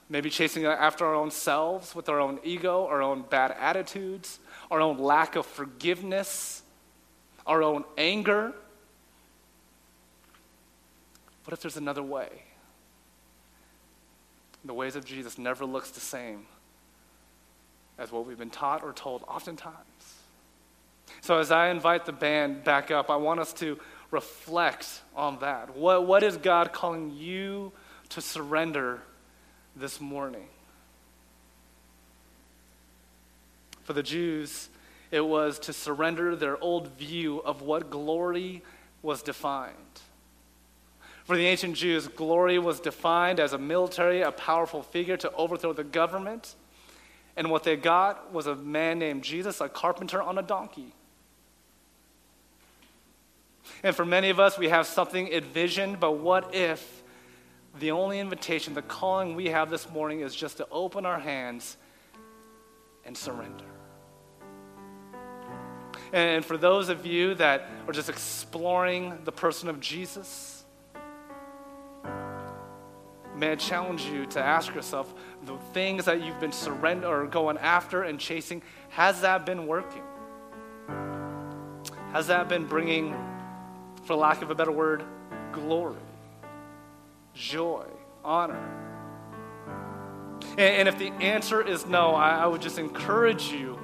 maybe 0.09 0.30
chasing 0.30 0.65
after 0.65 1.05
our 1.05 1.15
own 1.15 1.32
selves 1.32 1.95
with 1.95 2.07
our 2.09 2.19
own 2.19 2.39
ego, 2.43 2.86
our 2.88 3.01
own 3.01 3.24
bad 3.30 3.55
attitudes, 3.59 4.39
our 4.71 4.80
own 4.80 4.97
lack 4.97 5.36
of 5.36 5.45
forgiveness, 5.45 6.61
our 7.45 7.61
own 7.61 7.84
anger. 7.97 8.53
What 11.45 11.53
if 11.53 11.61
there's 11.61 11.78
another 11.78 12.03
way? 12.03 12.30
The 14.63 14.74
ways 14.74 14.95
of 14.95 15.03
Jesus 15.03 15.38
never 15.38 15.65
looks 15.65 15.91
the 15.91 15.99
same 15.99 16.45
as 17.97 18.11
what 18.11 18.26
we've 18.26 18.38
been 18.38 18.49
taught 18.49 18.84
or 18.84 18.93
told 18.93 19.24
oftentimes. 19.28 19.76
So 21.21 21.38
as 21.38 21.51
I 21.51 21.69
invite 21.69 22.05
the 22.05 22.13
band 22.13 22.63
back 22.63 22.91
up, 22.91 23.09
I 23.09 23.17
want 23.17 23.39
us 23.39 23.51
to 23.53 23.78
reflect 24.14 25.01
on 25.16 25.39
that. 25.39 25.76
What, 25.76 26.05
what 26.05 26.24
is 26.24 26.38
God 26.38 26.72
calling 26.72 27.11
you 27.11 27.72
to 28.09 28.22
surrender 28.22 29.01
this 29.76 29.99
morning? 29.99 30.47
For 33.84 33.93
the 33.93 34.03
Jews, 34.03 34.70
it 35.11 35.26
was 35.26 35.59
to 35.59 35.74
surrender 35.74 36.36
their 36.36 36.61
old 36.64 36.88
view 36.97 37.39
of 37.39 37.61
what 37.61 37.89
glory 37.89 38.61
was 39.01 39.22
defined. 39.22 39.76
For 41.26 41.36
the 41.36 41.45
ancient 41.45 41.76
Jews, 41.76 42.07
glory 42.07 42.59
was 42.59 42.80
defined 42.80 43.39
as 43.39 43.53
a 43.53 43.57
military, 43.57 44.22
a 44.22 44.32
powerful 44.32 44.84
figure 44.84 45.18
to 45.18 45.32
overthrow 45.34 45.74
the 45.74 45.84
government. 45.84 46.55
And 47.36 47.49
what 47.49 47.64
they 47.64 47.76
got 47.76 48.32
was 48.32 48.45
a 48.45 48.55
man 48.55 48.99
named 48.99 49.24
Jesus, 49.24 49.59
a 49.59 49.70
carpenter 49.70 50.22
on 50.22 50.38
a 50.38 50.41
donkey. 50.41 50.93
And 53.84 53.95
for 53.95 54.05
many 54.05 54.30
of 54.30 54.39
us, 54.39 54.57
we 54.57 54.70
have 54.70 54.88
something 54.88 55.28
envisioned, 55.28 55.99
but 55.99 56.14
what 56.14 56.53
if 56.53 57.03
the 57.80 57.91
only 57.91 58.20
invitation, 58.20 58.74
the 58.74 58.82
calling 58.82 59.36
we 59.36 59.47
have 59.47 59.70
this 59.70 59.89
morning 59.89 60.20
is 60.20 60.36
just 60.36 60.57
to 60.57 60.68
open 60.72 61.05
our 61.05 61.20
hands 61.20 61.78
and 63.05 63.18
surrender. 63.18 63.66
And 66.11 66.45
for 66.45 66.57
those 66.57 66.89
of 66.89 67.05
you 67.05 67.34
that 67.36 67.68
are 67.88 67.93
just 67.93 68.09
exploring 68.09 69.18
the 69.24 69.32
person 69.32 69.68
of 69.68 69.80
Jesus, 69.80 70.64
may 73.36 73.51
I 73.51 73.55
challenge 73.55 74.05
you 74.05 74.28
to 74.28 74.39
ask 74.39 74.76
yourself 74.76 75.11
the 75.43 75.57
things 75.74 76.05
that 76.05 76.22
you've 76.22 76.39
been 76.39 76.51
surrendering 76.51 77.11
or 77.11 77.26
going 77.26 77.57
after 77.57 78.03
and 78.03 78.20
chasing, 78.20 78.61
has 78.89 79.22
that 79.22 79.45
been 79.45 79.66
working? 79.66 80.03
Has 82.11 82.28
that 82.28 82.47
been 82.47 82.68
bringing, 82.68 83.16
for 84.03 84.15
lack 84.15 84.41
of 84.41 84.51
a 84.51 84.55
better 84.55 84.71
word, 84.71 85.03
glory, 85.51 85.95
joy, 87.33 87.85
honor? 88.23 88.83
And, 90.57 90.87
if 90.87 90.99
the 90.99 91.11
answer 91.13 91.61
is 91.61 91.85
no, 91.85 92.13
I, 92.13 92.43
I 92.43 92.45
would 92.45 92.61
just 92.61 92.77
encourage 92.77 93.51
you 93.51 93.79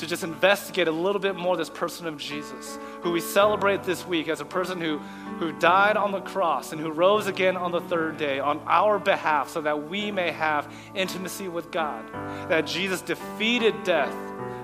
to 0.00 0.06
just 0.06 0.24
investigate 0.24 0.88
a 0.88 0.92
little 0.92 1.20
bit 1.20 1.36
more 1.36 1.56
this 1.56 1.70
person 1.70 2.06
of 2.06 2.16
Jesus, 2.16 2.78
who 3.02 3.10
we 3.10 3.20
celebrate 3.20 3.82
this 3.82 4.06
week 4.06 4.28
as 4.28 4.40
a 4.40 4.44
person 4.44 4.80
who, 4.80 4.98
who 5.38 5.52
died 5.52 5.96
on 5.96 6.10
the 6.10 6.20
cross 6.20 6.72
and 6.72 6.80
who 6.80 6.90
rose 6.90 7.26
again 7.26 7.56
on 7.56 7.70
the 7.70 7.82
third 7.82 8.16
day 8.16 8.38
on 8.38 8.60
our 8.66 8.98
behalf 8.98 9.50
so 9.50 9.60
that 9.60 9.88
we 9.88 10.10
may 10.10 10.30
have 10.30 10.72
intimacy 10.94 11.48
with 11.48 11.70
God. 11.70 12.10
That 12.48 12.66
Jesus 12.66 13.02
defeated 13.02 13.82
death, 13.84 14.14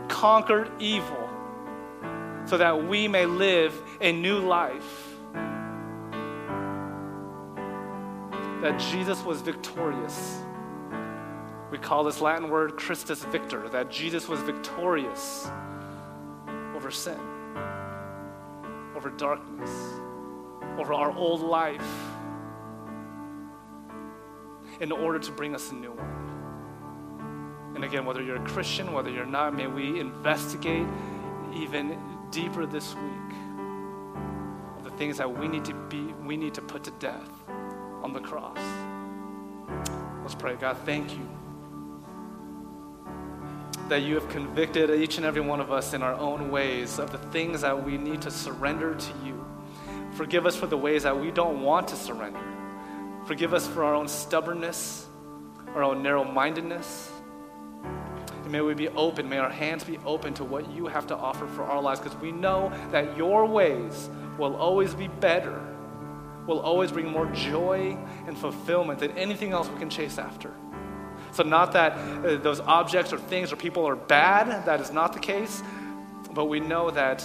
conquered 0.09 0.71
evil, 0.79 1.26
so 2.47 2.57
that 2.57 2.87
we 2.87 3.09
may 3.09 3.27
live 3.27 3.81
a 4.01 4.13
new 4.13 4.39
life. 4.39 5.09
That 8.63 8.79
Jesus 8.91 9.23
was 9.23 9.43
victorious 9.43 10.41
we 11.71 11.79
call 11.79 12.05
this 12.05 12.21
Latin 12.21 12.49
word 12.49 12.77
Christus 12.77 13.25
Victor, 13.25 13.69
that 13.71 13.91
Jesus 13.91 14.29
was 14.29 14.41
victorious 14.41 15.49
over 16.75 16.91
sin, 16.91 17.19
over 18.95 19.11
darkness, 19.11 19.71
over 20.79 20.95
our 20.95 21.11
old 21.11 21.41
life, 21.41 21.87
in 24.81 24.93
order 24.93 25.19
to 25.19 25.33
bring 25.33 25.55
us 25.55 25.73
a 25.73 25.75
new 25.75 25.91
one. 25.91 27.73
And 27.75 27.85
again, 27.85 28.05
whether 28.05 28.23
you're 28.23 28.43
a 28.43 28.49
Christian, 28.49 28.93
whether 28.93 29.11
you're 29.11 29.27
not, 29.27 29.55
may 29.55 29.67
we 29.67 29.99
investigate 29.99 30.87
even 31.53 31.99
deeper 32.31 32.67
this 32.67 32.95
week 32.95 33.37
of 34.77 34.85
the 34.85 34.91
things 34.91 35.19
that 35.19 35.39
we 35.39 35.49
need 35.49 35.65
to 35.65 35.75
be, 35.89 36.13
we 36.25 36.37
need 36.37 36.55
to 36.55 36.63
put 36.63 36.85
to 36.85 36.91
death 36.93 37.31
on 38.03 38.13
the 38.13 38.21
cross. 38.21 38.59
Let's 40.23 40.35
pray. 40.35 40.57
God, 40.57 40.77
thank 40.85 41.13
you 41.13 41.29
that 43.89 44.03
you 44.03 44.15
have 44.15 44.29
convicted 44.29 44.91
each 44.91 45.17
and 45.17 45.25
every 45.25 45.41
one 45.41 45.61
of 45.61 45.71
us 45.71 45.95
in 45.95 46.03
our 46.03 46.15
own 46.15 46.51
ways 46.51 46.99
of 46.99 47.13
the 47.13 47.19
things 47.19 47.61
that 47.61 47.85
we 47.85 47.97
need 47.97 48.21
to 48.23 48.31
surrender 48.31 48.95
to 48.95 49.13
you. 49.25 49.45
Forgive 50.15 50.47
us 50.47 50.57
for 50.57 50.67
the 50.67 50.77
ways 50.77 51.05
that 51.05 51.19
we 51.19 51.31
don't 51.31 51.63
want 51.63 51.87
to 51.89 51.97
surrender. 51.97 52.41
Forgive 53.27 53.55
us 53.55 53.67
for 53.69 53.85
our 53.85 53.95
own 53.95 54.09
stubbornness, 54.09 55.07
our 55.75 55.83
own 55.83 56.03
narrow 56.03 56.25
mindedness. 56.25 57.11
And 58.47 58.53
may 58.53 58.61
we 58.61 58.75
be 58.75 58.87
open, 58.91 59.29
may 59.29 59.39
our 59.39 59.51
hands 59.51 59.83
be 59.83 59.99
open 60.07 60.33
to 60.35 60.45
what 60.45 60.71
you 60.71 60.87
have 60.87 61.09
to 61.09 61.17
offer 61.17 61.49
for 61.49 61.65
our 61.65 61.83
lives 61.83 61.99
because 61.99 62.17
we 62.21 62.31
know 62.31 62.73
that 62.93 63.17
your 63.17 63.45
ways 63.45 64.09
will 64.39 64.55
always 64.55 64.95
be 64.95 65.09
better, 65.09 65.61
will 66.47 66.61
always 66.61 66.93
bring 66.93 67.11
more 67.11 67.27
joy 67.33 67.99
and 68.29 68.39
fulfillment 68.39 69.01
than 69.01 69.11
anything 69.19 69.51
else 69.51 69.69
we 69.69 69.77
can 69.81 69.91
chase 69.91 70.17
after. 70.17 70.55
So, 71.33 71.43
not 71.43 71.73
that 71.73 71.95
uh, 71.95 72.37
those 72.37 72.61
objects 72.61 73.13
or 73.13 73.19
things 73.19 73.53
or 73.53 73.57
people 73.57 73.85
are 73.85 73.97
bad, 73.97 74.65
that 74.65 74.81
is 74.81 74.93
not 74.93 75.13
the 75.13 75.19
case, 75.19 75.61
but 76.33 76.45
we 76.45 76.61
know 76.61 76.93
that 76.93 77.25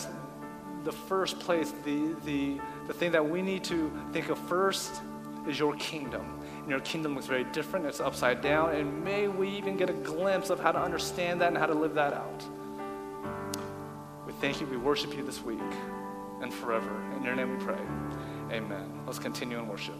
the 0.83 0.91
first 0.91 1.39
place, 1.39 1.71
the, 1.85 2.15
the, 2.25 2.59
the 2.87 2.93
thing 2.93 3.11
that 3.11 3.29
we 3.29 3.43
need 3.43 3.63
to 3.65 3.91
think 4.11 4.29
of 4.29 4.39
first 4.39 5.03
is 5.47 5.59
your 5.59 5.75
kingdom. 5.75 6.40
Your 6.67 6.79
kingdom 6.81 7.15
looks 7.15 7.27
very 7.27 7.43
different, 7.45 7.85
it's 7.85 7.99
upside 7.99 8.41
down, 8.41 8.75
and 8.75 9.03
may 9.03 9.27
we 9.27 9.49
even 9.49 9.77
get 9.77 9.89
a 9.89 9.93
glimpse 9.93 10.49
of 10.49 10.59
how 10.59 10.71
to 10.71 10.79
understand 10.79 11.41
that 11.41 11.47
and 11.47 11.57
how 11.57 11.65
to 11.65 11.73
live 11.73 11.95
that 11.95 12.13
out. 12.13 12.43
We 14.25 14.33
thank 14.33 14.61
you, 14.61 14.67
we 14.67 14.77
worship 14.77 15.15
you 15.15 15.23
this 15.25 15.41
week 15.41 15.59
and 16.41 16.53
forever. 16.53 17.01
In 17.17 17.23
your 17.23 17.35
name 17.35 17.57
we 17.57 17.65
pray. 17.65 17.79
Amen. 18.51 19.01
Let's 19.05 19.19
continue 19.19 19.57
in 19.57 19.67
worship. 19.67 19.95